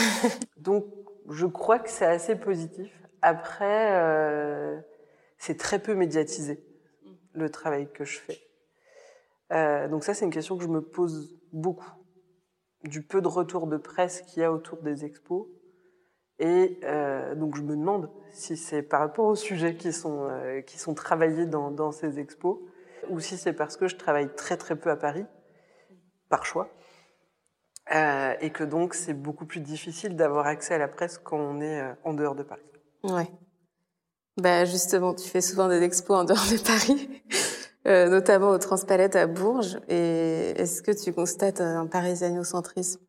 Donc 0.57 0.85
je 1.29 1.45
crois 1.45 1.79
que 1.79 1.89
c'est 1.89 2.05
assez 2.05 2.35
positif. 2.35 2.91
Après 3.21 3.93
euh, 3.95 4.79
c'est 5.37 5.57
très 5.57 5.79
peu 5.79 5.95
médiatisé 5.95 6.63
le 7.33 7.49
travail 7.49 7.91
que 7.91 8.05
je 8.05 8.19
fais. 8.19 8.39
Euh, 9.53 9.87
donc 9.87 10.03
ça 10.03 10.13
c'est 10.13 10.25
une 10.25 10.31
question 10.31 10.57
que 10.57 10.63
je 10.63 10.69
me 10.69 10.81
pose 10.81 11.37
beaucoup. 11.51 11.91
Du 12.83 13.01
peu 13.01 13.21
de 13.21 13.27
retour 13.27 13.67
de 13.67 13.77
presse 13.77 14.21
qu'il 14.21 14.41
y 14.41 14.45
a 14.45 14.51
autour 14.51 14.81
des 14.81 15.05
expos. 15.05 15.47
Et 16.39 16.79
euh, 16.83 17.33
donc 17.35 17.55
je 17.55 17.61
me 17.61 17.75
demande 17.75 18.11
si 18.31 18.57
c'est 18.57 18.83
par 18.83 18.99
rapport 18.99 19.25
aux 19.25 19.35
sujets 19.35 19.75
qui 19.75 19.93
sont 19.93 20.27
euh, 20.29 20.61
qui 20.61 20.77
sont 20.77 20.93
travaillés 20.93 21.45
dans, 21.45 21.71
dans 21.71 21.91
ces 21.91 22.19
expos 22.19 22.59
ou 23.09 23.19
si 23.19 23.37
c'est 23.37 23.53
parce 23.53 23.77
que 23.77 23.87
je 23.87 23.95
travaille 23.95 24.33
très 24.35 24.57
très 24.57 24.75
peu 24.75 24.89
à 24.89 24.95
Paris, 24.95 25.25
par 26.29 26.45
choix, 26.45 26.69
euh, 27.93 28.33
et 28.41 28.49
que 28.49 28.63
donc 28.63 28.95
c'est 28.95 29.13
beaucoup 29.13 29.45
plus 29.45 29.59
difficile 29.59 30.15
d'avoir 30.15 30.47
accès 30.47 30.73
à 30.73 30.77
la 30.77 30.87
presse 30.87 31.19
quand 31.19 31.37
on 31.37 31.61
est 31.61 31.81
euh, 31.81 31.93
en 32.03 32.13
dehors 32.13 32.35
de 32.35 32.43
Paris. 32.43 32.65
Ouais. 33.03 33.29
Bah 34.41 34.65
justement, 34.65 35.13
tu 35.13 35.29
fais 35.29 35.41
souvent 35.41 35.69
des 35.69 35.81
expos 35.81 36.17
en 36.17 36.23
dehors 36.23 36.47
de 36.51 36.57
Paris, 36.57 37.21
euh, 37.87 38.09
notamment 38.09 38.49
au 38.49 38.57
Transpalette 38.57 39.15
à 39.15 39.27
Bourges. 39.27 39.79
Et 39.87 40.53
est-ce 40.57 40.81
que 40.81 40.91
tu 40.91 41.13
constates 41.13 41.61
un 41.61 41.85
parisianocentrisme 41.85 43.01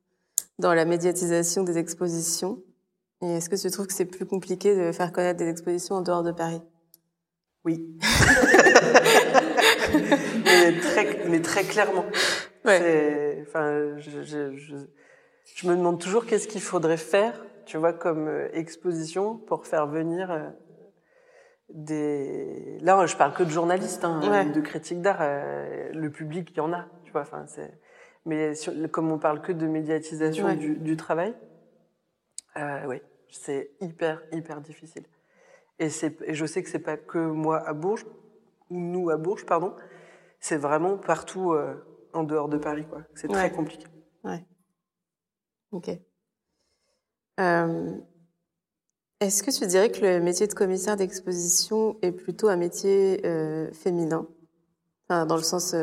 dans 0.59 0.75
la 0.75 0.85
médiatisation 0.85 1.63
des 1.63 1.79
expositions? 1.79 2.63
Et 3.23 3.37
est-ce 3.37 3.49
que 3.49 3.57
tu 3.57 3.71
trouves 3.71 3.87
que 3.87 3.95
c'est 3.95 4.05
plus 4.05 4.27
compliqué 4.27 4.77
de 4.77 4.93
faire 4.93 5.11
connaître 5.11 5.39
des 5.39 5.49
expositions 5.49 5.97
en 5.97 6.03
dehors 6.03 6.23
de 6.23 6.33
Paris? 6.33 6.61
Oui. 7.65 7.99
mais, 10.45 10.81
très, 10.81 11.29
mais 11.29 11.41
très 11.41 11.65
clairement. 11.65 12.05
Ouais. 12.65 13.39
Enfin, 13.47 13.97
je, 13.99 14.23
je, 14.23 14.57
je, 14.57 14.77
je, 15.55 15.69
me 15.69 15.77
demande 15.77 16.01
toujours 16.01 16.27
qu'est-ce 16.27 16.49
qu'il 16.49 16.61
faudrait 16.61 16.97
faire, 16.97 17.45
tu 17.65 17.77
vois, 17.77 17.93
comme 17.93 18.29
euh, 18.29 18.49
exposition 18.53 19.37
pour 19.37 19.67
faire 19.67 19.87
venir 19.87 20.31
euh, 20.31 20.49
des. 21.69 22.79
Là, 22.81 23.07
je 23.07 23.17
parle 23.17 23.35
que 23.35 23.43
de 23.43 23.51
journalistes, 23.51 24.05
hein, 24.05 24.21
ouais. 24.29 24.51
de 24.51 24.61
critiques 24.61 25.01
d'art. 25.01 25.19
Euh, 25.21 25.91
le 25.93 26.11
public, 26.11 26.51
il 26.53 26.57
y 26.57 26.61
en 26.61 26.73
a, 26.73 26.87
tu 27.05 27.13
vois. 27.13 27.23
Enfin, 27.23 27.45
c'est. 27.47 27.79
Mais 28.25 28.55
sur, 28.55 28.73
comme 28.91 29.13
on 29.13 29.19
parle 29.19 29.41
que 29.41 29.53
de 29.53 29.67
médiatisation 29.67 30.47
ouais. 30.47 30.57
du, 30.57 30.75
du, 30.77 30.97
travail, 30.97 31.35
euh, 32.57 32.81
oui, 32.89 33.01
c'est 33.31 33.71
hyper 33.81 34.21
hyper 34.33 34.61
difficile. 34.61 35.05
Et, 35.79 35.89
et 36.25 36.35
je 36.35 36.47
sais 36.47 36.63
que 36.63 36.69
c'est 36.69 36.81
pas 36.81 36.97
que 36.97 37.19
moi 37.19 37.59
à 37.69 37.73
Bourges 37.73 38.07
ou 38.71 38.79
nous 38.79 39.11
à 39.11 39.17
Bourges, 39.17 39.47
pardon, 39.47 39.75
c'est 40.41 40.57
vraiment 40.57 40.97
partout 40.97 41.53
euh, 41.53 41.75
en 42.13 42.25
dehors 42.25 42.49
de 42.49 42.59
Paris, 42.59 42.87
quoi. 42.89 43.03
C'est 43.15 43.29
très 43.29 43.45
ouais. 43.45 43.51
compliqué. 43.51 43.87
Ouais. 44.25 44.45
Ok. 45.73 45.91
Euh, 47.41 47.93
Est-ce 49.21 49.43
que 49.43 49.51
tu 49.51 49.67
dirais 49.67 49.91
que 49.91 50.01
le 50.01 50.21
métier 50.21 50.47
de 50.47 50.55
commissaire 50.55 50.97
d'exposition 50.97 51.97
est 52.03 52.13
plutôt 52.13 52.49
un 52.49 52.57
métier 52.57 53.25
euh, 53.27 53.71
féminin, 53.73 54.27
enfin, 55.09 55.27
dans 55.27 55.37
le 55.37 55.43
sens 55.43 55.75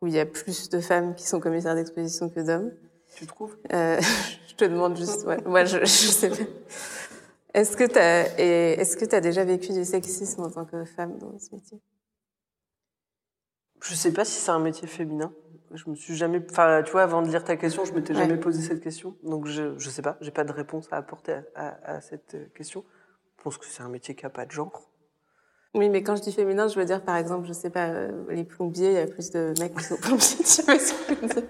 où 0.00 0.06
il 0.06 0.12
y 0.12 0.18
a 0.18 0.26
plus 0.26 0.68
de 0.70 0.80
femmes 0.80 1.14
qui 1.14 1.26
sont 1.26 1.40
commissaires 1.40 1.74
d'exposition 1.74 2.28
que 2.28 2.40
d'hommes 2.40 2.72
Tu 3.16 3.26
trouves? 3.26 3.56
Je 3.70 4.54
te 4.56 4.64
demande 4.64 4.96
juste. 4.96 5.24
Ouais. 5.24 5.38
Moi, 5.46 5.64
je, 5.64 5.78
je 5.78 5.86
sais 5.86 6.28
pas. 6.28 6.36
Est-ce 7.54 7.76
que 7.76 7.84
tu 7.84 7.98
as, 7.98 8.38
est-ce 8.38 8.96
que 8.96 9.04
tu 9.04 9.14
as 9.14 9.20
déjà 9.20 9.44
vécu 9.44 9.72
du 9.72 9.84
sexisme 9.84 10.42
en 10.42 10.50
tant 10.50 10.64
que 10.64 10.84
femme 10.84 11.18
dans 11.18 11.38
ce 11.38 11.54
métier? 11.54 11.80
Je 13.82 13.94
sais 13.94 14.12
pas 14.12 14.24
si 14.24 14.40
c'est 14.40 14.50
un 14.50 14.58
métier 14.58 14.86
féminin. 14.86 15.32
Je 15.74 15.88
me 15.88 15.94
suis 15.94 16.14
jamais, 16.14 16.40
enfin, 16.50 16.82
tu 16.84 16.92
vois, 16.92 17.02
avant 17.02 17.22
de 17.22 17.28
lire 17.28 17.44
ta 17.44 17.56
question, 17.56 17.84
je 17.84 17.92
m'étais 17.92 18.14
jamais 18.14 18.36
posé 18.36 18.62
cette 18.62 18.82
question. 18.82 19.16
Donc, 19.22 19.46
je, 19.46 19.78
je 19.78 19.90
sais 19.90 20.02
pas, 20.02 20.16
j'ai 20.20 20.30
pas 20.30 20.44
de 20.44 20.52
réponse 20.52 20.88
à 20.92 20.96
apporter 20.96 21.34
à, 21.54 21.76
à, 21.84 22.00
cette 22.00 22.52
question. 22.54 22.84
Je 23.38 23.42
pense 23.42 23.58
que 23.58 23.64
c'est 23.66 23.82
un 23.82 23.88
métier 23.88 24.14
qui 24.14 24.26
a 24.26 24.30
pas 24.30 24.46
de 24.46 24.50
genre. 24.50 24.88
Oui, 25.74 25.88
mais 25.88 26.02
quand 26.02 26.14
je 26.16 26.22
dis 26.22 26.32
féminin, 26.32 26.68
je 26.68 26.78
veux 26.78 26.84
dire, 26.84 27.02
par 27.02 27.16
exemple, 27.16 27.48
je 27.48 27.54
sais 27.54 27.70
pas, 27.70 27.88
euh, 27.88 28.24
les 28.28 28.44
plombiers, 28.44 28.88
il 28.88 28.94
y 28.94 28.98
a 28.98 29.06
plus 29.06 29.30
de 29.30 29.54
mecs 29.58 29.74
qui 29.74 29.84
sont 29.84 29.96
plombiers, 29.96 30.44
tu 30.44 30.62
vois 30.62 30.78
ce 30.78 30.92
que 30.92 31.14
je 31.14 31.20
veux 31.20 31.26
dire? 31.28 31.42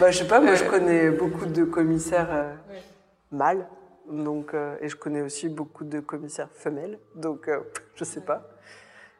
Bah, 0.00 0.10
je 0.10 0.18
sais 0.18 0.26
pas, 0.26 0.40
moi, 0.40 0.54
je 0.54 0.64
connais 0.64 1.10
beaucoup 1.10 1.46
de 1.46 1.64
commissaires 1.64 2.28
euh, 2.32 2.54
mâles. 3.30 3.66
Donc, 4.10 4.54
euh, 4.54 4.76
et 4.80 4.88
je 4.88 4.96
connais 4.96 5.22
aussi 5.22 5.48
beaucoup 5.48 5.84
de 5.84 6.00
commissaires 6.00 6.50
femelles. 6.50 6.98
Donc, 7.14 7.48
euh, 7.48 7.60
je 7.94 8.04
sais 8.04 8.20
pas. 8.20 8.48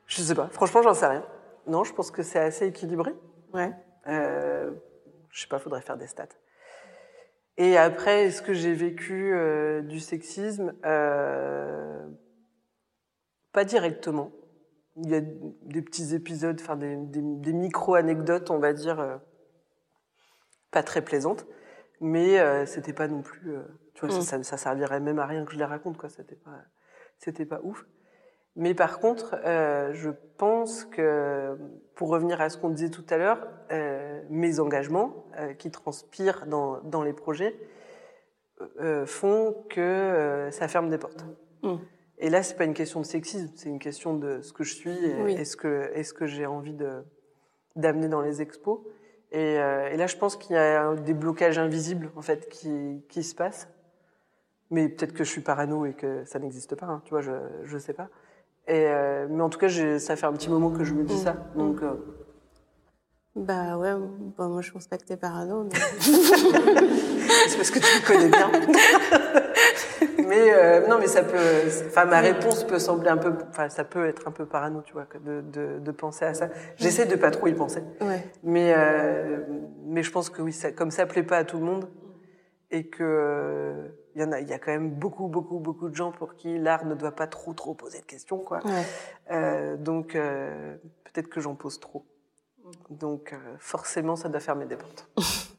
Je 0.06 0.20
sais 0.20 0.34
pas. 0.34 0.48
Franchement, 0.48 0.82
j'en 0.82 0.94
sais 0.94 1.06
rien. 1.06 1.24
Non, 1.66 1.84
je 1.84 1.92
pense 1.94 2.10
que 2.10 2.22
c'est 2.22 2.38
assez 2.38 2.66
équilibré. 2.66 3.14
Ouais. 3.52 3.72
Euh, 4.06 4.70
je 5.30 5.40
sais 5.42 5.48
pas, 5.48 5.58
faudrait 5.58 5.80
faire 5.80 5.96
des 5.96 6.06
stats. 6.06 6.28
Et 7.56 7.76
après, 7.78 8.24
est-ce 8.24 8.42
que 8.42 8.52
j'ai 8.52 8.74
vécu 8.74 9.32
euh, 9.34 9.80
du 9.82 10.00
sexisme? 10.00 10.74
Euh, 10.84 12.06
Pas 13.52 13.64
directement. 13.64 14.32
Il 14.96 15.10
y 15.10 15.14
a 15.14 15.20
des 15.20 15.82
petits 15.82 16.14
épisodes, 16.14 16.58
enfin 16.60 16.76
des, 16.76 16.96
des, 16.96 17.20
des 17.22 17.52
micro-anecdotes, 17.52 18.50
on 18.50 18.58
va 18.58 18.72
dire, 18.72 19.00
euh, 19.00 19.16
pas 20.70 20.82
très 20.82 21.02
plaisantes, 21.02 21.46
mais 22.00 22.66
c'était 22.66 22.92
pas 22.92 23.08
non 23.08 23.22
plus. 23.22 23.56
tu 23.94 24.06
vois, 24.06 24.16
Mm. 24.16 24.22
ça, 24.22 24.42
ça 24.42 24.56
servirait 24.56 25.00
même 25.00 25.18
à 25.18 25.26
rien 25.26 25.44
que 25.44 25.52
je 25.52 25.58
les 25.58 25.64
raconte, 25.64 25.96
quoi. 25.96 26.08
C'était 26.08 26.36
pas, 26.36 26.58
c'était 27.18 27.46
pas 27.46 27.60
ouf. 27.62 27.86
Mais 28.56 28.74
par 28.74 29.00
contre, 29.00 29.36
euh, 29.44 29.92
je 29.94 30.10
pense 30.38 30.84
que, 30.84 31.56
pour 31.96 32.08
revenir 32.08 32.40
à 32.40 32.48
ce 32.48 32.56
qu'on 32.58 32.70
disait 32.70 32.90
tout 32.90 33.04
à 33.10 33.16
l'heure, 33.16 33.48
euh, 33.72 34.22
mes 34.30 34.60
engagements 34.60 35.26
euh, 35.38 35.54
qui 35.54 35.70
transpirent 35.70 36.46
dans, 36.46 36.80
dans 36.82 37.02
les 37.02 37.12
projets 37.12 37.56
font 39.04 39.64
que 39.68 40.48
ça 40.52 40.68
ferme 40.68 40.88
des 40.88 40.96
portes. 40.96 41.24
Mm. 41.62 41.74
Et 42.18 42.30
là, 42.30 42.42
c'est 42.44 42.56
pas 42.56 42.64
une 42.64 42.72
question 42.72 43.00
de 43.00 43.04
sexisme, 43.04 43.50
c'est 43.56 43.68
une 43.68 43.80
question 43.80 44.14
de 44.14 44.40
ce 44.42 44.52
que 44.52 44.62
je 44.62 44.74
suis 44.74 44.96
et, 45.04 45.22
Oui. 45.22 45.34
et 45.34 45.44
ce 45.44 45.56
que, 45.56 45.90
ce 46.02 46.14
que 46.14 46.26
j'ai 46.26 46.46
envie 46.46 46.72
de, 46.72 47.04
d'amener 47.74 48.08
dans 48.08 48.20
les 48.22 48.40
expos. 48.40 48.78
Et, 49.32 49.54
et 49.54 49.96
là, 49.96 50.06
je 50.06 50.16
pense 50.16 50.36
qu'il 50.36 50.54
y 50.54 50.58
a 50.58 50.94
des 50.94 51.14
blocages 51.14 51.58
invisibles 51.58 52.12
en 52.14 52.22
fait 52.22 52.48
qui, 52.48 53.04
qui 53.08 53.24
se 53.24 53.34
passent. 53.34 53.68
Mais 54.70 54.88
peut-être 54.88 55.12
que 55.12 55.24
je 55.24 55.30
suis 55.30 55.40
parano 55.40 55.84
et 55.84 55.92
que 55.92 56.24
ça 56.24 56.38
n'existe 56.38 56.76
pas. 56.76 56.86
hein, 56.86 57.02
tu 57.04 57.10
vois, 57.10 57.20
je 57.20 57.32
je 57.64 57.76
sais 57.78 57.92
pas. 57.92 58.08
Et 58.66 58.86
euh, 58.88 59.26
mais 59.30 59.42
en 59.42 59.48
tout 59.50 59.58
cas, 59.58 59.68
ça 59.98 60.16
fait 60.16 60.26
un 60.26 60.32
petit 60.32 60.48
moment 60.50 60.70
que 60.70 60.84
je 60.84 60.94
me 60.94 61.04
dis 61.04 61.14
Mm. 61.14 61.24
ça. 61.24 61.36
Donc 61.56 61.82
euh, 61.82 61.92
Bah 63.36 63.76
ouais, 63.76 63.92
bon, 64.38 64.48
moi 64.48 64.62
je 64.62 64.72
pense 64.72 64.86
pas 64.88 64.96
que 64.96 65.04
t'es 65.04 65.16
parano, 65.16 65.64
mais... 65.64 65.70
c'est 66.00 67.56
parce 67.56 67.70
que 67.70 67.78
tu 67.78 67.84
me 67.84 68.06
connais 68.06 68.28
bien. 68.28 68.50
mais 70.28 70.52
euh, 70.54 70.86
non, 70.88 70.98
mais 70.98 71.06
ça 71.08 71.22
peut. 71.22 71.36
Enfin, 71.86 72.04
ma 72.06 72.20
réponse 72.20 72.64
peut 72.64 72.78
sembler 72.78 73.08
un 73.10 73.16
peu. 73.18 73.32
Enfin, 73.50 73.68
ça 73.68 73.84
peut 73.84 74.06
être 74.06 74.28
un 74.28 74.30
peu 74.30 74.46
parano, 74.46 74.82
tu 74.82 74.92
vois, 74.94 75.06
de, 75.24 75.40
de, 75.42 75.78
de 75.80 75.90
penser 75.90 76.24
à 76.24 76.32
ça. 76.34 76.48
J'essaie 76.76 77.06
de 77.06 77.16
pas 77.16 77.30
trop 77.30 77.46
y 77.48 77.52
penser. 77.54 77.82
ouais. 78.00 78.24
Mais, 78.42 78.72
euh, 78.76 79.38
mais 79.86 80.02
je 80.02 80.10
pense 80.10 80.30
que 80.30 80.40
oui, 80.40 80.52
ça, 80.52 80.72
comme 80.72 80.90
ça 80.90 81.04
plaît 81.06 81.22
pas 81.22 81.38
à 81.38 81.44
tout 81.44 81.58
le 81.58 81.64
monde, 81.64 81.88
et 82.70 82.86
que 82.88 83.02
euh, 83.02 83.88
il 84.14 84.20
y 84.22 84.24
en 84.24 84.32
a, 84.32 84.40
il 84.40 84.48
y 84.48 84.52
a 84.52 84.58
quand 84.58 84.72
même 84.72 84.90
beaucoup, 84.90 85.28
beaucoup, 85.28 85.58
beaucoup 85.58 85.88
de 85.88 85.94
gens 85.94 86.12
pour 86.12 86.36
qui 86.36 86.58
l'art 86.58 86.84
ne 86.84 86.94
doit 86.94 87.12
pas 87.12 87.26
trop, 87.26 87.52
trop 87.52 87.74
poser 87.74 88.00
de 88.00 88.06
questions, 88.06 88.38
quoi. 88.38 88.60
Ouais. 88.64 88.84
Euh, 89.30 89.76
donc 89.76 90.14
euh, 90.14 90.76
peut-être 91.04 91.28
que 91.28 91.40
j'en 91.40 91.54
pose 91.54 91.80
trop. 91.80 92.04
Donc 92.90 93.32
euh, 93.32 93.56
forcément, 93.58 94.16
ça 94.16 94.28
doit 94.28 94.40
fermer 94.40 94.66
des 94.66 94.76
portes. 94.76 95.08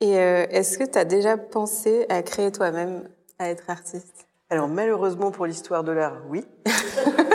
Et 0.00 0.12
est-ce 0.12 0.78
que 0.78 0.84
t'as 0.84 1.04
déjà 1.04 1.36
pensé 1.36 2.06
à 2.08 2.22
créer 2.22 2.52
toi-même, 2.52 3.08
à 3.40 3.50
être 3.50 3.68
artiste? 3.68 4.27
Alors 4.50 4.68
malheureusement 4.68 5.30
pour 5.30 5.46
l'histoire 5.46 5.84
de 5.84 5.92
l'art, 5.92 6.22
oui. 6.28 6.44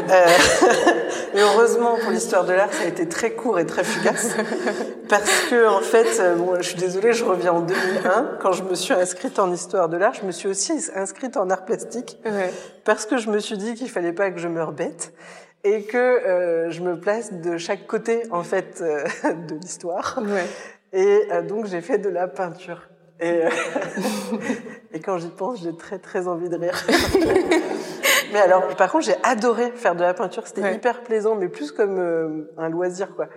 Euh, 0.09 0.25
mais 1.33 1.39
heureusement 1.41 1.95
pour 2.01 2.11
l'histoire 2.11 2.43
de 2.43 2.51
l'art, 2.51 2.71
ça 2.73 2.83
a 2.83 2.87
été 2.87 3.07
très 3.07 3.31
court 3.31 3.57
et 3.57 3.65
très 3.65 3.85
fugace. 3.85 4.35
Parce 5.07 5.45
que 5.49 5.65
en 5.65 5.79
fait, 5.79 6.19
euh, 6.19 6.35
bon, 6.35 6.55
je 6.57 6.63
suis 6.63 6.75
désolée, 6.77 7.13
je 7.13 7.23
reviens 7.23 7.53
en 7.53 7.61
2001. 7.61 8.37
Quand 8.41 8.51
je 8.51 8.63
me 8.63 8.75
suis 8.75 8.93
inscrite 8.93 9.39
en 9.39 9.49
histoire 9.53 9.87
de 9.87 9.95
l'art, 9.95 10.13
je 10.13 10.25
me 10.25 10.31
suis 10.31 10.49
aussi 10.49 10.73
inscrite 10.93 11.37
en 11.37 11.49
art 11.49 11.63
plastique 11.63 12.19
Ouais. 12.25 12.51
parce 12.83 13.05
que 13.05 13.15
je 13.15 13.29
me 13.29 13.39
suis 13.39 13.57
dit 13.57 13.75
qu'il 13.75 13.89
fallait 13.89 14.11
pas 14.11 14.29
que 14.29 14.39
je 14.39 14.49
meure 14.49 14.73
bête 14.73 15.13
et 15.63 15.83
que 15.83 15.97
euh, 15.97 16.69
je 16.69 16.81
me 16.81 16.99
place 16.99 17.31
de 17.31 17.57
chaque 17.57 17.87
côté 17.87 18.23
en 18.31 18.43
fait 18.43 18.81
euh, 18.81 19.05
de 19.47 19.55
l'histoire. 19.55 20.19
Ouais. 20.21 20.45
Et 20.91 21.21
euh, 21.31 21.41
donc 21.41 21.65
j'ai 21.67 21.81
fait 21.81 21.97
de 21.97 22.09
la 22.09 22.27
peinture. 22.27 22.89
Et, 23.19 23.45
euh, 23.45 23.49
et 24.93 24.99
quand 24.99 25.17
j'y 25.17 25.29
pense, 25.29 25.61
j'ai 25.61 25.75
très 25.75 25.99
très 25.99 26.27
envie 26.27 26.49
de 26.49 26.57
rire. 26.57 26.85
mais 28.33 28.39
alors, 28.39 28.67
par 28.75 28.91
contre, 28.91 29.05
j'ai 29.05 29.15
adoré 29.23 29.71
faire 29.71 29.95
de 29.95 30.01
la 30.01 30.13
peinture. 30.13 30.47
C'était 30.47 30.61
Ouais. 30.61 30.75
hyper 30.75 31.03
plaisant, 31.03 31.35
mais 31.35 31.47
plus 31.49 31.71
comme 31.71 31.97
euh, 31.99 32.51
un 32.57 32.69
loisir, 32.69 33.15
quoi. 33.15 33.27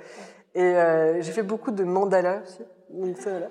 Et 0.54 0.62
euh, 0.62 1.20
j'ai 1.20 1.32
fait 1.32 1.42
beaucoup 1.42 1.70
de 1.70 1.84
mandalas 1.84 2.40
aussi. 2.42 2.62
Donc 2.90 3.16
ça, 3.18 3.30
voilà. 3.30 3.48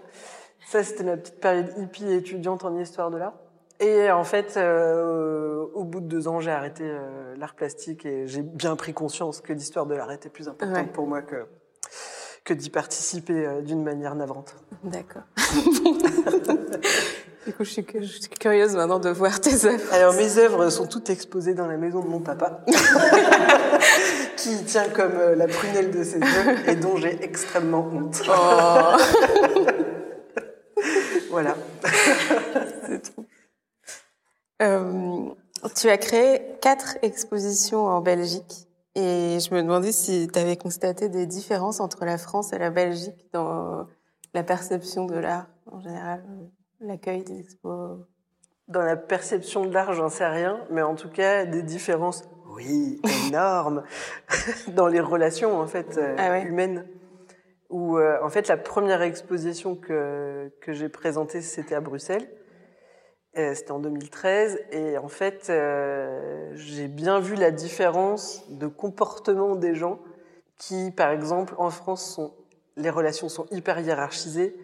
Ça, 0.67 0.83
c'était 0.83 1.03
ma 1.03 1.17
petite 1.17 1.39
période 1.39 1.71
hippie 1.77 2.11
étudiante 2.11 2.65
en 2.65 2.75
histoire 2.77 3.11
de 3.11 3.17
l'art. 3.17 3.33
Et 3.79 4.09
en 4.09 4.23
fait, 4.23 4.55
euh, 4.57 5.65
au 5.73 5.83
bout 5.83 5.99
de 5.99 6.07
deux 6.07 6.27
ans, 6.27 6.39
j'ai 6.39 6.49
arrêté 6.51 6.83
euh, 6.85 7.35
l'art 7.37 7.53
plastique 7.55 8.05
et 8.05 8.25
j'ai 8.25 8.41
bien 8.41 8.75
pris 8.77 8.93
conscience 8.93 9.41
que 9.41 9.51
l'histoire 9.53 9.85
de 9.85 9.93
l'art 9.95 10.11
était 10.11 10.29
plus 10.29 10.47
importante 10.47 10.75
Ouais. 10.75 10.85
pour 10.85 11.05
moi 11.07 11.21
que 11.21 11.45
que 12.45 12.53
d'y 12.53 12.69
participer 12.69 13.45
euh, 13.45 13.61
d'une 13.61 13.83
manière 13.83 14.15
navrante. 14.15 14.55
D'accord. 14.83 15.23
du 17.45 17.53
coup, 17.53 17.63
je 17.63 17.69
suis, 17.69 17.83
cu- 17.83 18.01
je 18.03 18.07
suis 18.07 18.29
curieuse 18.29 18.75
maintenant 18.75 18.99
de 18.99 19.09
voir 19.09 19.41
tes 19.41 19.65
œuvres. 19.65 19.83
Alors 19.93 20.13
mes 20.13 20.37
œuvres 20.37 20.69
sont 20.69 20.85
toutes 20.87 21.09
exposées 21.09 21.53
dans 21.55 21.65
la 21.67 21.77
maison 21.77 22.01
de 22.01 22.07
mon 22.07 22.19
papa, 22.19 22.63
qui 24.37 24.63
tient 24.65 24.87
comme 24.89 25.13
euh, 25.15 25.35
la 25.35 25.47
prunelle 25.47 25.89
de 25.91 26.03
ses 26.03 26.19
yeux 26.19 26.69
et 26.69 26.75
dont 26.75 26.97
j'ai 26.97 27.21
extrêmement 27.23 27.89
honte. 27.91 28.21
Oh, 28.29 28.97
Voilà. 31.31 31.55
c'est 32.87 33.01
trop. 33.01 33.25
Euh, 34.61 35.29
tu 35.75 35.89
as 35.89 35.97
créé 35.97 36.41
quatre 36.61 36.97
expositions 37.01 37.87
en 37.87 37.99
Belgique 38.01 38.67
et 38.95 39.39
je 39.39 39.53
me 39.53 39.61
demandais 39.61 39.91
si 39.91 40.27
tu 40.31 40.39
avais 40.39 40.55
constaté 40.57 41.09
des 41.09 41.25
différences 41.25 41.79
entre 41.79 42.05
la 42.05 42.17
France 42.17 42.53
et 42.53 42.57
la 42.57 42.69
Belgique 42.69 43.27
dans 43.33 43.87
la 44.33 44.43
perception 44.43 45.05
de 45.05 45.15
l'art 45.15 45.47
en 45.71 45.79
général, 45.79 46.23
l'accueil 46.79 47.23
des 47.23 47.39
expos. 47.39 47.99
Dans 48.67 48.81
la 48.81 48.95
perception 48.95 49.65
de 49.65 49.73
l'art, 49.73 49.93
j'en 49.93 50.09
sais 50.09 50.27
rien, 50.27 50.59
mais 50.71 50.81
en 50.81 50.95
tout 50.95 51.09
cas, 51.09 51.45
des 51.45 51.61
différences, 51.61 52.23
oui, 52.55 52.99
énormes, 53.27 53.83
dans 54.69 54.87
les 54.87 54.99
relations 54.99 55.59
en 55.59 55.67
fait 55.67 55.97
euh, 55.97 56.15
Ah 56.17 56.31
ouais. 56.31 56.43
humaines. 56.43 56.85
Où 57.69 57.97
euh, 57.97 58.17
en 58.23 58.29
fait, 58.29 58.47
la 58.47 58.57
première 58.57 59.01
exposition 59.01 59.75
que 59.75 60.51
que 60.61 60.71
j'ai 60.71 60.89
présentée, 60.89 61.41
c'était 61.41 61.75
à 61.75 61.81
Bruxelles. 61.81 62.27
Euh, 63.37 63.53
C'était 63.53 63.71
en 63.71 63.79
2013 63.79 64.59
et 64.71 64.97
en 64.97 65.09
fait, 65.09 65.47
euh, 65.49 66.51
j'ai 66.55 66.87
bien 66.87 67.19
vu 67.19 67.35
la 67.35 67.51
différence 67.51 68.49
de 68.49 68.67
comportement 68.67 69.55
des 69.55 69.75
gens 69.75 69.99
qui, 70.57 70.91
par 70.91 71.11
exemple, 71.11 71.53
en 71.57 71.69
France, 71.69 72.15
sont 72.15 72.33
les 72.77 72.89
relations 72.89 73.29
sont 73.29 73.45
hyper 73.51 73.79
hiérarchisées. 73.79 74.55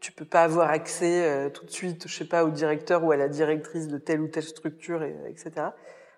Tu 0.00 0.12
peux 0.12 0.24
pas 0.24 0.42
avoir 0.42 0.70
accès 0.70 1.24
euh, 1.24 1.50
tout 1.50 1.64
de 1.64 1.70
suite, 1.70 2.08
je 2.08 2.14
sais 2.14 2.26
pas, 2.26 2.44
au 2.44 2.50
directeur 2.50 3.04
ou 3.04 3.12
à 3.12 3.16
la 3.16 3.28
directrice 3.28 3.88
de 3.88 3.98
telle 3.98 4.20
ou 4.20 4.28
telle 4.28 4.42
structure, 4.42 5.02
et, 5.02 5.16
etc. 5.28 5.68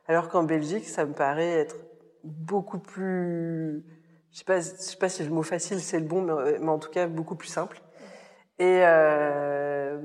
Alors 0.09 0.29
qu'en 0.29 0.45
Belgique, 0.45 0.87
ça 0.87 1.05
me 1.07 1.13
paraît 1.13 1.53
être 1.53 1.77
beaucoup 2.25 2.79
plus, 2.79 3.85
je 4.33 4.39
sais 4.39 4.45
pas, 4.45 4.61
je 4.61 4.67
sais 4.67 4.97
pas 4.97 5.09
si 5.09 5.23
le 5.25 5.31
mot 5.31 5.43
facile 5.43 5.81
c'est 5.81 6.01
le 6.01 6.07
bon, 6.07 6.23
mais 6.23 6.69
en 6.69 6.79
tout 6.79 6.91
cas 6.91 7.07
beaucoup 7.07 7.37
plus 7.37 7.49
simple. 7.49 7.81
Et, 8.59 8.81
euh, 8.85 9.99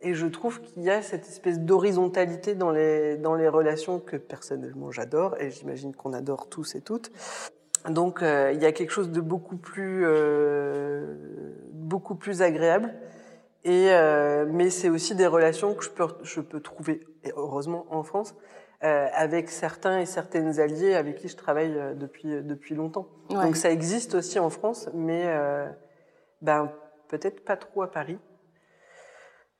et 0.00 0.14
je 0.14 0.26
trouve 0.26 0.60
qu'il 0.60 0.82
y 0.82 0.90
a 0.90 1.02
cette 1.02 1.26
espèce 1.26 1.58
d'horizontalité 1.58 2.54
dans 2.54 2.70
les, 2.70 3.16
dans 3.16 3.34
les 3.34 3.48
relations 3.48 3.98
que 3.98 4.16
personnellement 4.16 4.92
j'adore, 4.92 5.36
et 5.40 5.50
j'imagine 5.50 5.94
qu'on 5.94 6.12
adore 6.12 6.48
tous 6.48 6.76
et 6.76 6.80
toutes. 6.80 7.10
Donc 7.88 8.22
euh, 8.22 8.52
il 8.54 8.62
y 8.62 8.66
a 8.66 8.72
quelque 8.72 8.90
chose 8.90 9.10
de 9.10 9.20
beaucoup 9.20 9.56
plus, 9.56 10.02
euh, 10.04 11.14
beaucoup 11.72 12.14
plus 12.14 12.42
agréable. 12.42 12.94
Et, 13.64 13.88
euh, 13.90 14.46
mais 14.48 14.70
c'est 14.70 14.88
aussi 14.88 15.16
des 15.16 15.26
relations 15.26 15.74
que 15.74 15.82
je 15.82 15.90
peux, 15.90 16.06
je 16.22 16.40
peux 16.40 16.60
trouver, 16.60 17.00
et 17.24 17.32
heureusement 17.36 17.86
en 17.90 18.04
France, 18.04 18.36
euh, 18.84 19.08
avec 19.12 19.48
certains 19.48 19.98
et 19.98 20.06
certaines 20.06 20.60
alliés 20.60 20.94
avec 20.94 21.16
qui 21.16 21.26
je 21.26 21.36
travaille 21.36 21.76
euh, 21.76 21.94
depuis, 21.94 22.42
depuis 22.42 22.76
longtemps. 22.76 23.08
Ouais. 23.30 23.42
Donc 23.42 23.56
ça 23.56 23.70
existe 23.72 24.14
aussi 24.14 24.38
en 24.38 24.50
France, 24.50 24.88
mais 24.94 25.24
euh, 25.26 25.66
ben, 26.42 26.70
peut-être 27.08 27.44
pas 27.44 27.56
trop 27.56 27.82
à 27.82 27.90
Paris. 27.90 28.18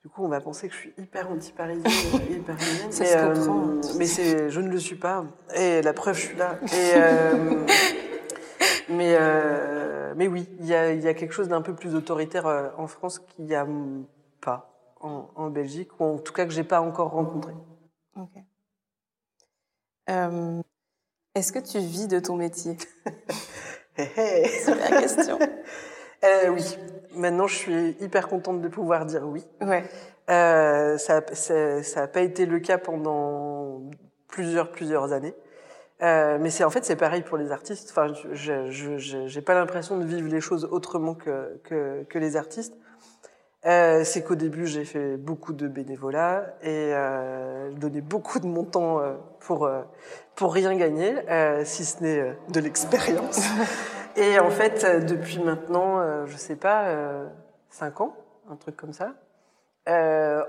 Du 0.07 0.09
coup, 0.09 0.23
on 0.23 0.29
va 0.29 0.39
penser 0.39 0.69
que 0.69 0.73
je 0.73 0.79
suis 0.79 0.93
hyper 0.97 1.29
anti-parisienne, 1.29 1.83
hyper 2.29 2.55
parisienne. 2.55 2.89
Mais, 2.97 3.15
euh, 3.15 3.33
comprend. 3.33 3.97
mais 3.97 4.05
c'est, 4.05 4.49
je 4.49 4.61
ne 4.61 4.69
le 4.69 4.79
suis 4.79 4.95
pas. 4.95 5.25
Et 5.55 5.81
la 5.81 5.93
preuve, 5.93 6.15
je 6.15 6.27
suis 6.27 6.37
là. 6.37 6.57
Et, 6.63 6.93
euh, 6.95 7.65
Mais, 8.89 9.17
euh, 9.19 10.13
mais 10.15 10.29
oui, 10.29 10.47
il 10.61 10.65
y 10.65 10.73
a, 10.73 10.93
y 10.93 11.09
a, 11.09 11.13
quelque 11.13 11.33
chose 11.33 11.49
d'un 11.49 11.61
peu 11.61 11.75
plus 11.75 11.93
autoritaire 11.93 12.45
en 12.77 12.87
France 12.87 13.19
qu'il 13.19 13.43
n'y 13.43 13.53
a 13.53 13.67
pas 14.39 14.73
en, 15.01 15.29
en, 15.35 15.49
Belgique, 15.49 15.99
ou 15.99 16.05
en 16.05 16.17
tout 16.17 16.31
cas 16.31 16.45
que 16.45 16.53
j'ai 16.53 16.63
pas 16.63 16.79
encore 16.79 17.11
rencontré. 17.11 17.53
Ok. 18.15 18.31
Est-ce 21.35 21.51
que 21.51 21.59
tu 21.59 21.79
vis 21.79 22.07
de 22.07 22.19
ton 22.19 22.37
métier? 22.37 22.77
C'est 23.97 24.73
la 24.73 25.01
question. 25.01 25.37
Oui. 26.49 26.63
Maintenant, 27.17 27.47
je 27.47 27.55
suis 27.55 27.97
hyper 27.99 28.27
contente 28.27 28.61
de 28.61 28.67
pouvoir 28.67 29.05
dire 29.05 29.23
oui. 29.25 29.45
Ouais. 29.61 29.83
Euh, 30.29 30.97
ça 30.97 31.21
n'a 31.95 32.07
pas 32.07 32.21
été 32.21 32.45
le 32.45 32.59
cas 32.59 32.77
pendant 32.77 33.81
plusieurs, 34.27 34.71
plusieurs 34.71 35.13
années. 35.13 35.35
Euh, 36.03 36.37
mais 36.39 36.51
c'est 36.51 36.63
en 36.63 36.69
fait 36.69 36.85
c'est 36.85 36.95
pareil 36.95 37.23
pour 37.23 37.37
les 37.37 37.51
artistes. 37.51 37.89
Enfin, 37.91 38.13
je 38.31 39.35
n'ai 39.35 39.41
pas 39.41 39.55
l'impression 39.55 39.97
de 39.97 40.05
vivre 40.05 40.29
les 40.29 40.41
choses 40.41 40.67
autrement 40.71 41.15
que, 41.15 41.59
que, 41.63 42.03
que 42.03 42.19
les 42.19 42.35
artistes. 42.35 42.75
Euh, 43.65 44.03
c'est 44.03 44.23
qu'au 44.23 44.35
début 44.35 44.67
j'ai 44.67 44.85
fait 44.85 45.17
beaucoup 45.17 45.51
de 45.51 45.67
bénévolat 45.67 46.55
et 46.61 46.93
euh, 46.93 47.71
je 47.71 47.75
donnais 47.77 48.01
beaucoup 48.01 48.39
de 48.39 48.45
mon 48.45 48.63
temps 48.63 48.99
euh, 48.99 49.15
pour 49.39 49.65
euh, 49.65 49.81
pour 50.35 50.53
rien 50.53 50.75
gagner, 50.75 51.15
euh, 51.29 51.65
si 51.65 51.83
ce 51.83 52.03
n'est 52.03 52.37
de 52.49 52.59
l'expérience. 52.59 53.41
et 54.17 54.39
en 54.39 54.49
fait 54.49 55.05
depuis 55.05 55.39
maintenant, 55.39 56.25
je 56.25 56.35
sais 56.35 56.55
pas, 56.55 56.93
cinq 57.69 58.01
ans, 58.01 58.15
un 58.49 58.55
truc 58.55 58.75
comme 58.75 58.93
ça. 58.93 59.13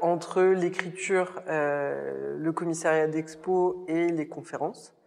entre 0.02 0.42
l'écriture, 0.42 1.42
le 1.46 2.50
commissariat 2.50 3.06
d'expo 3.06 3.84
et 3.88 4.08
les 4.08 4.28
conférences, 4.28 4.98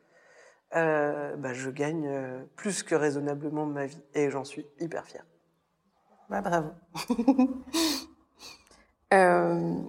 euh, 0.75 1.35
bah, 1.35 1.53
je 1.53 1.69
gagne 1.69 2.07
euh, 2.07 2.43
plus 2.55 2.83
que 2.83 2.95
raisonnablement 2.95 3.65
ma 3.65 3.87
vie 3.87 4.01
et 4.13 4.29
j'en 4.29 4.45
suis 4.45 4.65
hyper 4.79 5.05
fière. 5.05 5.25
Bah, 6.29 6.41
bravo. 6.41 6.69
euh, 9.13 9.81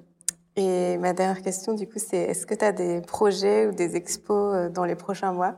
et 0.56 0.98
ma 0.98 1.12
dernière 1.12 1.42
question, 1.42 1.74
du 1.74 1.86
coup, 1.88 2.00
c'est 2.00 2.18
est-ce 2.18 2.46
que 2.46 2.54
tu 2.54 2.64
as 2.64 2.72
des 2.72 3.00
projets 3.00 3.68
ou 3.68 3.72
des 3.72 3.94
expos 3.94 4.54
euh, 4.54 4.68
dans 4.70 4.84
les 4.84 4.96
prochains 4.96 5.32
mois? 5.32 5.56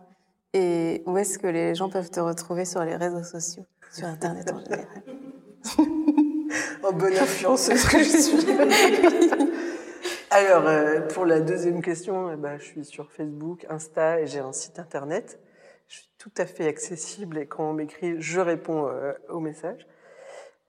Et 0.55 1.03
où 1.05 1.19
est-ce 1.19 1.37
que 1.37 1.49
les 1.49 1.75
gens 1.75 1.89
peuvent 1.89 2.11
te 2.11 2.21
retrouver 2.21 2.65
sur 2.65 2.85
les 2.85 2.95
réseaux 2.95 3.25
sociaux, 3.25 3.65
sur 3.91 4.07
Internet 4.07 4.53
en 4.53 4.61
général? 4.61 4.87
En 6.85 6.93
bonne 6.97 7.17
influenceuse 7.17 7.85
que 7.85 7.99
je 7.99 8.17
suis. 8.17 8.47
Alors, 10.31 10.69
euh, 10.69 11.01
pour 11.01 11.27
la 11.27 11.41
deuxième 11.41 11.83
question, 11.83 12.31
eh 12.33 12.37
ben, 12.37 12.57
je 12.59 12.65
suis 12.65 12.85
sur 12.85 13.11
Facebook, 13.11 13.67
Insta 13.69 14.21
et 14.21 14.29
j'ai 14.29 14.39
un 14.39 14.53
site 14.53 14.79
internet. 14.79 15.41
Je 15.89 15.97
suis 15.97 16.11
tout 16.19 16.33
à 16.39 16.47
fait 16.47 16.69
accessible 16.69 17.39
et 17.39 17.47
quand 17.47 17.71
on 17.71 17.73
m'écrit, 17.73 18.21
je 18.21 18.41
réponds 18.41 18.87
euh, 18.87 19.13
aux 19.29 19.41
messages. 19.41 19.89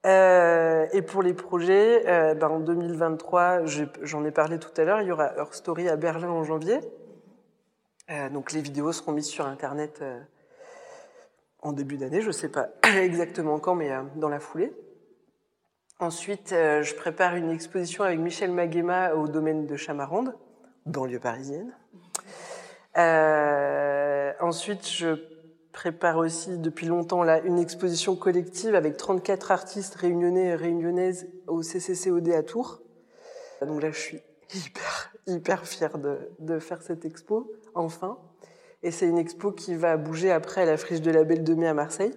Euh, 0.04 0.86
et 0.92 1.02
pour 1.02 1.22
les 1.22 1.32
projets, 1.32 2.02
ben, 2.34 2.48
en 2.48 2.58
2023, 2.58 3.66
j'en 4.02 4.24
ai 4.24 4.32
parlé 4.32 4.58
tout 4.58 4.70
à 4.76 4.84
l'heure, 4.84 5.00
il 5.00 5.08
y 5.08 5.12
aura 5.12 5.32
Her 5.36 5.52
Story 5.52 5.88
à 5.88 5.94
Berlin 5.94 6.28
en 6.28 6.42
janvier. 6.42 6.80
Euh, 8.10 8.28
donc 8.28 8.52
les 8.52 8.60
vidéos 8.60 8.92
seront 8.92 9.12
mises 9.12 9.26
sur 9.26 9.46
Internet 9.46 9.98
euh, 10.02 10.20
en 11.60 11.72
début 11.72 11.96
d'année, 11.96 12.20
je 12.20 12.28
ne 12.28 12.32
sais 12.32 12.48
pas 12.48 12.68
exactement 12.82 13.58
quand, 13.58 13.74
mais 13.74 13.90
dans 14.16 14.28
la 14.28 14.40
foulée. 14.40 14.72
Ensuite, 15.98 16.52
euh, 16.52 16.82
je 16.82 16.94
prépare 16.94 17.36
une 17.36 17.50
exposition 17.50 18.04
avec 18.04 18.18
Michel 18.18 18.52
Maguema 18.52 19.14
au 19.14 19.28
domaine 19.28 19.66
de 19.66 19.76
Chamarande, 19.76 20.34
banlieue 20.84 21.18
parisienne. 21.18 21.74
Euh, 22.98 24.32
ensuite, 24.40 24.86
je 24.86 25.16
prépare 25.72 26.18
aussi 26.18 26.58
depuis 26.58 26.86
longtemps 26.86 27.22
là 27.22 27.40
une 27.40 27.58
exposition 27.58 28.14
collective 28.14 28.74
avec 28.74 28.98
34 28.98 29.50
artistes 29.50 29.94
réunionnais 29.94 30.48
et 30.48 30.54
réunionnaises 30.54 31.28
au 31.46 31.62
CCCOD 31.62 32.28
à 32.30 32.42
Tours. 32.42 32.82
Donc 33.62 33.80
là, 33.82 33.90
je 33.90 33.98
suis 33.98 34.20
hyper, 34.54 35.12
hyper 35.26 35.66
fière 35.66 35.98
de, 35.98 36.18
de 36.38 36.58
faire 36.58 36.82
cette 36.82 37.04
expo, 37.04 37.52
enfin. 37.74 38.18
Et 38.82 38.90
c'est 38.90 39.06
une 39.06 39.18
expo 39.18 39.52
qui 39.52 39.74
va 39.74 39.96
bouger 39.96 40.30
après 40.30 40.62
à 40.62 40.64
la 40.66 40.76
friche 40.76 41.00
de 41.00 41.10
la 41.10 41.24
Belle 41.24 41.44
de 41.44 41.54
Mai 41.54 41.66
à 41.66 41.74
Marseille. 41.74 42.14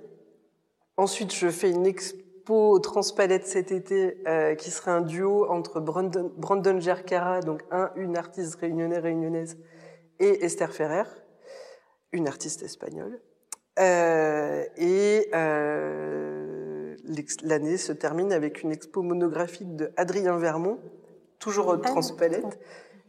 Ensuite, 0.97 1.34
je 1.34 1.49
fais 1.49 1.72
une 1.72 1.86
expo 1.86 2.80
Transpalette 2.80 3.45
cet 3.45 3.72
été, 3.72 4.18
euh, 4.28 4.55
qui 4.55 4.72
sera 4.72 4.93
un 4.93 5.01
duo 5.01 5.49
entre 5.49 5.80
Brandon, 5.80 6.32
Brandon 6.36 6.80
Gercara, 6.80 7.41
donc 7.41 7.62
un, 7.72 7.91
une 7.95 8.18
artiste 8.18 8.55
réunionnaise, 8.55 9.03
réunionnaise, 9.03 9.57
et 10.20 10.43
Esther 10.43 10.74
Ferrer, 10.74 11.03
une 12.12 12.28
artiste 12.28 12.64
espagnole. 12.64 13.22
Euh, 13.80 14.66
et 14.78 15.30
euh, 15.34 16.95
l'année 17.43 17.78
se 17.78 17.93
termine 17.93 18.34
avec 18.34 18.64
une 18.64 18.72
expo 18.72 19.03
monographique 19.03 19.76
de 19.76 19.91
Adrien 19.95 20.38
Vermont, 20.38 20.80
toujours 21.38 21.68
au 21.68 21.74
ah, 21.74 21.78
Transpalette. 21.78 22.60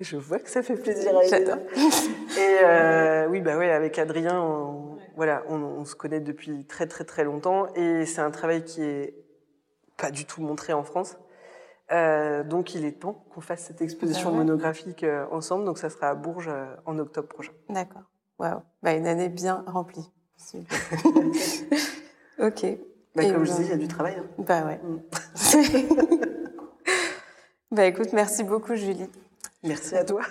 Je 0.00 0.16
vois 0.16 0.38
que 0.38 0.48
ça 0.48 0.62
fait 0.62 0.76
plaisir 0.76 1.16
à 1.16 1.22
J'adore. 1.24 1.58
Et 1.76 2.64
euh, 2.64 3.28
oui, 3.28 3.40
bah 3.42 3.58
ouais, 3.58 3.70
avec 3.70 3.98
Adrien, 3.98 4.40
on, 4.40 4.96
voilà, 5.14 5.42
on, 5.48 5.56
on, 5.56 5.84
se 5.84 5.94
connaît 5.94 6.20
depuis 6.20 6.64
très 6.64 6.86
très 6.86 7.04
très 7.04 7.22
longtemps 7.22 7.66
et 7.74 8.06
c'est 8.06 8.22
un 8.22 8.30
travail 8.30 8.64
qui 8.64 8.82
est 8.82 9.14
pas 9.98 10.10
du 10.10 10.24
tout 10.24 10.40
montré 10.40 10.72
en 10.72 10.84
France. 10.84 11.18
Euh, 11.92 12.44
donc 12.44 12.74
il 12.74 12.86
est 12.86 13.00
temps 13.00 13.24
qu'on 13.34 13.42
fasse 13.42 13.64
cette 13.64 13.82
exposition 13.82 14.30
ah 14.32 14.36
monographique 14.36 15.04
euh, 15.04 15.26
ensemble. 15.32 15.66
Donc 15.66 15.76
ça 15.76 15.90
sera 15.90 16.08
à 16.08 16.14
Bourges 16.14 16.50
en 16.86 16.98
octobre 16.98 17.28
prochain. 17.28 17.52
D'accord. 17.68 18.02
Waouh. 18.38 18.62
Bah, 18.82 18.94
une 18.94 19.06
année 19.06 19.28
bien 19.28 19.64
remplie. 19.66 20.10
ok. 22.38 22.66
Bah, 23.14 23.30
comme 23.30 23.44
je 23.44 23.52
dis, 23.52 23.62
il 23.62 23.68
y 23.68 23.72
a 23.72 23.76
du 23.76 23.88
travail. 23.88 24.14
Hein. 24.18 24.24
Bah 24.38 24.64
ouais. 24.64 24.80
Mm. 24.82 25.00
bah 27.74 27.84
écoute, 27.84 28.14
merci 28.14 28.44
beaucoup 28.44 28.76
Julie. 28.76 29.10
Merci 29.62 29.94
à 29.94 30.04
toi. 30.04 30.22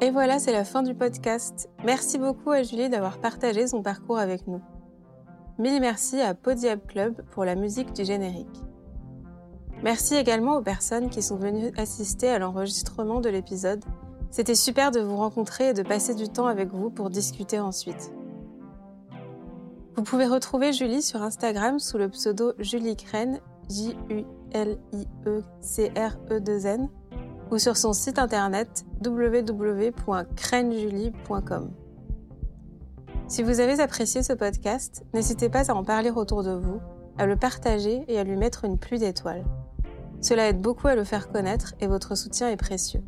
Et 0.00 0.10
voilà, 0.10 0.38
c'est 0.38 0.52
la 0.52 0.64
fin 0.64 0.82
du 0.82 0.94
podcast. 0.94 1.68
Merci 1.84 2.18
beaucoup 2.18 2.50
à 2.50 2.62
Julie 2.62 2.90
d'avoir 2.90 3.18
partagé 3.18 3.66
son 3.66 3.82
parcours 3.82 4.18
avec 4.18 4.46
nous. 4.46 4.60
Mille 5.58 5.80
merci 5.80 6.20
à 6.20 6.34
Podiab 6.34 6.84
Club 6.86 7.22
pour 7.30 7.44
la 7.44 7.54
musique 7.54 7.94
du 7.94 8.04
générique. 8.04 8.62
Merci 9.82 10.16
également 10.16 10.56
aux 10.56 10.62
personnes 10.62 11.08
qui 11.08 11.22
sont 11.22 11.36
venues 11.36 11.72
assister 11.76 12.28
à 12.28 12.38
l'enregistrement 12.38 13.20
de 13.20 13.30
l'épisode. 13.30 13.84
C'était 14.30 14.54
super 14.54 14.90
de 14.90 15.00
vous 15.00 15.16
rencontrer 15.16 15.68
et 15.68 15.72
de 15.72 15.82
passer 15.82 16.14
du 16.14 16.28
temps 16.28 16.46
avec 16.46 16.72
vous 16.72 16.90
pour 16.90 17.08
discuter 17.08 17.58
ensuite. 17.58 18.12
Vous 19.96 20.02
pouvez 20.02 20.26
retrouver 20.26 20.74
Julie 20.74 21.00
sur 21.00 21.22
Instagram 21.22 21.78
sous 21.78 21.96
le 21.96 22.10
pseudo 22.10 22.52
Julie 22.58 22.96
Crène, 22.96 23.40
J-U-L-I-E-C-R-E-2-N, 24.52 26.88
ou 27.50 27.58
sur 27.58 27.76
son 27.76 27.92
site 27.92 28.18
internet 28.18 28.86
www.crenjulie.com. 29.04 31.70
Si 33.28 33.42
vous 33.42 33.58
avez 33.60 33.80
apprécié 33.80 34.22
ce 34.22 34.32
podcast, 34.32 35.04
n'hésitez 35.12 35.48
pas 35.48 35.68
à 35.70 35.74
en 35.74 35.82
parler 35.84 36.10
autour 36.10 36.44
de 36.44 36.52
vous, 36.52 36.80
à 37.18 37.26
le 37.26 37.36
partager 37.36 38.04
et 38.08 38.18
à 38.18 38.24
lui 38.24 38.36
mettre 38.36 38.64
une 38.64 38.78
pluie 38.78 38.98
d'étoiles. 38.98 39.44
Cela 40.20 40.48
aide 40.48 40.60
beaucoup 40.60 40.88
à 40.88 40.94
le 40.94 41.04
faire 41.04 41.30
connaître 41.30 41.74
et 41.80 41.86
votre 41.86 42.16
soutien 42.16 42.50
est 42.50 42.56
précieux. 42.56 43.02